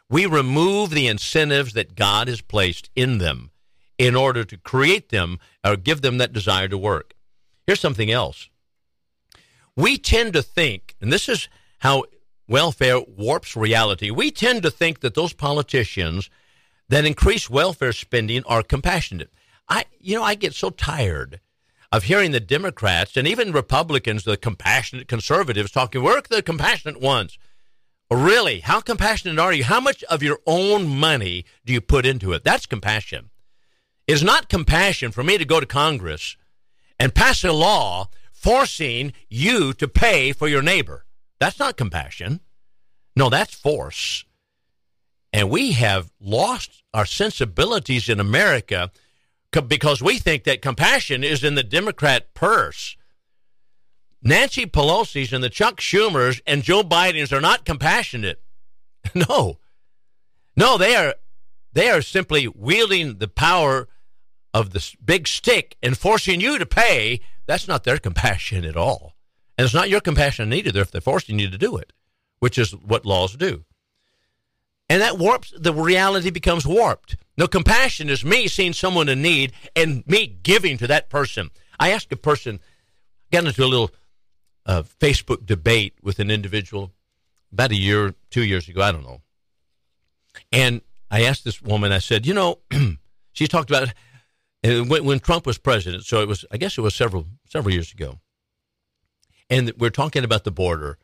we 0.10 0.26
remove 0.26 0.90
the 0.90 1.08
incentives 1.08 1.74
that 1.74 1.96
God 1.96 2.28
has 2.28 2.42
placed 2.42 2.90
in 2.96 3.20
them 3.20 3.52
in 3.98 4.16
order 4.16 4.44
to 4.46 4.58
create 4.58 5.10
them 5.10 5.38
or 5.64 5.76
give 5.76 6.02
them 6.02 6.18
that 6.18 6.34
desire 6.34 6.70
to 6.70 6.78
work. 6.78 7.14
Here's 7.68 7.82
something 7.82 8.10
else. 8.10 8.50
We 9.76 9.98
tend 9.98 10.34
to 10.34 10.42
think, 10.42 10.96
and 11.02 11.14
this 11.14 11.30
is 11.30 11.48
how 11.80 12.06
welfare 12.48 13.00
warps 13.02 13.56
reality. 13.56 14.10
We 14.10 14.32
tend 14.32 14.64
to 14.64 14.72
think 14.72 15.02
that 15.02 15.14
those 15.14 15.34
politicians 15.34 16.30
that 16.88 17.06
increase 17.06 17.50
welfare 17.50 17.94
spending 17.94 18.44
are 18.46 18.64
compassionate. 18.64 19.32
I, 19.68 19.86
you 20.00 20.16
know, 20.16 20.24
I 20.24 20.34
get 20.34 20.56
so 20.56 20.72
tired 20.72 21.40
of 21.92 22.04
hearing 22.04 22.32
the 22.32 22.40
Democrats 22.40 23.18
and 23.18 23.28
even 23.28 23.52
Republicans, 23.52 24.24
the 24.24 24.38
compassionate 24.38 25.08
conservatives, 25.08 25.72
talking, 25.72 26.04
we're 26.04 26.22
the 26.22 26.42
compassionate 26.42 27.02
ones. 27.02 27.38
Really? 28.12 28.60
How 28.60 28.80
compassionate 28.80 29.40
are 29.40 29.54
you? 29.54 29.64
How 29.64 29.80
much 29.80 30.04
of 30.06 30.24
your 30.24 30.40
own 30.46 30.88
money 30.88 31.46
do 31.66 31.74
you 31.74 31.82
put 31.82 32.06
into 32.06 32.34
it? 32.34 32.44
That's 32.44 32.66
compassion. 32.66 33.30
It's 34.08 34.24
not 34.24 34.50
compassion 34.50 35.12
for 35.12 35.24
me 35.24 35.38
to 35.38 35.46
go 35.46 35.60
to 35.60 35.66
Congress 35.66 36.36
and 37.00 37.14
pass 37.14 37.44
a 37.44 37.52
law 37.52 38.10
forcing 38.32 39.14
you 39.30 39.74
to 39.74 39.88
pay 39.88 40.32
for 40.32 40.48
your 40.48 40.62
neighbor. 40.62 41.06
That's 41.40 41.60
not 41.60 41.78
compassion. 41.78 42.40
No, 43.16 43.30
that's 43.30 43.54
force. 43.54 44.26
And 45.32 45.50
we 45.50 45.74
have 45.74 46.12
lost 46.20 46.84
our 46.94 47.06
sensibilities 47.06 48.10
in 48.10 48.20
America 48.20 48.92
because 49.52 50.02
we 50.02 50.18
think 50.20 50.44
that 50.44 50.62
compassion 50.62 51.24
is 51.24 51.44
in 51.44 51.56
the 51.56 51.64
Democrat 51.64 52.34
purse. 52.34 52.96
Nancy 54.22 54.66
Pelosi's 54.66 55.32
and 55.32 55.44
the 55.44 55.50
Chuck 55.50 55.78
Schumers 55.78 56.42
and 56.46 56.64
Joe 56.64 56.84
Biden's 56.84 57.34
are 57.34 57.42
not 57.42 57.66
compassionate. 57.66 58.42
No. 59.16 59.60
No, 60.58 60.78
they 60.78 60.94
are 60.94 61.16
they 61.72 61.90
are 61.90 62.02
simply 62.02 62.48
wielding 62.50 63.18
the 63.18 63.30
power 63.30 63.88
of 64.54 64.72
the 64.72 64.96
big 65.04 65.28
stick 65.28 65.78
and 65.82 65.98
forcing 65.98 66.42
you 66.42 66.58
to 66.60 66.66
pay. 66.66 67.22
That's 67.48 67.68
not 67.68 67.86
their 67.86 67.98
compassion 67.98 68.66
at 68.66 68.76
all. 68.76 69.16
And 69.58 69.66
it's 69.66 69.74
not 69.74 69.90
your 69.90 70.02
compassion 70.02 70.52
either 70.52 70.82
if 70.82 70.92
they're 70.92 71.02
forcing 71.02 71.40
you 71.40 71.50
to 71.50 71.58
do 71.58 71.78
it, 71.78 71.94
which 72.40 72.58
is 72.58 72.76
what 72.76 73.06
laws 73.06 73.36
do. 73.38 73.64
And 74.90 75.02
that 75.02 75.18
warps, 75.20 75.54
the 75.56 75.74
reality 75.74 76.32
becomes 76.32 76.66
warped. 76.66 77.16
No, 77.38 77.48
compassion 77.48 78.10
is 78.10 78.26
me 78.26 78.48
seeing 78.48 78.74
someone 78.74 79.08
in 79.08 79.22
need 79.22 79.54
and 79.76 80.04
me 80.08 80.26
giving 80.28 80.78
to 80.80 80.88
that 80.88 81.10
person. 81.10 81.52
I 81.80 81.92
asked 81.92 82.12
a 82.12 82.18
person, 82.18 82.60
got 83.32 83.46
into 83.46 83.64
a 83.64 83.68
little 83.68 83.92
uh, 84.66 84.84
Facebook 85.00 85.46
debate 85.46 85.94
with 86.02 86.20
an 86.20 86.32
individual 86.32 86.92
about 87.52 87.72
a 87.72 87.76
year, 87.76 88.14
two 88.30 88.44
years 88.44 88.68
ago, 88.68 88.82
I 88.82 88.92
don't 88.92 89.04
know. 89.04 89.22
And 90.52 90.82
I 91.10 91.24
asked 91.24 91.44
this 91.44 91.62
woman, 91.62 91.92
I 91.92 92.00
said, 92.00 92.26
you 92.26 92.34
know, 92.34 92.60
she 93.34 93.48
talked 93.48 93.70
about 93.70 93.94
when, 94.64 95.06
when 95.06 95.20
Trump 95.20 95.46
was 95.46 95.58
president. 95.58 96.06
So 96.06 96.22
it 96.22 96.28
was, 96.28 96.46
I 96.52 96.58
guess 96.58 96.78
it 96.78 96.82
was 96.82 96.96
several 96.96 97.26
several 97.48 97.74
years 97.74 97.92
ago. 97.92 98.20
And 99.50 99.72
we're 99.78 99.90
talking 99.90 100.24
about 100.24 100.44
the 100.44 100.52
border, 100.52 101.00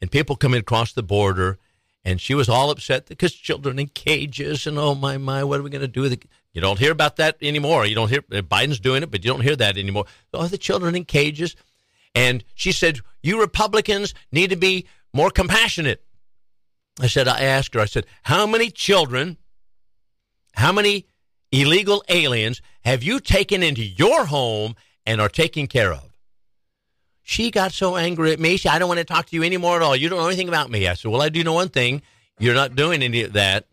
and 0.00 0.10
people 0.10 0.36
coming 0.36 0.60
across 0.60 0.92
the 0.92 1.02
border 1.02 1.58
and 2.04 2.20
she 2.20 2.34
was 2.34 2.48
all 2.48 2.70
upset 2.70 3.06
because 3.06 3.32
children 3.32 3.78
in 3.78 3.88
cages 3.88 4.66
and 4.66 4.78
oh 4.78 4.94
my 4.94 5.18
my, 5.18 5.44
what 5.44 5.60
are 5.60 5.62
we 5.62 5.70
going 5.70 5.82
to 5.82 5.88
do 5.88 6.02
with 6.02 6.12
it? 6.12 6.24
You 6.52 6.60
don't 6.60 6.78
hear 6.78 6.92
about 6.92 7.16
that 7.16 7.36
anymore. 7.40 7.86
You 7.86 7.94
don't 7.94 8.08
hear 8.08 8.24
uh, 8.32 8.42
Biden's 8.42 8.80
doing 8.80 9.02
it, 9.02 9.10
but 9.10 9.24
you 9.24 9.30
don't 9.30 9.40
hear 9.40 9.56
that 9.56 9.78
anymore. 9.78 10.06
Oh, 10.34 10.46
the 10.46 10.58
children 10.58 10.94
in 10.94 11.04
cages, 11.04 11.56
and 12.14 12.44
she 12.54 12.72
said, 12.72 13.00
"You 13.22 13.40
Republicans 13.40 14.14
need 14.30 14.50
to 14.50 14.56
be 14.56 14.86
more 15.12 15.30
compassionate." 15.30 16.02
I 17.00 17.06
said, 17.06 17.26
I 17.26 17.40
asked 17.40 17.74
her, 17.74 17.80
I 17.80 17.86
said, 17.86 18.06
"How 18.22 18.46
many 18.46 18.70
children, 18.70 19.38
how 20.52 20.72
many 20.72 21.06
illegal 21.50 22.04
aliens 22.08 22.60
have 22.84 23.02
you 23.02 23.18
taken 23.18 23.62
into 23.62 23.82
your 23.82 24.26
home 24.26 24.74
and 25.06 25.20
are 25.20 25.30
taking 25.30 25.66
care 25.66 25.92
of?" 25.92 26.11
She 27.22 27.50
got 27.50 27.72
so 27.72 27.96
angry 27.96 28.32
at 28.32 28.40
me. 28.40 28.56
She, 28.56 28.68
I 28.68 28.78
don't 28.78 28.88
want 28.88 28.98
to 28.98 29.04
talk 29.04 29.26
to 29.26 29.36
you 29.36 29.42
anymore 29.42 29.76
at 29.76 29.82
all. 29.82 29.94
You 29.94 30.08
don't 30.08 30.18
know 30.18 30.26
anything 30.26 30.48
about 30.48 30.70
me. 30.70 30.88
I 30.88 30.94
said, 30.94 31.10
Well, 31.10 31.22
I 31.22 31.28
do 31.28 31.44
know 31.44 31.52
one 31.52 31.68
thing. 31.68 32.02
You're 32.38 32.54
not 32.54 32.74
doing 32.74 33.02
any 33.02 33.22
of 33.22 33.32
that. 33.34 33.66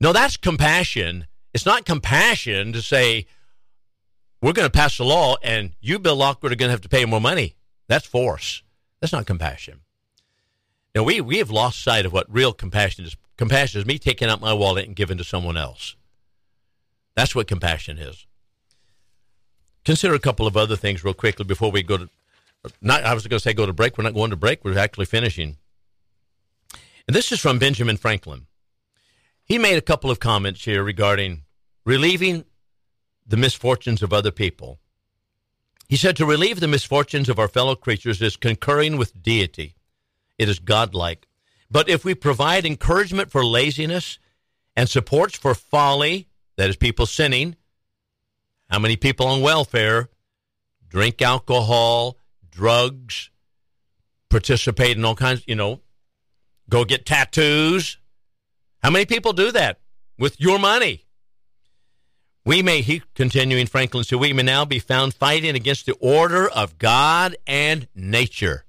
No, 0.00 0.12
that's 0.12 0.36
compassion. 0.36 1.26
It's 1.54 1.64
not 1.64 1.84
compassion 1.84 2.72
to 2.72 2.82
say, 2.82 3.26
We're 4.42 4.52
going 4.52 4.66
to 4.66 4.72
pass 4.72 4.98
a 4.98 5.04
law 5.04 5.36
and 5.42 5.72
you, 5.80 5.98
Bill 5.98 6.16
Lockwood, 6.16 6.52
are 6.52 6.56
going 6.56 6.68
to 6.68 6.72
have 6.72 6.80
to 6.82 6.88
pay 6.88 7.04
more 7.04 7.20
money. 7.20 7.54
That's 7.88 8.06
force. 8.06 8.62
That's 9.00 9.12
not 9.12 9.26
compassion. 9.26 9.80
Now, 10.94 11.04
we, 11.04 11.20
we 11.20 11.38
have 11.38 11.50
lost 11.50 11.82
sight 11.82 12.06
of 12.06 12.12
what 12.12 12.26
real 12.32 12.52
compassion 12.52 13.04
is. 13.04 13.16
Compassion 13.36 13.80
is 13.80 13.86
me 13.86 13.98
taking 13.98 14.28
out 14.28 14.40
my 14.40 14.54
wallet 14.54 14.86
and 14.86 14.96
giving 14.96 15.18
to 15.18 15.24
someone 15.24 15.56
else. 15.56 15.94
That's 17.14 17.34
what 17.34 17.46
compassion 17.46 17.98
is 17.98 18.26
consider 19.86 20.14
a 20.14 20.18
couple 20.18 20.46
of 20.46 20.56
other 20.56 20.76
things 20.76 21.04
real 21.04 21.14
quickly 21.14 21.44
before 21.44 21.70
we 21.70 21.82
go 21.82 21.96
to. 21.96 22.10
Not, 22.82 23.04
I 23.04 23.14
was 23.14 23.26
going 23.26 23.38
to 23.38 23.42
say 23.42 23.54
go 23.54 23.64
to 23.64 23.72
break. 23.72 23.96
We're 23.96 24.04
not 24.04 24.14
going 24.14 24.30
to 24.30 24.36
break. 24.36 24.64
We're 24.64 24.76
actually 24.76 25.06
finishing. 25.06 25.56
And 27.06 27.14
this 27.14 27.30
is 27.30 27.40
from 27.40 27.60
Benjamin 27.60 27.96
Franklin. 27.96 28.46
He 29.44 29.58
made 29.58 29.78
a 29.78 29.82
couple 29.82 30.10
of 30.10 30.18
comments 30.18 30.64
here 30.64 30.82
regarding 30.82 31.42
relieving 31.84 32.44
the 33.24 33.36
misfortunes 33.36 34.02
of 34.02 34.12
other 34.12 34.32
people. 34.32 34.80
He 35.88 35.96
said 35.96 36.16
to 36.16 36.26
relieve 36.26 36.58
the 36.58 36.66
misfortunes 36.66 37.28
of 37.28 37.38
our 37.38 37.46
fellow 37.46 37.76
creatures 37.76 38.20
is 38.20 38.36
concurring 38.36 38.96
with 38.96 39.22
deity. 39.22 39.76
It 40.36 40.48
is 40.48 40.58
godlike. 40.58 41.28
But 41.70 41.88
if 41.88 42.04
we 42.04 42.14
provide 42.16 42.66
encouragement 42.66 43.30
for 43.30 43.44
laziness 43.44 44.18
and 44.74 44.88
supports 44.88 45.38
for 45.38 45.54
folly, 45.54 46.26
that 46.56 46.68
is 46.68 46.76
people 46.76 47.06
sinning, 47.06 47.54
how 48.68 48.78
many 48.78 48.96
people 48.96 49.26
on 49.26 49.40
welfare 49.40 50.08
drink 50.88 51.22
alcohol, 51.22 52.16
drugs, 52.50 53.30
participate 54.30 54.96
in 54.96 55.04
all 55.04 55.14
kinds, 55.14 55.42
you 55.46 55.54
know, 55.54 55.80
go 56.68 56.84
get 56.84 57.06
tattoos? 57.06 57.98
How 58.82 58.90
many 58.90 59.06
people 59.06 59.32
do 59.32 59.52
that 59.52 59.80
with 60.18 60.40
your 60.40 60.58
money? 60.58 61.06
We 62.44 62.62
may, 62.62 62.80
he 62.80 63.02
continuing 63.14 63.66
Franklin, 63.66 64.04
so 64.04 64.18
we 64.18 64.32
may 64.32 64.44
now 64.44 64.64
be 64.64 64.78
found 64.78 65.14
fighting 65.14 65.56
against 65.56 65.86
the 65.86 65.94
order 65.94 66.48
of 66.48 66.78
God 66.78 67.36
and 67.44 67.88
nature, 67.92 68.64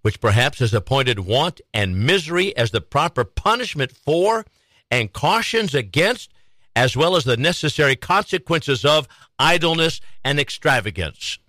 which 0.00 0.22
perhaps 0.22 0.60
has 0.60 0.72
appointed 0.72 1.20
want 1.20 1.60
and 1.74 2.06
misery 2.06 2.56
as 2.56 2.70
the 2.70 2.80
proper 2.80 3.24
punishment 3.24 3.92
for 3.92 4.46
and 4.90 5.12
cautions 5.12 5.74
against 5.74 6.32
as 6.78 6.96
well 6.96 7.16
as 7.16 7.24
the 7.24 7.36
necessary 7.36 7.96
consequences 7.96 8.84
of 8.84 9.08
idleness 9.36 10.00
and 10.24 10.38
extravagance. 10.38 11.40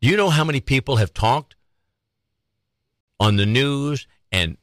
Do 0.00 0.08
you 0.08 0.16
know 0.16 0.30
how 0.30 0.44
many 0.44 0.60
people 0.60 0.94
have 0.96 1.12
talked 1.12 1.56
on 3.18 3.34
the 3.34 3.46
news 3.46 4.06
and 4.30 4.58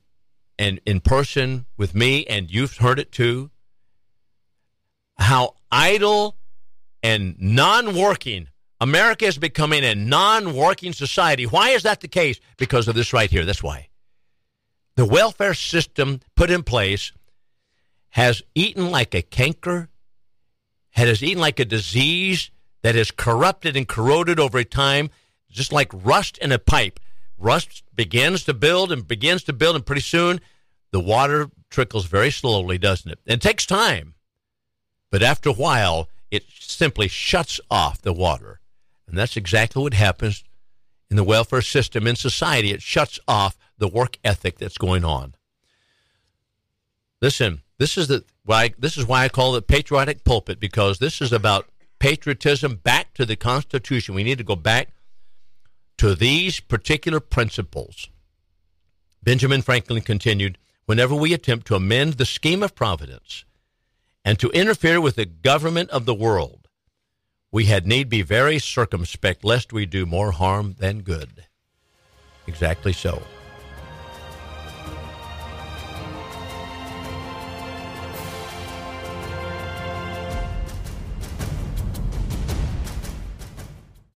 and 0.58 0.80
in 0.86 1.02
person 1.02 1.66
with 1.76 1.94
me 1.94 2.26
and 2.28 2.50
you've 2.50 2.78
heard 2.78 3.00
it 3.00 3.12
too 3.12 3.52
how 5.18 5.56
idle 5.70 6.38
and 7.02 7.36
non-working 7.38 8.48
America 8.80 9.26
is 9.26 9.38
becoming 9.38 9.84
a 9.84 9.96
non-working 9.96 10.94
society. 10.94 11.46
Why 11.46 11.70
is 11.72 11.84
that 11.84 12.00
the 12.00 12.08
case? 12.08 12.40
Because 12.58 12.88
of 12.88 12.96
this 12.96 13.14
right 13.14 13.30
here. 13.30 13.46
That's 13.46 13.64
why. 13.64 13.88
The 14.96 15.06
welfare 15.06 15.54
system 15.54 16.20
put 16.36 16.50
in 16.50 16.64
place 16.64 17.12
has 18.14 18.44
eaten 18.54 18.92
like 18.92 19.16
a 19.16 19.24
canker, 19.24 19.90
has 20.92 21.24
eaten 21.24 21.42
like 21.42 21.60
a 21.60 21.66
disease 21.66 22.52
that 22.84 22.94
has 22.94 23.10
corrupted 23.10 23.76
and 23.76 23.88
corroded 23.88 24.40
over 24.40 24.64
time, 24.64 25.10
just 25.50 25.74
like 25.74 25.92
rust 25.92 26.38
in 26.38 26.52
a 26.52 26.60
pipe. 26.60 27.00
Rust 27.40 27.84
begins 27.96 28.44
to 28.44 28.54
build 28.54 28.92
and 28.92 29.08
begins 29.08 29.44
to 29.46 29.54
build, 29.54 29.76
and 29.76 29.86
pretty 29.86 30.02
soon 30.02 30.42
the 30.92 31.00
water 31.00 31.50
trickles 31.72 32.06
very 32.06 32.30
slowly, 32.30 32.78
doesn't 32.78 33.10
it? 33.10 33.20
It 33.26 33.42
takes 33.42 33.66
time. 33.66 34.14
But 35.10 35.24
after 35.24 35.50
a 35.50 35.54
while, 35.54 36.08
it 36.30 36.44
simply 36.60 37.08
shuts 37.08 37.60
off 37.72 38.04
the 38.04 38.14
water. 38.14 38.60
And 39.08 39.18
that's 39.18 39.38
exactly 39.38 39.82
what 39.82 39.96
happens 39.96 40.44
in 41.10 41.18
the 41.18 41.24
welfare 41.24 41.64
system 41.64 42.06
in 42.06 42.16
society. 42.16 42.70
It 42.72 42.84
shuts 42.84 43.20
off 43.28 43.58
the 43.80 43.88
work 43.88 44.20
ethic 44.24 44.60
that's 44.60 44.78
going 44.78 45.04
on. 45.04 45.34
Listen, 47.20 47.63
this 47.84 47.98
is 47.98 48.08
the 48.08 48.24
why 48.46 48.74
this 48.80 48.98
is 48.98 49.06
why 49.06 49.26
I 49.26 49.28
call 49.28 49.58
it 49.58 49.68
patriotic 49.68 50.24
pulpit 50.24 50.58
because 50.58 51.00
this 51.00 51.20
is 51.22 51.34
about 51.34 51.68
patriotism 52.00 52.76
back 52.78 53.14
to 53.16 53.26
the 53.26 53.36
Constitution. 53.36 54.16
We 54.16 54.24
need 54.24 54.38
to 54.38 54.44
go 54.46 54.56
back 54.56 54.94
to 55.98 56.16
these 56.16 56.62
particular 56.62 57.20
principles. 57.20 58.08
Benjamin 59.22 59.62
Franklin 59.62 60.00
continued, 60.00 60.58
whenever 60.86 61.14
we 61.14 61.34
attempt 61.34 61.68
to 61.68 61.76
amend 61.76 62.14
the 62.14 62.26
scheme 62.26 62.64
of 62.64 62.74
providence 62.74 63.44
and 64.24 64.40
to 64.40 64.50
interfere 64.52 65.02
with 65.02 65.18
the 65.18 65.26
government 65.26 65.90
of 65.90 66.06
the 66.06 66.16
world, 66.16 66.70
we 67.52 67.66
had 67.66 67.86
need 67.86 68.08
be 68.08 68.22
very 68.22 68.60
circumspect 68.60 69.44
lest 69.44 69.74
we 69.74 69.86
do 69.86 70.06
more 70.06 70.32
harm 70.32 70.76
than 70.80 71.02
good. 71.02 71.48
Exactly 72.48 72.94
so. 72.94 73.22